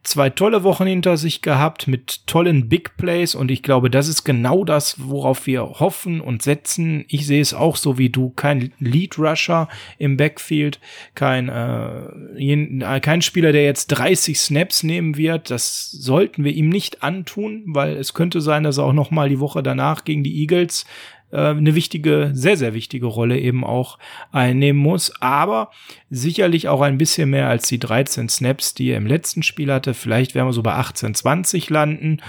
zwei 0.02 0.30
tolle 0.30 0.62
Wochen 0.62 0.86
hinter 0.86 1.16
sich 1.16 1.42
gehabt 1.42 1.86
mit 1.86 2.26
tollen 2.26 2.68
Big 2.68 2.96
Plays 2.96 3.34
und 3.34 3.50
ich 3.50 3.62
glaube, 3.62 3.90
das 3.90 4.08
ist 4.08 4.24
genau 4.24 4.64
das, 4.64 4.96
worauf 4.98 5.46
wir 5.46 5.62
hoffen 5.62 6.20
und 6.20 6.42
setzen. 6.42 7.04
Ich 7.08 7.26
sehe 7.26 7.40
es 7.40 7.54
auch 7.54 7.76
so 7.76 7.98
wie 7.98 8.08
du, 8.08 8.30
kein 8.30 8.72
Lead 8.78 9.18
Rusher 9.18 9.68
im 9.98 10.16
Backfield, 10.16 10.80
kein 11.14 11.48
äh, 11.48 13.00
kein 13.00 13.22
Spieler, 13.22 13.52
der 13.52 13.64
jetzt 13.64 13.88
30 13.88 14.38
Snaps 14.38 14.82
nehmen 14.82 15.16
wird. 15.16 15.50
Das 15.50 15.90
sollten 15.90 16.44
wir 16.44 16.52
ihm 16.52 16.68
nicht 16.68 17.02
antun, 17.02 17.64
weil 17.66 17.96
es 17.96 18.14
könnte 18.14 18.40
sein, 18.40 18.62
dass 18.62 18.78
er 18.78 18.84
auch 18.84 18.92
noch 18.92 19.10
mal 19.10 19.28
die 19.28 19.40
Woche 19.40 19.62
danach 19.62 20.04
gegen 20.04 20.24
die 20.24 20.40
Eagles 20.40 20.86
äh, 21.30 21.48
eine 21.48 21.74
wichtige, 21.74 22.30
sehr, 22.32 22.56
sehr 22.56 22.74
wichtige 22.74 23.06
Rolle 23.06 23.38
eben 23.38 23.64
auch 23.64 23.98
einnehmen 24.32 24.80
muss. 24.80 25.12
Aber 25.20 25.70
sicherlich 26.10 26.68
auch 26.68 26.80
ein 26.80 26.98
bisschen 26.98 27.30
mehr 27.30 27.48
als 27.48 27.68
die 27.68 27.78
13 27.78 28.28
Snaps, 28.28 28.74
die 28.74 28.90
er 28.90 28.96
im 28.96 29.06
letzten 29.06 29.42
Spiel 29.42 29.72
hatte. 29.72 29.94
Vielleicht 29.94 30.34
werden 30.34 30.48
wir 30.48 30.52
so 30.52 30.62
bei 30.62 30.74
18, 30.74 31.14
20 31.14 31.70
landen. 31.70 32.20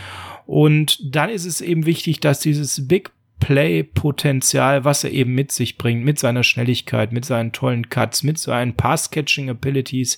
Und 0.45 0.99
dann 1.15 1.29
ist 1.29 1.45
es 1.45 1.61
eben 1.61 1.85
wichtig, 1.85 2.19
dass 2.19 2.39
dieses 2.39 2.87
Big 2.87 3.11
Play-Potenzial, 3.39 4.83
was 4.83 5.03
er 5.03 5.11
eben 5.11 5.33
mit 5.33 5.51
sich 5.51 5.77
bringt, 5.77 6.03
mit 6.03 6.19
seiner 6.19 6.43
Schnelligkeit, 6.43 7.11
mit 7.11 7.25
seinen 7.25 7.51
tollen 7.51 7.89
Cuts, 7.89 8.23
mit 8.23 8.37
seinen 8.37 8.75
Pass-Catching-Abilities, 8.75 10.17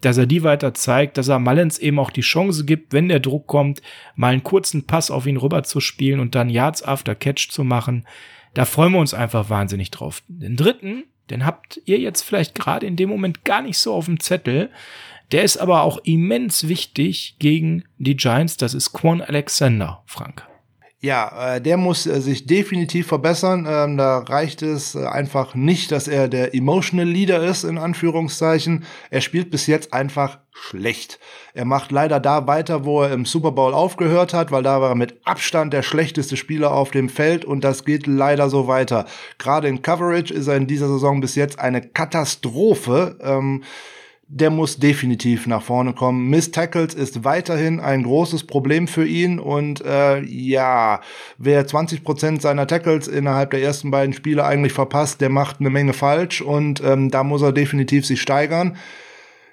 dass 0.00 0.18
er 0.18 0.26
die 0.26 0.42
weiter 0.42 0.74
zeigt, 0.74 1.18
dass 1.18 1.28
er 1.28 1.38
Mullins 1.38 1.78
eben 1.78 1.98
auch 1.98 2.10
die 2.10 2.20
Chance 2.20 2.64
gibt, 2.64 2.92
wenn 2.92 3.08
der 3.08 3.20
Druck 3.20 3.46
kommt, 3.46 3.82
mal 4.14 4.32
einen 4.32 4.42
kurzen 4.42 4.86
Pass 4.86 5.10
auf 5.10 5.26
ihn 5.26 5.36
rüber 5.36 5.62
zu 5.62 5.80
spielen 5.80 6.20
und 6.20 6.34
dann 6.34 6.50
Yards 6.50 6.82
after 6.82 7.14
Catch 7.14 7.50
zu 7.50 7.64
machen. 7.64 8.06
Da 8.54 8.64
freuen 8.64 8.92
wir 8.92 9.00
uns 9.00 9.14
einfach 9.14 9.50
wahnsinnig 9.50 9.90
drauf. 9.90 10.22
Den 10.28 10.56
dritten, 10.56 11.04
den 11.30 11.44
habt 11.44 11.80
ihr 11.84 11.98
jetzt 11.98 12.22
vielleicht 12.22 12.54
gerade 12.54 12.86
in 12.86 12.96
dem 12.96 13.08
Moment 13.08 13.44
gar 13.44 13.62
nicht 13.62 13.78
so 13.78 13.92
auf 13.92 14.06
dem 14.06 14.20
Zettel. 14.20 14.70
Der 15.32 15.42
ist 15.42 15.56
aber 15.56 15.82
auch 15.82 15.98
immens 16.04 16.68
wichtig 16.68 17.36
gegen 17.38 17.84
die 17.98 18.16
Giants. 18.16 18.56
Das 18.56 18.74
ist 18.74 18.92
Quan 18.92 19.20
Alexander, 19.20 20.02
Frank. 20.06 20.46
Ja, 21.00 21.56
äh, 21.56 21.60
der 21.60 21.76
muss 21.76 22.06
äh, 22.06 22.22
sich 22.22 22.46
definitiv 22.46 23.06
verbessern. 23.08 23.66
Ähm, 23.68 23.98
da 23.98 24.18
reicht 24.18 24.62
es 24.62 24.94
äh, 24.94 25.04
einfach 25.04 25.54
nicht, 25.54 25.92
dass 25.92 26.08
er 26.08 26.26
der 26.26 26.54
Emotional 26.54 27.06
Leader 27.06 27.44
ist, 27.44 27.64
in 27.64 27.76
Anführungszeichen. 27.76 28.84
Er 29.10 29.20
spielt 29.20 29.50
bis 29.50 29.66
jetzt 29.66 29.92
einfach 29.92 30.38
schlecht. 30.52 31.18
Er 31.52 31.66
macht 31.66 31.92
leider 31.92 32.18
da 32.18 32.46
weiter, 32.46 32.86
wo 32.86 33.02
er 33.02 33.12
im 33.12 33.26
Super 33.26 33.52
Bowl 33.52 33.74
aufgehört 33.74 34.32
hat, 34.32 34.50
weil 34.50 34.62
da 34.62 34.80
war 34.80 34.90
er 34.90 34.94
mit 34.94 35.20
Abstand 35.24 35.74
der 35.74 35.82
schlechteste 35.82 36.38
Spieler 36.38 36.72
auf 36.72 36.92
dem 36.92 37.10
Feld 37.10 37.44
und 37.44 37.62
das 37.62 37.84
geht 37.84 38.06
leider 38.06 38.48
so 38.48 38.66
weiter. 38.66 39.04
Gerade 39.36 39.68
in 39.68 39.82
Coverage 39.82 40.32
ist 40.32 40.46
er 40.46 40.56
in 40.56 40.66
dieser 40.66 40.88
Saison 40.88 41.20
bis 41.20 41.34
jetzt 41.34 41.58
eine 41.58 41.82
Katastrophe. 41.82 43.18
Ähm, 43.20 43.64
der 44.28 44.50
muss 44.50 44.78
definitiv 44.78 45.46
nach 45.46 45.62
vorne 45.62 45.92
kommen. 45.92 46.28
Miss 46.28 46.50
Tackles 46.50 46.94
ist 46.94 47.24
weiterhin 47.24 47.78
ein 47.78 48.02
großes 48.02 48.44
Problem 48.44 48.88
für 48.88 49.06
ihn 49.06 49.38
und 49.38 49.84
äh, 49.84 50.20
ja, 50.22 51.00
wer 51.38 51.66
20 51.66 52.02
Prozent 52.02 52.42
seiner 52.42 52.66
Tackles 52.66 53.06
innerhalb 53.06 53.52
der 53.52 53.62
ersten 53.62 53.92
beiden 53.92 54.14
Spiele 54.14 54.44
eigentlich 54.44 54.72
verpasst, 54.72 55.20
der 55.20 55.28
macht 55.28 55.60
eine 55.60 55.70
Menge 55.70 55.92
falsch 55.92 56.40
und 56.42 56.82
ähm, 56.84 57.10
da 57.10 57.22
muss 57.22 57.42
er 57.42 57.52
definitiv 57.52 58.04
sich 58.04 58.20
steigern. 58.20 58.76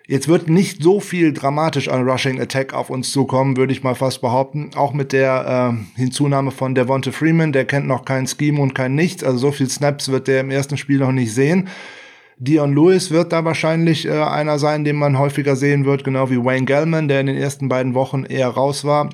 Jetzt 0.06 0.28
wird 0.28 0.50
nicht 0.50 0.84
so 0.84 1.00
viel 1.00 1.32
dramatisch 1.34 1.88
an 1.88 2.10
Rushing 2.10 2.42
Attack 2.42 2.74
auf 2.74 2.90
uns 2.90 3.12
zukommen, 3.12 3.56
würde 3.56 3.72
ich 3.72 3.84
mal 3.84 3.96
fast 3.96 4.22
behaupten. 4.22 4.72
Auch 4.76 4.92
mit 4.94 5.14
der 5.14 5.76
äh, 5.96 6.00
Hinzunahme 6.00 6.52
von 6.52 6.76
Devonta 6.76 7.12
Freeman, 7.12 7.54
der 7.54 7.66
kennt 7.66 7.88
noch 7.88 8.04
kein 8.04 8.28
Scheme 8.28 8.60
und 8.60 8.74
kein 8.74 8.96
Nichts. 8.96 9.24
Also 9.24 9.38
so 9.38 9.52
viel 9.52 9.70
Snaps 9.70 10.10
wird 10.10 10.28
der 10.28 10.42
im 10.42 10.52
ersten 10.52 10.78
Spiel 10.78 10.98
noch 10.98 11.14
nicht 11.14 11.34
sehen. 11.34 11.70
Dion 12.46 12.76
Lewis 12.76 13.10
wird 13.10 13.32
da 13.32 13.46
wahrscheinlich 13.46 14.06
äh, 14.06 14.12
einer 14.12 14.60
sein, 14.60 14.84
den 14.84 14.98
man 14.98 15.18
häufiger 15.18 15.56
sehen 15.56 15.86
wird, 15.86 16.04
genau 16.04 16.30
wie 16.30 16.44
Wayne 16.44 16.66
Gellman, 16.66 17.08
der 17.08 17.22
in 17.22 17.28
den 17.28 17.38
ersten 17.38 17.70
beiden 17.70 17.94
Wochen 17.94 18.26
eher 18.26 18.50
raus 18.50 18.84
war. 18.84 19.10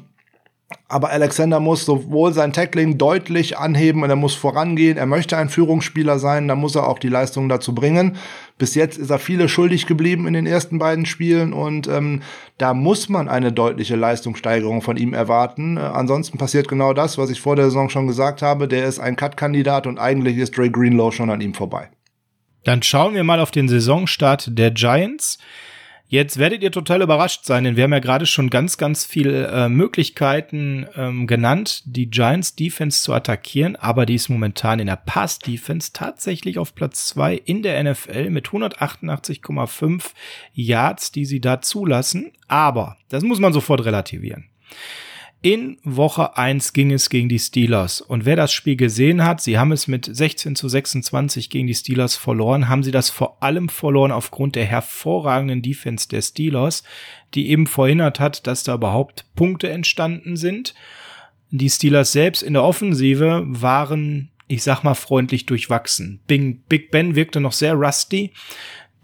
Aber 0.88 1.12
Alexander 1.12 1.60
muss 1.60 1.86
sowohl 1.86 2.34
sein 2.34 2.54
Tackling 2.54 2.98
deutlich 2.98 3.60
anheben 3.60 4.02
und 4.02 4.10
er 4.10 4.16
muss 4.16 4.34
vorangehen. 4.34 4.98
Er 4.98 5.06
möchte 5.06 5.38
ein 5.38 5.50
Führungsspieler 5.50 6.18
sein, 6.18 6.48
da 6.48 6.56
muss 6.56 6.74
er 6.74 6.88
auch 6.88 6.98
die 6.98 7.08
Leistung 7.08 7.50
dazu 7.50 7.76
bringen. 7.76 8.18
Bis 8.58 8.74
jetzt 8.74 8.98
ist 8.98 9.12
er 9.12 9.20
viele 9.20 9.48
schuldig 9.48 9.86
geblieben 9.86 10.26
in 10.26 10.34
den 10.34 10.48
ersten 10.48 10.80
beiden 10.80 11.06
Spielen 11.06 11.54
und 11.54 11.88
ähm, 11.88 12.24
da 12.58 12.74
muss 12.74 13.10
man 13.10 13.30
eine 13.30 13.52
deutliche 13.52 13.96
Leistungssteigerung 13.96 14.82
von 14.82 14.98
ihm 14.98 15.14
erwarten. 15.14 15.78
Äh, 15.78 15.82
ansonsten 15.82 16.40
passiert 16.40 16.68
genau 16.68 16.94
das, 16.94 17.20
was 17.20 17.30
ich 17.30 17.42
vor 17.42 17.56
der 17.56 17.66
Saison 17.66 17.90
schon 17.90 18.08
gesagt 18.08 18.42
habe. 18.42 18.68
Der 18.68 18.88
ist 18.88 18.98
ein 18.98 19.16
Cut-Kandidat 19.16 19.86
und 19.86 20.00
eigentlich 20.00 20.38
ist 20.38 20.58
Dre 20.58 20.72
Greenlow 20.72 21.12
schon 21.12 21.30
an 21.30 21.42
ihm 21.42 21.54
vorbei. 21.54 21.90
Dann 22.64 22.84
schauen 22.84 23.16
wir 23.16 23.24
mal 23.24 23.40
auf 23.40 23.52
den 23.52 23.70
Saisonstart 23.70 24.58
der 24.58 24.72
Giants. 24.72 25.40
Jetzt 26.12 26.40
werdet 26.40 26.64
ihr 26.64 26.72
total 26.72 27.04
überrascht 27.04 27.46
sein, 27.46 27.64
denn 27.64 27.76
wir 27.76 27.84
haben 27.84 27.94
ja 27.94 28.00
gerade 28.00 28.26
schon 28.26 28.50
ganz, 28.50 28.80
ganz 28.80 29.06
viele 29.06 29.46
äh, 29.46 29.70
Möglichkeiten 29.70 30.88
ähm, 30.96 31.28
genannt, 31.28 31.84
die 31.86 32.10
Giants 32.10 32.56
Defense 32.56 33.04
zu 33.04 33.14
attackieren, 33.14 33.76
aber 33.76 34.08
die 34.08 34.16
ist 34.16 34.28
momentan 34.28 34.80
in 34.80 34.88
der 34.88 34.96
Pass 34.96 35.38
Defense 35.38 35.92
tatsächlich 35.94 36.58
auf 36.58 36.74
Platz 36.74 37.06
zwei 37.06 37.36
in 37.36 37.62
der 37.62 37.84
NFL 37.84 38.32
mit 38.32 38.48
188,5 38.48 40.02
Yards, 40.54 41.12
die 41.12 41.26
sie 41.26 41.42
da 41.42 41.62
zulassen. 41.62 42.32
Aber 42.48 42.98
das 43.10 43.22
muss 43.24 43.40
man 43.40 43.54
sofort 43.54 43.86
relativieren. 43.86 44.46
In 45.42 45.78
Woche 45.86 46.36
1 46.38 46.74
ging 46.74 46.92
es 46.92 47.10
gegen 47.10 47.30
die 47.30 47.40
Steelers. 47.40 48.02
Und 48.02 48.26
wer 48.26 48.36
das 48.36 48.52
Spiel 48.52 48.76
gesehen 48.76 49.24
hat, 49.24 49.40
sie 49.40 49.58
haben 49.58 49.72
es 49.72 49.88
mit 49.88 50.10
16 50.14 50.58
zu 50.58 50.68
26 50.68 51.50
gegen 51.50 51.66
die 51.66 51.74
Steelers 51.74 52.18
verloren, 52.18 52.68
haben 52.68 52.84
sie 52.84 52.92
das 52.92 53.10
vor 53.10 53.42
allem 53.42 53.70
verloren 53.70 54.12
aufgrund 54.12 54.56
der 54.58 54.66
hervorragenden 54.66 55.62
Defense 55.62 56.10
der 56.10 56.22
Steelers, 56.22 56.84
die 57.36 57.50
eben 57.50 57.68
verhindert 57.68 58.20
hat, 58.20 58.48
dass 58.48 58.64
da 58.64 58.76
überhaupt 58.76 59.26
Punkte 59.36 59.70
entstanden 59.70 60.36
sind. 60.36 60.74
die 61.52 61.70
Steelers 61.70 62.12
selbst 62.12 62.44
in 62.44 62.54
der 62.54 62.64
Offensive 62.64 63.44
waren, 63.48 64.30
ich 64.48 64.62
sag 64.62 64.84
mal, 64.84 64.94
freundlich 64.94 65.46
durchwachsen. 65.46 66.20
Big, 66.28 66.92
Ben 66.92 67.16
wirkte 67.16 67.40
noch 67.40 67.54
sehr 67.54 67.76
rusty. 67.76 68.34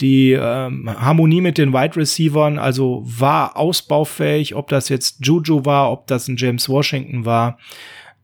Die 0.02 0.34
ähm, 0.34 0.90
Harmonie 0.90 1.42
mit 1.42 1.58
den 1.58 1.74
Wide 1.74 1.96
Receivern, 1.96 2.60
also 2.60 3.04
war 3.06 3.56
ausbaufähig, 3.56 4.56
ob 4.56 4.68
das 4.68 4.90
jetzt 4.90 5.26
Juju 5.26 5.64
war, 5.64 5.92
ob 5.92 6.08
das 6.08 6.28
ein 6.28 6.36
James 6.38 6.68
Washington 6.68 7.26
war. 7.26 7.58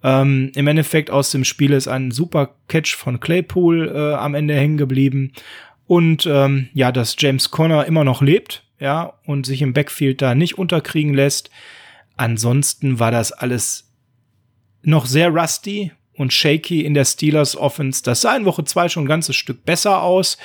Ähm, 0.04 0.52
Im 0.56 0.68
Endeffekt 0.68 1.12
aus 1.12 1.32
dem 1.32 1.46
Spiel 1.46 1.72
ist 1.72 1.88
ein 1.88 2.12
super 2.12 2.56
Catch 2.68 2.96
von 2.96 3.20
Claypool 3.20 3.92
äh, 3.94 4.16
am 4.16 4.36
Ende 4.36 4.56
hängen 4.56 4.78
geblieben. 4.78 5.32
Und 5.88 6.26
ähm, 6.26 6.70
ja, 6.74 6.92
dass 6.92 7.16
James 7.18 7.52
Conner 7.52 7.86
immer 7.86 8.04
noch 8.04 8.22
lebt, 8.22 8.64
ja, 8.80 9.14
und 9.26 9.46
sich 9.46 9.62
im 9.62 9.74
Backfield 9.74 10.22
da 10.22 10.36
nicht 10.36 10.58
unterkriegen 10.58 11.14
lässt. 11.14 11.52
Ansonsten 12.18 13.00
war 13.00 13.12
das 13.12 13.32
alles 13.32 13.92
noch 14.84 15.06
sehr 15.06 15.30
rusty 15.30 15.92
und 16.16 16.34
shaky 16.34 16.82
in 16.82 16.94
der 16.94 17.06
Steelers 17.06 17.56
Offense. 17.56 18.04
Das 18.04 18.22
sah 18.22 18.36
in 18.36 18.46
Woche 18.46 18.64
zwei 18.64 18.90
schon 18.90 19.04
ein 19.04 19.08
ganzes 19.08 19.36
Stück 19.36 19.66
besser 19.66 20.02
aus. 20.02 20.38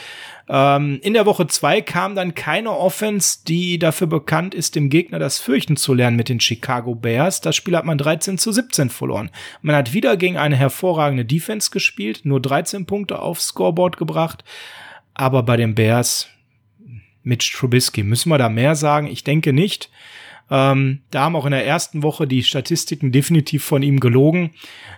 Ähm, 0.49 1.01
in 1.03 1.15
der 1.15 1.27
Woche 1.27 1.47
zwei 1.49 1.81
kam 1.81 2.15
dann 2.15 2.35
keine 2.35 2.71
Offense, 2.71 3.41
die 3.47 3.79
dafür 3.79 4.07
bekannt 4.07 4.55
ist, 4.55 4.77
dem 4.77 4.91
Gegner 4.91 5.19
das 5.19 5.39
Fürchten 5.39 5.77
zu 5.77 5.93
lernen 5.93 6.17
mit 6.17 6.29
den 6.29 6.41
Chicago 6.41 6.95
Bears. 6.95 7.41
Das 7.41 7.57
Spiel 7.57 7.77
hat 7.77 7.85
man 7.85 7.99
13 7.99 8.39
zu 8.39 8.53
17 8.53 8.91
verloren. 8.91 9.31
Man 9.61 9.75
hat 9.75 9.93
wieder 9.93 10.17
gegen 10.17 10.37
eine 10.37 10.57
hervorragende 10.57 11.25
Defense 11.25 11.71
gespielt, 11.71 12.21
nur 12.25 12.41
13 12.41 12.87
Punkte 12.87 13.19
aufs 13.19 13.49
Scoreboard 13.49 13.97
gebracht. 13.97 14.45
Aber 15.15 15.43
bei 15.43 15.57
den 15.57 15.75
Bears, 15.75 16.29
mit 17.23 17.41
Trubisky, 17.41 18.05
müssen 18.05 18.29
wir 18.29 18.39
da 18.39 18.49
mehr 18.49 18.77
sagen? 18.77 19.09
Ich 19.09 19.25
denke 19.25 19.53
nicht. 19.53 19.91
Ähm, 20.51 21.01
da 21.11 21.23
haben 21.23 21.37
auch 21.37 21.47
in 21.47 21.53
der 21.53 21.67
ersten 21.67 22.03
Woche 22.03 22.27
die 22.27 22.43
Statistiken 22.43 23.13
definitiv 23.13 23.65
von 23.65 23.83
ihm 23.83 24.01
gelogen. 24.01 24.51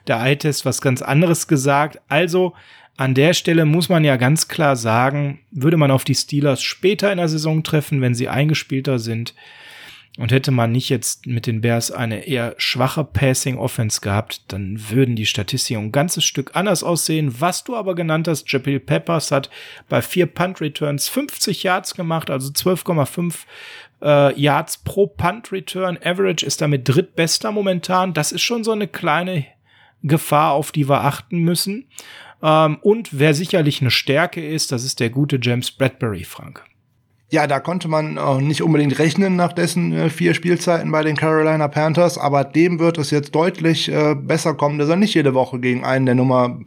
Der 0.06 0.18
Eye-Test 0.20 0.64
was 0.64 0.80
ganz 0.80 1.02
anderes 1.02 1.48
gesagt. 1.48 2.00
Also 2.08 2.54
an 2.96 3.14
der 3.14 3.32
Stelle 3.32 3.64
muss 3.64 3.88
man 3.88 4.04
ja 4.04 4.16
ganz 4.16 4.48
klar 4.48 4.76
sagen, 4.76 5.40
würde 5.50 5.76
man 5.76 5.90
auf 5.90 6.04
die 6.04 6.14
Steelers 6.14 6.62
später 6.62 7.12
in 7.12 7.18
der 7.18 7.28
Saison 7.28 7.62
treffen, 7.62 8.00
wenn 8.00 8.14
sie 8.14 8.28
eingespielter 8.28 8.98
sind, 8.98 9.34
und 10.18 10.32
hätte 10.32 10.50
man 10.50 10.72
nicht 10.72 10.88
jetzt 10.88 11.26
mit 11.28 11.46
den 11.46 11.60
Bears 11.60 11.92
eine 11.92 12.26
eher 12.26 12.56
schwache 12.58 13.04
Passing 13.04 13.56
Offense 13.56 14.00
gehabt, 14.00 14.42
dann 14.48 14.90
würden 14.90 15.14
die 15.14 15.26
Statistiken 15.26 15.84
ein 15.84 15.92
ganzes 15.92 16.24
Stück 16.24 16.56
anders 16.56 16.82
aussehen. 16.82 17.36
Was 17.38 17.62
du 17.62 17.76
aber 17.76 17.94
genannt 17.94 18.26
hast, 18.26 18.50
Jabril 18.50 18.80
Peppers 18.80 19.30
hat 19.30 19.48
bei 19.88 20.02
vier 20.02 20.26
Punt 20.26 20.60
Returns 20.60 21.08
50 21.08 21.62
Yards 21.62 21.94
gemacht, 21.94 22.30
also 22.30 22.50
12,5 22.50 23.44
äh, 24.02 24.38
Yards 24.40 24.78
pro 24.78 25.06
Punt 25.06 25.52
Return. 25.52 25.98
Average 26.02 26.44
ist 26.44 26.60
damit 26.60 26.88
drittbester 26.88 27.52
momentan. 27.52 28.14
Das 28.14 28.32
ist 28.32 28.42
schon 28.42 28.64
so 28.64 28.72
eine 28.72 28.88
kleine 28.88 29.46
Gefahr, 30.02 30.52
auf 30.52 30.72
die 30.72 30.88
wir 30.88 31.04
achten 31.04 31.38
müssen. 31.38 31.88
Ähm, 32.42 32.78
und 32.82 33.18
wer 33.18 33.34
sicherlich 33.34 33.80
eine 33.80 33.90
Stärke 33.90 34.46
ist, 34.46 34.72
das 34.72 34.84
ist 34.84 35.00
der 35.00 35.10
gute 35.10 35.38
James 35.40 35.70
Bradbury, 35.70 36.24
Frank. 36.24 36.64
Ja, 37.30 37.46
da 37.46 37.60
konnte 37.60 37.88
man 37.88 38.16
auch 38.16 38.40
nicht 38.40 38.62
unbedingt 38.62 38.98
rechnen 38.98 39.36
nach 39.36 39.52
dessen 39.52 39.92
äh, 39.92 40.08
vier 40.08 40.32
Spielzeiten 40.32 40.90
bei 40.90 41.02
den 41.02 41.14
Carolina 41.14 41.68
Panthers, 41.68 42.16
aber 42.16 42.42
dem 42.42 42.78
wird 42.78 42.96
es 42.96 43.10
jetzt 43.10 43.34
deutlich 43.34 43.92
äh, 43.92 44.14
besser 44.14 44.54
kommen, 44.54 44.78
dass 44.78 44.88
er 44.88 44.96
nicht 44.96 45.12
jede 45.12 45.34
Woche 45.34 45.58
gegen 45.58 45.84
einen 45.84 46.06
der 46.06 46.14
Nummer 46.14 46.58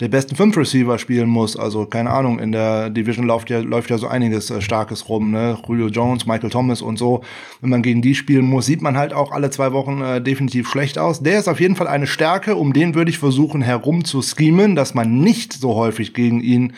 der 0.00 0.08
besten 0.08 0.34
fünf 0.34 0.56
Receiver 0.56 0.98
spielen 0.98 1.28
muss. 1.28 1.56
Also 1.56 1.86
keine 1.86 2.10
Ahnung, 2.10 2.40
in 2.40 2.50
der 2.50 2.90
Division 2.90 3.28
läuft 3.28 3.48
ja, 3.48 3.60
läuft 3.60 3.90
ja 3.90 3.98
so 3.98 4.08
einiges 4.08 4.50
äh, 4.50 4.60
Starkes 4.60 5.08
rum, 5.08 5.30
ne? 5.30 5.56
Julio 5.68 5.86
Jones, 5.86 6.26
Michael 6.26 6.50
Thomas 6.50 6.82
und 6.82 6.98
so. 6.98 7.22
Wenn 7.60 7.70
man 7.70 7.82
gegen 7.82 8.02
die 8.02 8.16
spielen 8.16 8.44
muss, 8.44 8.66
sieht 8.66 8.82
man 8.82 8.98
halt 8.98 9.12
auch 9.12 9.30
alle 9.30 9.50
zwei 9.50 9.70
Wochen 9.70 10.02
äh, 10.02 10.20
definitiv 10.20 10.68
schlecht 10.68 10.98
aus. 10.98 11.22
Der 11.22 11.38
ist 11.38 11.46
auf 11.46 11.60
jeden 11.60 11.76
Fall 11.76 11.86
eine 11.86 12.08
Stärke, 12.08 12.56
um 12.56 12.72
den 12.72 12.96
würde 12.96 13.12
ich 13.12 13.18
versuchen 13.18 13.62
herum 13.62 14.02
dass 14.02 14.94
man 14.94 15.20
nicht 15.20 15.52
so 15.52 15.76
häufig 15.76 16.12
gegen 16.12 16.40
ihn 16.40 16.72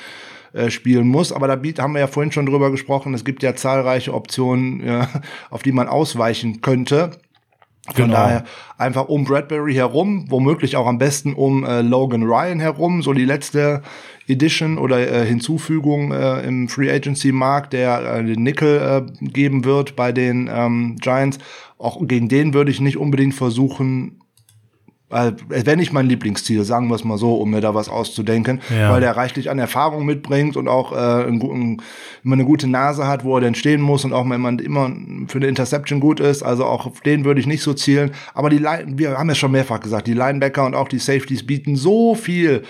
äh, 0.53 0.71
spielen 0.71 1.09
muss. 1.09 1.33
Aber 1.33 1.47
da 1.47 1.55
haben 1.83 1.95
wir 1.95 2.01
ja 2.01 2.07
vorhin 2.07 2.33
schon 2.33 2.47
drüber 2.47 2.71
gesprochen. 2.71 3.15
Es 3.15 3.25
gibt 3.25 3.43
ja 3.43 3.55
zahlreiche 3.55 4.15
Optionen, 4.15 4.85
ja, 4.87 5.09
auf 5.51 5.63
die 5.63 5.73
man 5.73 5.89
ausweichen 5.89 6.61
könnte. 6.61 7.13
Von 7.87 8.07
genau. 8.07 8.17
daher 8.17 8.45
einfach 8.79 9.09
um 9.09 9.25
Bradbury 9.25 9.75
herum, 9.75 10.27
womöglich 10.29 10.77
auch 10.77 10.87
am 10.87 10.99
besten 10.99 11.33
um 11.33 11.65
äh, 11.65 11.81
Logan 11.81 12.23
Ryan 12.23 12.61
herum, 12.61 13.03
so 13.03 13.13
die 13.13 13.25
letzte 13.25 13.83
Edition 14.29 14.79
oder 14.79 15.11
äh, 15.11 15.27
Hinzufügung 15.27 16.13
äh, 16.13 16.41
im 16.43 16.69
Free 16.69 16.91
Agency 16.91 17.33
Markt, 17.33 17.73
der 17.73 18.17
äh, 18.17 18.25
den 18.25 18.43
Nickel 18.43 18.79
äh, 18.79 19.27
geben 19.27 19.65
wird 19.65 19.97
bei 19.97 20.13
den 20.13 20.49
ähm, 20.53 20.97
Giants. 21.01 21.39
Auch 21.79 22.07
gegen 22.07 22.29
den 22.29 22.55
würde 22.55 22.71
ich 22.71 22.81
nicht 22.81 22.99
unbedingt 22.99 23.35
versuchen, 23.35 24.21
äh, 25.11 25.33
es 25.51 25.67
wäre 25.67 25.77
nicht 25.77 25.93
mein 25.93 26.07
Lieblingsziel, 26.07 26.65
sagen 26.65 26.89
wir 26.89 26.95
es 26.95 27.05
mal 27.05 27.19
so, 27.19 27.35
um 27.35 27.51
mir 27.51 27.61
da 27.61 27.75
was 27.75 27.89
auszudenken, 27.89 28.61
ja. 28.71 28.93
weil 28.93 29.01
der 29.01 29.17
reichlich 29.17 29.51
an 29.51 29.59
Erfahrung 29.59 30.07
mitbringt 30.07 30.57
und 30.57 30.69
auch 30.69 30.93
äh, 30.93 31.27
ein, 31.27 31.41
ein, 31.43 31.83
immer 32.25 32.35
eine 32.35 32.45
gute 32.45 32.69
Nase 32.69 33.07
hat, 33.07 33.25
wo 33.25 33.37
er 33.37 33.41
denn 33.41 33.55
stehen 33.55 33.81
muss 33.81 34.05
und 34.05 34.13
auch 34.13 34.29
wenn 34.29 34.41
man 34.41 34.59
immer 34.59 34.91
für 35.27 35.39
eine 35.39 35.49
Interception 35.49 36.01
gut 36.01 36.21
ist. 36.21 36.43
Also 36.43 36.65
auch 36.65 36.87
auf 36.87 37.01
den 37.01 37.25
würde 37.25 37.41
ich 37.41 37.47
nicht 37.47 37.63
so 37.63 37.75
zielen. 37.75 38.13
Aber 38.35 38.51
die 38.51 38.59
Line, 38.59 38.99
wir 38.99 39.19
haben 39.19 39.29
ja 39.29 39.35
schon 39.35 39.53
mehrfach 39.53 39.81
gesagt, 39.81 40.07
die 40.07 40.15
Linebacker 40.15 40.65
und 40.65 40.75
auch 40.75 40.89
die 40.89 40.99
Safeties 40.99 41.47
bieten 41.47 41.77
so 41.77 42.15
viel 42.15 42.63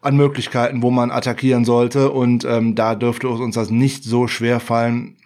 an 0.00 0.16
Möglichkeiten, 0.16 0.82
wo 0.82 0.90
man 0.90 1.10
attackieren 1.10 1.64
sollte 1.64 2.10
und 2.12 2.44
ähm, 2.44 2.76
da 2.76 2.94
dürfte 2.94 3.28
uns 3.28 3.56
das 3.56 3.70
nicht 3.70 4.04
so 4.04 4.28
schwer 4.28 4.60
fallen, 4.60 5.16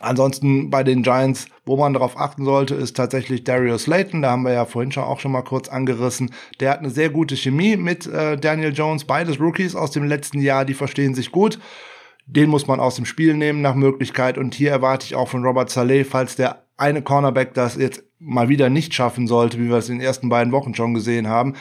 Ansonsten 0.00 0.70
bei 0.70 0.82
den 0.82 1.02
Giants, 1.02 1.46
wo 1.66 1.76
man 1.76 1.92
darauf 1.92 2.18
achten 2.18 2.44
sollte, 2.44 2.74
ist 2.74 2.96
tatsächlich 2.96 3.44
Darius 3.44 3.82
Slayton. 3.82 4.22
Da 4.22 4.30
haben 4.30 4.42
wir 4.42 4.52
ja 4.52 4.64
vorhin 4.64 4.90
schon 4.90 5.04
auch 5.04 5.20
schon 5.20 5.32
mal 5.32 5.42
kurz 5.42 5.68
angerissen. 5.68 6.32
Der 6.58 6.70
hat 6.70 6.78
eine 6.78 6.90
sehr 6.90 7.10
gute 7.10 7.36
Chemie 7.36 7.76
mit 7.76 8.06
äh, 8.06 8.38
Daniel 8.38 8.72
Jones. 8.72 9.04
Beides 9.04 9.38
Rookies 9.38 9.76
aus 9.76 9.90
dem 9.90 10.04
letzten 10.04 10.40
Jahr, 10.40 10.64
die 10.64 10.74
verstehen 10.74 11.14
sich 11.14 11.30
gut. 11.30 11.58
Den 12.26 12.48
muss 12.48 12.66
man 12.66 12.80
aus 12.80 12.96
dem 12.96 13.04
Spiel 13.04 13.34
nehmen 13.34 13.60
nach 13.60 13.74
Möglichkeit. 13.74 14.38
Und 14.38 14.54
hier 14.54 14.70
erwarte 14.70 15.04
ich 15.04 15.14
auch 15.16 15.28
von 15.28 15.44
Robert 15.44 15.68
Saleh, 15.68 16.04
falls 16.04 16.34
der 16.34 16.64
eine 16.78 17.02
Cornerback 17.02 17.52
das 17.52 17.76
jetzt 17.76 18.02
mal 18.18 18.48
wieder 18.48 18.70
nicht 18.70 18.94
schaffen 18.94 19.26
sollte, 19.26 19.58
wie 19.58 19.68
wir 19.68 19.76
es 19.76 19.90
in 19.90 19.98
den 19.98 20.06
ersten 20.06 20.30
beiden 20.30 20.52
Wochen 20.52 20.74
schon 20.74 20.94
gesehen 20.94 21.28
haben, 21.28 21.54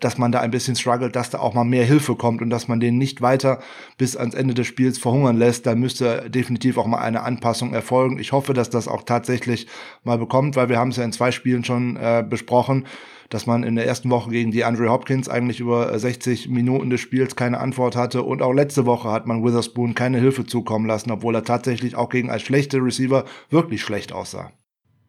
dass 0.00 0.18
man 0.18 0.32
da 0.32 0.40
ein 0.40 0.50
bisschen 0.50 0.76
struggelt, 0.76 1.16
dass 1.16 1.30
da 1.30 1.38
auch 1.38 1.54
mal 1.54 1.64
mehr 1.64 1.84
Hilfe 1.84 2.16
kommt 2.16 2.42
und 2.42 2.50
dass 2.50 2.68
man 2.68 2.80
den 2.80 2.98
nicht 2.98 3.22
weiter 3.22 3.60
bis 3.96 4.16
ans 4.16 4.34
Ende 4.34 4.54
des 4.54 4.66
Spiels 4.66 4.98
verhungern 4.98 5.36
lässt. 5.36 5.66
Da 5.66 5.74
müsste 5.74 6.28
definitiv 6.28 6.78
auch 6.78 6.86
mal 6.86 6.98
eine 6.98 7.22
Anpassung 7.22 7.72
erfolgen. 7.72 8.18
Ich 8.18 8.32
hoffe, 8.32 8.52
dass 8.52 8.70
das 8.70 8.88
auch 8.88 9.04
tatsächlich 9.04 9.66
mal 10.04 10.18
bekommt, 10.18 10.56
weil 10.56 10.68
wir 10.68 10.78
haben 10.78 10.90
es 10.90 10.96
ja 10.96 11.04
in 11.04 11.12
zwei 11.12 11.30
Spielen 11.30 11.64
schon 11.64 11.96
äh, 11.96 12.24
besprochen, 12.28 12.86
dass 13.30 13.46
man 13.46 13.64
in 13.64 13.74
der 13.74 13.86
ersten 13.86 14.10
Woche 14.10 14.30
gegen 14.30 14.50
die 14.50 14.64
Andre 14.64 14.90
Hopkins 14.90 15.28
eigentlich 15.28 15.60
über 15.60 15.98
60 15.98 16.48
Minuten 16.48 16.90
des 16.90 17.00
Spiels 17.00 17.34
keine 17.34 17.58
Antwort 17.58 17.96
hatte 17.96 18.22
und 18.22 18.42
auch 18.42 18.52
letzte 18.52 18.86
Woche 18.86 19.10
hat 19.10 19.26
man 19.26 19.44
Witherspoon 19.44 19.94
keine 19.94 20.18
Hilfe 20.18 20.46
zukommen 20.46 20.86
lassen, 20.86 21.10
obwohl 21.10 21.34
er 21.34 21.44
tatsächlich 21.44 21.96
auch 21.96 22.08
gegen 22.08 22.30
als 22.30 22.42
schlechte 22.42 22.78
Receiver 22.78 23.24
wirklich 23.50 23.82
schlecht 23.82 24.12
aussah. 24.12 24.52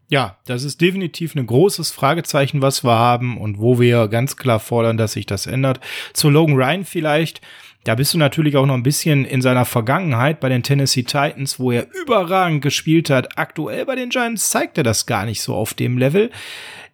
Ja, 0.09 0.37
das 0.45 0.63
ist 0.63 0.79
definitiv 0.79 1.35
ein 1.35 1.45
großes 1.45 1.91
Fragezeichen, 1.91 2.61
was 2.61 2.83
wir 2.83 2.97
haben 2.97 3.37
und 3.37 3.59
wo 3.59 3.79
wir 3.79 4.07
ganz 4.07 4.37
klar 4.37 4.59
fordern, 4.59 4.95
dass 4.95 5.13
sich 5.13 5.25
das 5.25 5.47
ändert. 5.47 5.81
Zu 6.13 6.29
Logan 6.29 6.55
Ryan 6.55 6.85
vielleicht. 6.85 7.41
Da 7.83 7.95
bist 7.95 8.13
du 8.13 8.17
natürlich 8.17 8.57
auch 8.57 8.65
noch 8.65 8.73
ein 8.73 8.83
bisschen 8.83 9.23
in 9.23 9.41
seiner 9.41 9.65
Vergangenheit 9.65 10.39
bei 10.39 10.49
den 10.49 10.63
Tennessee 10.63 11.03
Titans, 11.03 11.59
wo 11.59 11.71
er 11.71 11.87
überragend 11.93 12.61
gespielt 12.61 13.09
hat. 13.09 13.37
Aktuell 13.37 13.85
bei 13.85 13.95
den 13.95 14.09
Giants 14.09 14.49
zeigt 14.49 14.77
er 14.77 14.83
das 14.83 15.05
gar 15.05 15.25
nicht 15.25 15.41
so 15.41 15.55
auf 15.55 15.73
dem 15.73 15.97
Level. 15.97 16.29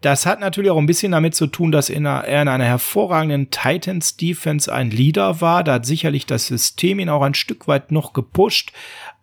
Das 0.03 0.25
hat 0.25 0.41
natürlich 0.41 0.69
auch 0.69 0.77
ein 0.77 0.85
bisschen 0.85 1.13
damit 1.13 1.33
zu 1.33 1.47
tun, 1.47 1.71
dass 1.71 1.89
er 1.89 1.95
in 1.95 2.05
einer 2.05 2.65
hervorragenden 2.65 3.51
Titans 3.51 4.17
Defense 4.17 4.71
ein 4.71 4.91
Leader 4.91 5.39
war. 5.39 5.63
Da 5.63 5.75
hat 5.75 5.85
sicherlich 5.85 6.25
das 6.25 6.45
System 6.45 6.99
ihn 6.99 7.07
auch 7.07 7.21
ein 7.21 7.35
Stück 7.35 7.69
weit 7.69 7.93
noch 7.93 8.11
gepusht. 8.11 8.73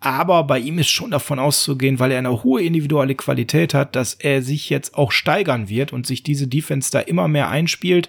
Aber 0.02 0.44
bei 0.44 0.58
ihm 0.58 0.78
ist 0.78 0.88
schon 0.88 1.10
davon 1.10 1.38
auszugehen, 1.38 1.98
weil 1.98 2.10
er 2.10 2.18
eine 2.18 2.42
hohe 2.42 2.62
individuelle 2.62 3.14
Qualität 3.14 3.74
hat, 3.74 3.94
dass 3.94 4.14
er 4.14 4.40
sich 4.40 4.70
jetzt 4.70 4.96
auch 4.96 5.12
steigern 5.12 5.68
wird 5.68 5.92
und 5.92 6.06
sich 6.06 6.22
diese 6.22 6.46
Defense 6.46 6.90
da 6.90 7.00
immer 7.00 7.28
mehr 7.28 7.50
einspielt. 7.50 8.08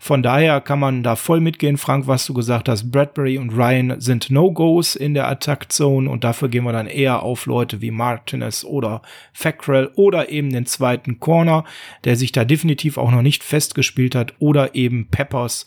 Von 0.00 0.22
daher 0.22 0.62
kann 0.62 0.80
man 0.80 1.02
da 1.02 1.14
voll 1.14 1.40
mitgehen, 1.40 1.76
Frank, 1.76 2.06
was 2.06 2.24
du 2.24 2.32
gesagt 2.32 2.70
hast. 2.70 2.90
Bradbury 2.90 3.36
und 3.36 3.50
Ryan 3.50 4.00
sind 4.00 4.30
No-Gos 4.30 4.96
in 4.96 5.12
der 5.12 5.28
Attack-Zone 5.28 6.08
und 6.08 6.24
dafür 6.24 6.48
gehen 6.48 6.64
wir 6.64 6.72
dann 6.72 6.86
eher 6.86 7.22
auf 7.22 7.44
Leute 7.44 7.82
wie 7.82 7.90
Martinez 7.90 8.64
oder 8.64 9.02
Fackrell 9.34 9.90
oder 9.94 10.30
eben 10.30 10.50
den 10.50 10.64
zweiten 10.64 11.20
Corner, 11.20 11.64
der 12.06 12.16
sich 12.16 12.32
da 12.32 12.44
definitiv 12.44 12.96
auch 12.96 13.10
noch 13.10 13.20
nicht 13.20 13.44
festgespielt 13.44 14.14
hat 14.14 14.32
oder 14.38 14.74
eben 14.74 15.08
Peppers 15.08 15.66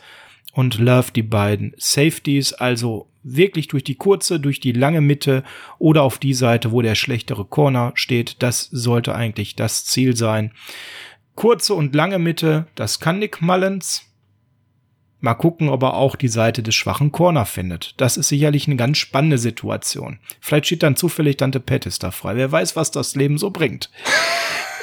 und 0.53 0.79
Love 0.79 1.11
die 1.13 1.21
beiden 1.21 1.75
Safeties, 1.77 2.53
also 2.53 3.07
wirklich 3.23 3.67
durch 3.67 3.83
die 3.83 3.95
kurze, 3.95 4.39
durch 4.39 4.61
die 4.61 4.71
lange 4.71 5.01
Mitte 5.01 5.43
oder 5.77 6.03
auf 6.03 6.17
die 6.17 6.33
Seite, 6.33 6.71
wo 6.71 6.81
der 6.81 6.95
schlechtere 6.95 7.43
Corner 7.43 7.91
steht. 7.95 8.41
Das 8.41 8.69
sollte 8.71 9.13
eigentlich 9.13 9.57
das 9.57 9.85
Ziel 9.85 10.15
sein. 10.15 10.51
Kurze 11.35 11.73
und 11.73 11.93
lange 11.93 12.19
Mitte, 12.19 12.67
das 12.75 13.01
kann 13.01 13.19
Nick 13.19 13.41
Mullins. 13.41 14.05
Mal 15.19 15.33
gucken, 15.33 15.67
ob 15.67 15.83
er 15.83 15.95
auch 15.95 16.15
die 16.15 16.29
Seite 16.29 16.63
des 16.63 16.75
schwachen 16.75 17.11
Corner 17.11 17.45
findet. 17.45 17.93
Das 17.97 18.15
ist 18.15 18.29
sicherlich 18.29 18.67
eine 18.67 18.77
ganz 18.77 18.97
spannende 18.97 19.37
Situation. 19.37 20.19
Vielleicht 20.39 20.67
steht 20.67 20.83
dann 20.83 20.95
zufällig 20.95 21.35
Dante 21.35 21.59
Pettis 21.59 21.99
da 21.99 22.11
frei. 22.11 22.37
Wer 22.37 22.49
weiß, 22.49 22.77
was 22.77 22.91
das 22.91 23.15
Leben 23.15 23.37
so 23.37 23.49
bringt. 23.49 23.89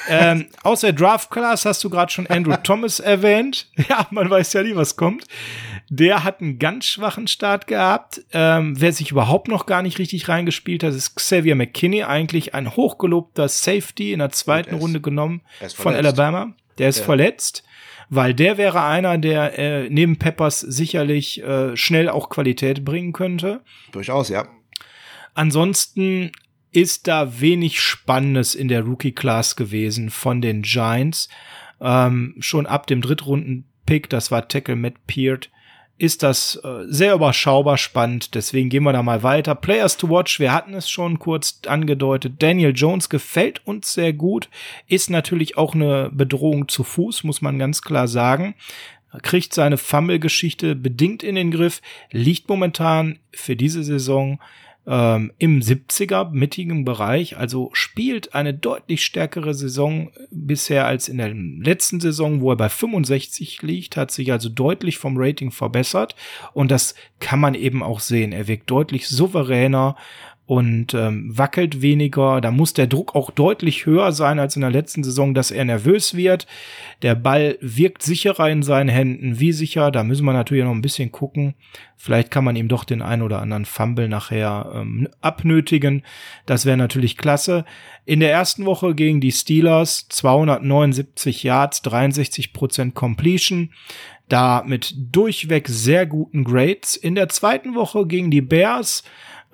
Ähm, 0.09 0.47
aus 0.63 0.81
der 0.81 0.93
Draft 0.93 1.31
Class 1.31 1.65
hast 1.65 1.83
du 1.85 1.91
gerade 1.91 2.13
schon 2.13 2.27
Andrew 2.27 2.57
Thomas 2.63 3.01
erwähnt. 3.01 3.69
Ja, 3.89 4.07
man 4.11 4.29
weiß 4.29 4.53
ja 4.55 4.63
nie, 4.63 4.75
was 4.75 4.97
kommt. 4.97 5.27
Der 5.89 6.25
hat 6.25 6.41
einen 6.41 6.59
ganz 6.59 6.87
schwachen 6.87 7.29
Start 7.29 7.67
gehabt. 7.67 8.23
Ähm, 8.33 8.75
wer 8.81 8.93
sich 8.93 9.13
überhaupt 9.13 9.49
noch 9.49 9.67
gar 9.67 9.83
nicht 9.83 9.99
richtig 9.99 10.29
reingespielt 10.29 10.83
hat, 10.83 10.93
ist 10.93 11.15
Xavier 11.15 11.55
McKinney, 11.55 12.03
eigentlich 12.03 12.55
ein 12.55 12.75
hochgelobter 12.75 13.49
Safety 13.49 14.13
in 14.13 14.19
der 14.19 14.31
zweiten 14.31 14.75
Runde 14.75 15.01
genommen 15.01 15.43
von 15.75 15.95
Alabama. 15.95 16.55
Der 16.79 16.89
ist 16.89 16.99
ja. 16.99 17.05
verletzt 17.05 17.63
weil 18.09 18.35
der 18.35 18.57
wäre 18.57 18.85
einer, 18.85 19.19
der 19.19 19.59
äh, 19.59 19.89
neben 19.91 20.17
Peppers 20.17 20.61
sicherlich 20.61 21.43
äh, 21.43 21.77
schnell 21.77 22.09
auch 22.09 22.29
Qualität 22.29 22.85
bringen 22.85 23.13
könnte. 23.13 23.63
Durchaus, 23.93 24.29
ja. 24.29 24.47
Ansonsten 25.35 26.33
ist 26.77 27.09
da 27.09 27.41
wenig 27.41 27.81
Spannendes 27.81 28.55
in 28.55 28.68
der 28.68 28.83
Rookie-Class 28.83 29.57
gewesen 29.57 30.11
von 30.11 30.43
den 30.43 30.61
Giants. 30.61 31.31
Ähm, 31.81 32.35
schon 32.39 32.66
ab 32.66 32.87
dem 32.87 33.01
Drittrunden-Pick, 33.01 34.11
das 34.11 34.31
war 34.31 34.47
Tackle 34.47 34.77
Matt 34.77 35.07
Peart, 35.07 35.51
ist 35.97 36.22
das 36.22 36.61
äh, 36.62 36.85
sehr 36.85 37.14
überschaubar 37.14 37.79
spannend. 37.79 38.35
Deswegen 38.35 38.68
gehen 38.68 38.83
wir 38.83 38.93
da 38.93 39.03
mal 39.03 39.22
weiter. 39.22 39.55
Players 39.55 39.97
to 39.97 40.11
watch, 40.11 40.39
wir 40.39 40.53
hatten 40.53 40.74
es 40.74 40.91
schon 40.91 41.18
kurz 41.18 41.61
angedeutet. 41.66 42.43
Daniel 42.43 42.74
Jones 42.77 43.09
gefällt 43.09 43.66
uns 43.66 43.95
sehr 43.95 44.12
gut, 44.12 44.51
ist 44.87 45.09
natürlich 45.09 45.57
auch 45.57 45.74
eine 45.74 46.11
Bedrohung 46.12 46.68
zu 46.68 46.85
Fuß, 46.85 47.24
muss 47.24 47.41
man 47.41 47.59
ganz 47.59 47.81
klar 47.81 48.07
sagen. 48.07 48.55
Kriegt 49.22 49.55
seine 49.55 49.79
Fumble-Geschichte 49.79 50.77
bedingt 50.77 51.22
in 51.22 51.37
den 51.37 51.51
Griff, 51.51 51.81
liegt 52.11 52.51
momentan 52.51 53.18
für 53.33 53.57
diese 53.57 53.83
Saison 53.83 54.39
ähm, 54.87 55.32
im 55.39 55.61
70er 55.61 56.30
mittigen 56.30 56.84
Bereich, 56.84 57.37
also 57.37 57.70
spielt 57.72 58.34
eine 58.34 58.55
deutlich 58.55 59.05
stärkere 59.05 59.53
Saison 59.55 60.11
bisher 60.30 60.87
als 60.87 61.09
in 61.09 61.18
der 61.18 61.34
letzten 61.34 62.01
Saison, 62.01 62.41
wo 62.41 62.51
er 62.53 62.57
bei 62.57 62.68
65 62.68 63.62
liegt, 63.62 63.97
hat 63.97 64.11
sich 64.11 64.30
also 64.30 64.49
deutlich 64.49 64.99
vom 64.99 65.16
Rating 65.16 65.51
verbessert 65.51 66.14
und 66.53 66.70
das 66.70 66.95
kann 67.18 67.41
man 67.41 67.55
eben 67.55 67.82
auch 67.82 68.01
sehen. 68.01 68.32
Er 68.32 68.47
wirkt 68.47 68.70
deutlich 68.70 69.09
souveräner, 69.09 69.97
und 70.47 70.95
ähm, 70.95 71.37
wackelt 71.37 71.83
weniger. 71.83 72.41
Da 72.41 72.53
muss 72.53 72.73
der 72.73 72.87
Druck 72.87 73.17
auch 73.17 73.33
deutlich 73.33 73.85
höher 73.85 74.13
sein 74.13 74.39
als 74.39 74.55
in 74.55 74.63
der 74.63 74.71
letzten 74.71 75.03
Saison, 75.03 75.35
dass 75.35 75.51
er 75.51 75.65
nervös 75.65 76.15
wird. 76.15 76.47
Der 77.03 77.17
Ball 77.17 77.59
wirkt 77.61 78.03
sicherer 78.03 78.49
in 78.49 78.63
seinen 78.63 78.89
Händen. 78.89 79.41
Wie 79.41 79.53
sicher? 79.53 79.91
Da 79.91 80.05
müssen 80.05 80.25
wir 80.25 80.33
natürlich 80.33 80.63
noch 80.63 80.71
ein 80.71 80.83
bisschen 80.83 81.11
gucken. 81.11 81.55
Vielleicht 81.97 82.31
kann 82.31 82.45
man 82.45 82.55
ihm 82.55 82.69
doch 82.69 82.85
den 82.85 83.03
ein 83.03 83.23
oder 83.23 83.43
anderen 83.43 83.65
Fumble 83.65 84.09
nachher 84.09 84.71
ähm, 84.73 85.09
abnötigen. 85.21 86.03
Das 86.47 86.65
wäre 86.65 86.77
natürlich 86.77 87.17
klasse. 87.17 87.65
In 88.05 88.21
der 88.21 88.31
ersten 88.31 88.67
Woche 88.67 88.95
gegen 88.95 89.21
die 89.21 89.33
Steelers 89.33 90.07
279 90.09 91.43
Yards, 91.43 91.83
63 91.83 92.53
Prozent 92.53 92.95
Completion 92.95 93.71
da 94.29 94.65
mit 94.67 94.95
durchweg 94.97 95.69
sehr 95.69 96.07
guten 96.07 96.45
Grades. 96.45 96.97
In 96.97 97.15
der 97.15 97.29
zweiten 97.29 97.75
Woche 97.75 98.07
gegen 98.07 98.31
die 98.31 98.41
Bears 98.41 99.05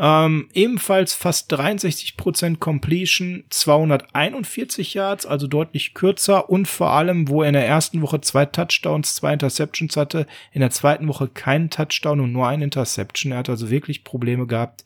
ähm, 0.03 0.48
ebenfalls 0.53 1.14
fast 1.14 1.55
63% 1.55 2.59
Completion, 2.59 3.44
241 3.50 4.94
Yards, 4.94 5.26
also 5.26 5.46
deutlich 5.46 5.94
kürzer 5.94 6.50
und 6.50 6.66
vor 6.66 6.90
allem, 6.90 7.28
wo 7.28 7.42
er 7.42 7.48
in 7.50 7.55
der 7.55 7.68
ersten 7.68 8.03
Woche 8.03 8.20
zwei 8.20 8.44
Touchdowns, 8.44 9.14
zwei 9.14 9.32
Interceptions 9.32 9.96
hatte, 9.96 10.26
in 10.50 10.61
der 10.61 10.70
zweiten 10.70 11.07
Woche 11.07 11.28
keinen 11.28 11.70
Touchdown 11.70 12.18
und 12.18 12.32
nur 12.32 12.48
ein 12.48 12.62
Interception. 12.62 13.30
Er 13.30 13.38
hat 13.38 13.48
also 13.48 13.70
wirklich 13.70 14.03
Probleme 14.03 14.48
gehabt, 14.48 14.84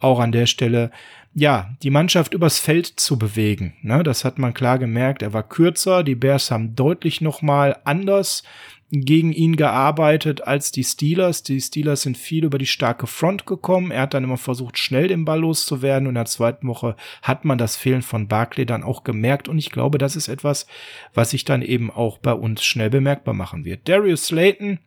auch 0.00 0.20
an 0.20 0.32
der 0.32 0.46
Stelle 0.46 0.90
ja, 1.38 1.68
die 1.82 1.90
Mannschaft 1.90 2.32
übers 2.32 2.58
Feld 2.58 2.86
zu 2.86 3.18
bewegen. 3.18 3.74
Ne, 3.82 4.02
das 4.02 4.24
hat 4.24 4.38
man 4.38 4.54
klar 4.54 4.78
gemerkt. 4.78 5.20
Er 5.20 5.34
war 5.34 5.46
kürzer. 5.46 6.02
Die 6.02 6.14
Bears 6.14 6.50
haben 6.50 6.74
deutlich 6.74 7.20
nochmal 7.20 7.76
anders 7.84 8.42
gegen 8.90 9.32
ihn 9.32 9.56
gearbeitet 9.56 10.42
als 10.42 10.70
die 10.70 10.84
Steelers. 10.84 11.42
Die 11.42 11.60
Steelers 11.60 12.02
sind 12.02 12.16
viel 12.16 12.44
über 12.44 12.58
die 12.58 12.66
starke 12.66 13.06
Front 13.06 13.44
gekommen. 13.44 13.90
Er 13.90 14.02
hat 14.02 14.14
dann 14.14 14.24
immer 14.24 14.36
versucht, 14.36 14.78
schnell 14.78 15.08
den 15.08 15.24
Ball 15.24 15.40
loszuwerden. 15.40 16.06
Und 16.06 16.12
in 16.12 16.16
der 16.16 16.26
zweiten 16.26 16.68
Woche 16.68 16.94
hat 17.22 17.44
man 17.44 17.58
das 17.58 17.76
Fehlen 17.76 18.02
von 18.02 18.28
Barkley 18.28 18.64
dann 18.64 18.84
auch 18.84 19.02
gemerkt. 19.02 19.48
Und 19.48 19.58
ich 19.58 19.70
glaube, 19.70 19.98
das 19.98 20.14
ist 20.14 20.28
etwas, 20.28 20.66
was 21.14 21.30
sich 21.30 21.44
dann 21.44 21.62
eben 21.62 21.90
auch 21.90 22.18
bei 22.18 22.32
uns 22.32 22.64
schnell 22.64 22.90
bemerkbar 22.90 23.34
machen 23.34 23.64
wird. 23.64 23.88
Darius 23.88 24.26
Slayton 24.26 24.78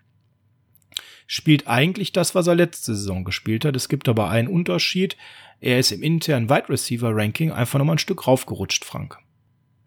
spielt 1.27 1.67
eigentlich 1.67 2.13
das, 2.13 2.33
was 2.35 2.47
er 2.47 2.55
letzte 2.55 2.95
Saison 2.95 3.25
gespielt 3.25 3.65
hat. 3.65 3.75
Es 3.75 3.89
gibt 3.89 4.07
aber 4.07 4.29
einen 4.29 4.47
Unterschied. 4.47 5.17
Er 5.59 5.77
ist 5.77 5.91
im 5.91 6.03
internen 6.03 6.49
Wide 6.49 6.69
Receiver 6.69 7.13
Ranking 7.13 7.51
einfach 7.51 7.79
nochmal 7.79 7.95
ein 7.95 7.99
Stück 7.99 8.27
raufgerutscht, 8.27 8.85
Frank. 8.85 9.19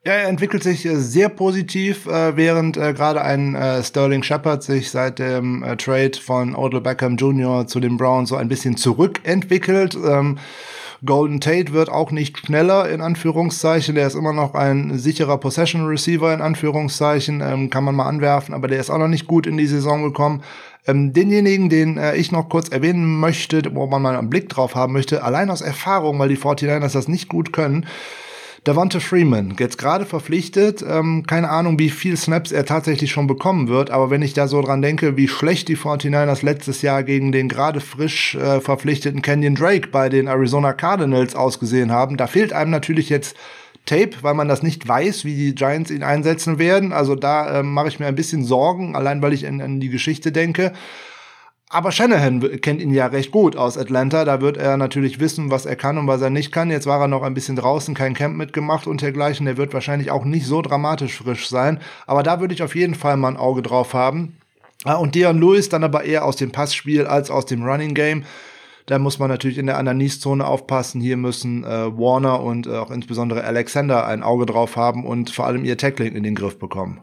Ja, 0.04 0.14
er 0.14 0.28
entwickelt 0.28 0.64
sich 0.64 0.84
äh, 0.84 0.96
sehr 0.96 1.28
positiv, 1.28 2.08
äh, 2.08 2.36
während 2.36 2.76
äh, 2.76 2.92
gerade 2.92 3.22
ein 3.22 3.56
Sterling 3.84 4.24
Shepard 4.24 4.60
sich 4.64 4.90
seit 4.90 5.20
dem 5.20 5.64
Trade 5.78 6.18
von 6.20 6.56
Odell 6.56 6.80
Beckham 6.80 7.14
Jr. 7.14 7.68
zu 7.68 7.78
den 7.78 7.98
Browns 7.98 8.30
so 8.30 8.34
ein 8.34 8.48
bisschen 8.48 8.76
zurückentwickelt. 8.76 9.94
Ähm, 9.94 10.38
Golden 11.06 11.40
Tate 11.40 11.72
wird 11.72 11.88
auch 11.88 12.10
nicht 12.10 12.38
schneller, 12.38 12.88
in 12.90 13.00
Anführungszeichen. 13.00 13.94
Der 13.94 14.08
ist 14.08 14.16
immer 14.16 14.32
noch 14.32 14.54
ein 14.54 14.98
sicherer 14.98 15.38
Possession 15.38 15.86
Receiver, 15.86 16.34
in 16.34 16.40
Anführungszeichen. 16.40 17.40
Ähm, 17.40 17.70
kann 17.70 17.84
man 17.84 17.94
mal 17.94 18.08
anwerfen, 18.08 18.54
aber 18.54 18.66
der 18.66 18.80
ist 18.80 18.90
auch 18.90 18.98
noch 18.98 19.06
nicht 19.06 19.28
gut 19.28 19.46
in 19.46 19.56
die 19.56 19.68
Saison 19.68 20.02
gekommen. 20.02 20.42
Ähm, 20.84 21.12
denjenigen, 21.12 21.68
den 21.68 22.00
ich 22.16 22.32
noch 22.32 22.48
kurz 22.48 22.70
erwähnen 22.70 23.20
möchte, 23.20 23.62
wo 23.72 23.86
man 23.86 24.02
mal 24.02 24.16
einen 24.16 24.30
Blick 24.30 24.48
drauf 24.48 24.74
haben 24.74 24.94
möchte, 24.94 25.22
allein 25.22 25.48
aus 25.48 25.60
Erfahrung, 25.60 26.18
weil 26.18 26.28
die 26.28 26.38
49ers 26.38 26.92
das 26.92 27.06
nicht 27.06 27.28
gut 27.28 27.52
können, 27.52 27.86
Davante 28.64 29.00
Freeman, 29.00 29.56
jetzt 29.58 29.76
gerade 29.76 30.06
verpflichtet, 30.06 30.84
ähm, 30.88 31.24
keine 31.26 31.48
Ahnung, 31.48 31.80
wie 31.80 31.90
viel 31.90 32.16
Snaps 32.16 32.52
er 32.52 32.64
tatsächlich 32.64 33.10
schon 33.10 33.26
bekommen 33.26 33.66
wird, 33.66 33.90
aber 33.90 34.08
wenn 34.08 34.22
ich 34.22 34.34
da 34.34 34.46
so 34.46 34.62
dran 34.62 34.82
denke, 34.82 35.16
wie 35.16 35.26
schlecht 35.26 35.66
die 35.66 35.76
49ers 35.76 36.44
letztes 36.44 36.80
Jahr 36.80 37.02
gegen 37.02 37.32
den 37.32 37.48
gerade 37.48 37.80
frisch 37.80 38.36
äh, 38.36 38.60
verpflichteten 38.60 39.20
Kenyon 39.20 39.56
Drake 39.56 39.88
bei 39.88 40.08
den 40.08 40.28
Arizona 40.28 40.74
Cardinals 40.74 41.34
ausgesehen 41.34 41.90
haben, 41.90 42.16
da 42.16 42.28
fehlt 42.28 42.52
einem 42.52 42.70
natürlich 42.70 43.08
jetzt 43.08 43.36
Tape, 43.84 44.12
weil 44.22 44.34
man 44.34 44.46
das 44.46 44.62
nicht 44.62 44.86
weiß, 44.86 45.24
wie 45.24 45.34
die 45.34 45.54
Giants 45.56 45.90
ihn 45.90 46.04
einsetzen 46.04 46.60
werden. 46.60 46.92
Also 46.92 47.16
da 47.16 47.58
äh, 47.58 47.62
mache 47.64 47.88
ich 47.88 47.98
mir 47.98 48.06
ein 48.06 48.14
bisschen 48.14 48.44
Sorgen, 48.44 48.94
allein 48.94 49.22
weil 49.22 49.32
ich 49.32 49.44
an, 49.46 49.60
an 49.60 49.80
die 49.80 49.88
Geschichte 49.88 50.30
denke. 50.30 50.72
Aber 51.74 51.90
Shanahan 51.90 52.60
kennt 52.60 52.82
ihn 52.82 52.92
ja 52.92 53.06
recht 53.06 53.30
gut 53.30 53.56
aus 53.56 53.78
Atlanta. 53.78 54.26
Da 54.26 54.42
wird 54.42 54.58
er 54.58 54.76
natürlich 54.76 55.20
wissen, 55.20 55.50
was 55.50 55.64
er 55.64 55.74
kann 55.74 55.96
und 55.96 56.06
was 56.06 56.20
er 56.20 56.28
nicht 56.28 56.52
kann. 56.52 56.70
Jetzt 56.70 56.86
war 56.86 57.00
er 57.00 57.08
noch 57.08 57.22
ein 57.22 57.32
bisschen 57.32 57.56
draußen, 57.56 57.94
kein 57.94 58.12
Camp 58.12 58.36
mitgemacht 58.36 58.86
und 58.86 59.00
dergleichen. 59.00 59.46
Der 59.46 59.56
wird 59.56 59.72
wahrscheinlich 59.72 60.10
auch 60.10 60.26
nicht 60.26 60.44
so 60.44 60.60
dramatisch 60.60 61.16
frisch 61.16 61.48
sein. 61.48 61.80
Aber 62.06 62.22
da 62.22 62.40
würde 62.40 62.52
ich 62.52 62.62
auf 62.62 62.76
jeden 62.76 62.94
Fall 62.94 63.16
mal 63.16 63.28
ein 63.28 63.36
Auge 63.38 63.62
drauf 63.62 63.94
haben. 63.94 64.36
Ah, 64.84 64.96
und 64.96 65.14
Dion 65.14 65.40
Lewis 65.40 65.70
dann 65.70 65.82
aber 65.82 66.04
eher 66.04 66.26
aus 66.26 66.36
dem 66.36 66.52
Passspiel 66.52 67.06
als 67.06 67.30
aus 67.30 67.46
dem 67.46 67.64
Running 67.64 67.94
Game. 67.94 68.24
Da 68.84 68.98
muss 68.98 69.18
man 69.18 69.30
natürlich 69.30 69.56
in 69.56 69.64
der 69.64 69.78
Ananis-Zone 69.78 70.46
aufpassen. 70.46 71.00
Hier 71.00 71.16
müssen 71.16 71.64
äh, 71.64 71.68
Warner 71.96 72.42
und 72.42 72.66
äh, 72.66 72.76
auch 72.76 72.90
insbesondere 72.90 73.44
Alexander 73.44 74.06
ein 74.06 74.22
Auge 74.22 74.44
drauf 74.44 74.76
haben 74.76 75.06
und 75.06 75.30
vor 75.30 75.46
allem 75.46 75.64
ihr 75.64 75.78
Tackling 75.78 76.16
in 76.16 76.22
den 76.22 76.34
Griff 76.34 76.58
bekommen. 76.58 77.00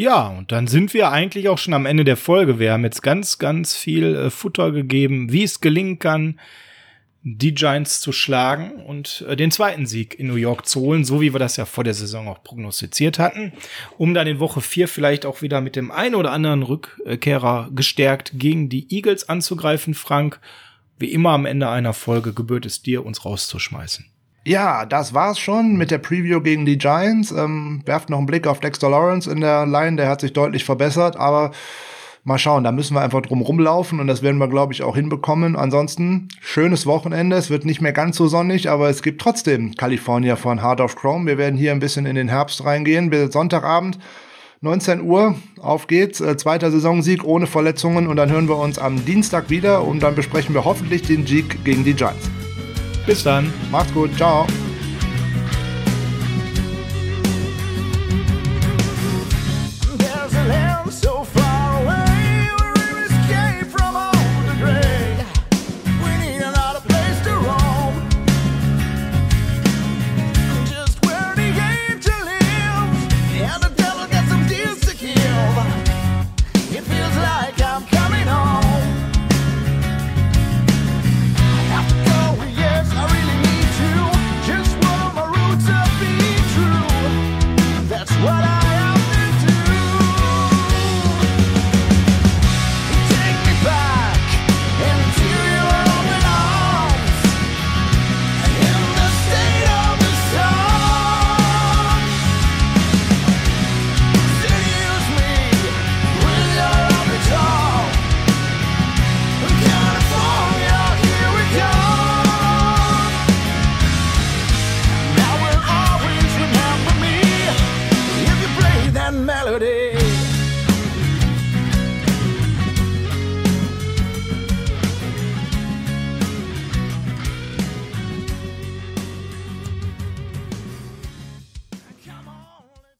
Ja, 0.00 0.28
und 0.28 0.50
dann 0.50 0.66
sind 0.66 0.94
wir 0.94 1.12
eigentlich 1.12 1.50
auch 1.50 1.58
schon 1.58 1.74
am 1.74 1.84
Ende 1.84 2.04
der 2.04 2.16
Folge. 2.16 2.58
Wir 2.58 2.72
haben 2.72 2.84
jetzt 2.84 3.02
ganz, 3.02 3.36
ganz 3.36 3.76
viel 3.76 4.14
äh, 4.14 4.30
Futter 4.30 4.72
gegeben, 4.72 5.30
wie 5.30 5.42
es 5.42 5.60
gelingen 5.60 5.98
kann, 5.98 6.40
die 7.22 7.52
Giants 7.52 8.00
zu 8.00 8.10
schlagen 8.10 8.82
und 8.82 9.26
äh, 9.28 9.36
den 9.36 9.50
zweiten 9.50 9.84
Sieg 9.84 10.18
in 10.18 10.28
New 10.28 10.36
York 10.36 10.64
zu 10.64 10.80
holen, 10.80 11.04
so 11.04 11.20
wie 11.20 11.34
wir 11.34 11.38
das 11.38 11.58
ja 11.58 11.66
vor 11.66 11.84
der 11.84 11.92
Saison 11.92 12.28
auch 12.28 12.42
prognostiziert 12.42 13.18
hatten, 13.18 13.52
um 13.98 14.14
dann 14.14 14.26
in 14.26 14.40
Woche 14.40 14.62
vier 14.62 14.88
vielleicht 14.88 15.26
auch 15.26 15.42
wieder 15.42 15.60
mit 15.60 15.76
dem 15.76 15.90
einen 15.90 16.14
oder 16.14 16.32
anderen 16.32 16.62
Rückkehrer 16.62 17.68
gestärkt 17.74 18.32
gegen 18.36 18.70
die 18.70 18.90
Eagles 18.90 19.28
anzugreifen, 19.28 19.92
Frank. 19.92 20.40
Wie 20.98 21.12
immer 21.12 21.32
am 21.32 21.44
Ende 21.44 21.68
einer 21.68 21.92
Folge 21.92 22.32
gebührt 22.32 22.64
es 22.64 22.80
dir, 22.80 23.04
uns 23.04 23.26
rauszuschmeißen. 23.26 24.06
Ja, 24.44 24.86
das 24.86 25.12
war's 25.12 25.38
schon 25.38 25.76
mit 25.76 25.90
der 25.90 25.98
Preview 25.98 26.40
gegen 26.40 26.64
die 26.64 26.78
Giants. 26.78 27.30
Ähm, 27.30 27.82
werft 27.84 28.08
noch 28.08 28.18
einen 28.18 28.26
Blick 28.26 28.46
auf 28.46 28.60
Dexter 28.60 28.88
Lawrence 28.88 29.30
in 29.30 29.40
der 29.40 29.66
Line, 29.66 29.96
der 29.96 30.08
hat 30.08 30.22
sich 30.22 30.32
deutlich 30.32 30.64
verbessert, 30.64 31.16
aber 31.16 31.50
mal 32.24 32.38
schauen, 32.38 32.64
da 32.64 32.72
müssen 32.72 32.94
wir 32.94 33.02
einfach 33.02 33.20
drum 33.20 33.42
rumlaufen 33.42 34.00
und 34.00 34.06
das 34.06 34.22
werden 34.22 34.38
wir, 34.38 34.48
glaube 34.48 34.72
ich, 34.72 34.82
auch 34.82 34.96
hinbekommen. 34.96 35.56
Ansonsten, 35.56 36.28
schönes 36.40 36.86
Wochenende, 36.86 37.36
es 37.36 37.50
wird 37.50 37.66
nicht 37.66 37.82
mehr 37.82 37.92
ganz 37.92 38.16
so 38.16 38.28
sonnig, 38.28 38.70
aber 38.70 38.88
es 38.88 39.02
gibt 39.02 39.20
trotzdem 39.20 39.74
California 39.74 40.36
von 40.36 40.62
Heart 40.62 40.80
of 40.80 40.96
Chrome. 40.96 41.26
Wir 41.26 41.36
werden 41.36 41.58
hier 41.58 41.72
ein 41.72 41.80
bisschen 41.80 42.06
in 42.06 42.14
den 42.14 42.28
Herbst 42.28 42.64
reingehen, 42.64 43.10
bis 43.10 43.32
Sonntagabend. 43.32 43.98
19 44.62 45.02
Uhr, 45.02 45.36
auf 45.60 45.86
geht's, 45.86 46.20
äh, 46.20 46.36
zweiter 46.36 46.70
Saisonsieg 46.70 47.24
ohne 47.24 47.46
Verletzungen 47.46 48.06
und 48.06 48.16
dann 48.16 48.30
hören 48.30 48.48
wir 48.48 48.58
uns 48.58 48.78
am 48.78 49.04
Dienstag 49.04 49.48
wieder 49.48 49.84
und 49.84 50.02
dann 50.02 50.14
besprechen 50.14 50.54
wir 50.54 50.64
hoffentlich 50.64 51.02
den 51.02 51.26
Sieg 51.26 51.64
gegen 51.64 51.84
die 51.84 51.94
Giants. 51.94 52.30
Bis 53.10 53.24
dann. 53.24 53.52
Macht's 53.72 53.92
gut. 53.92 54.16
Ciao. 54.16 54.46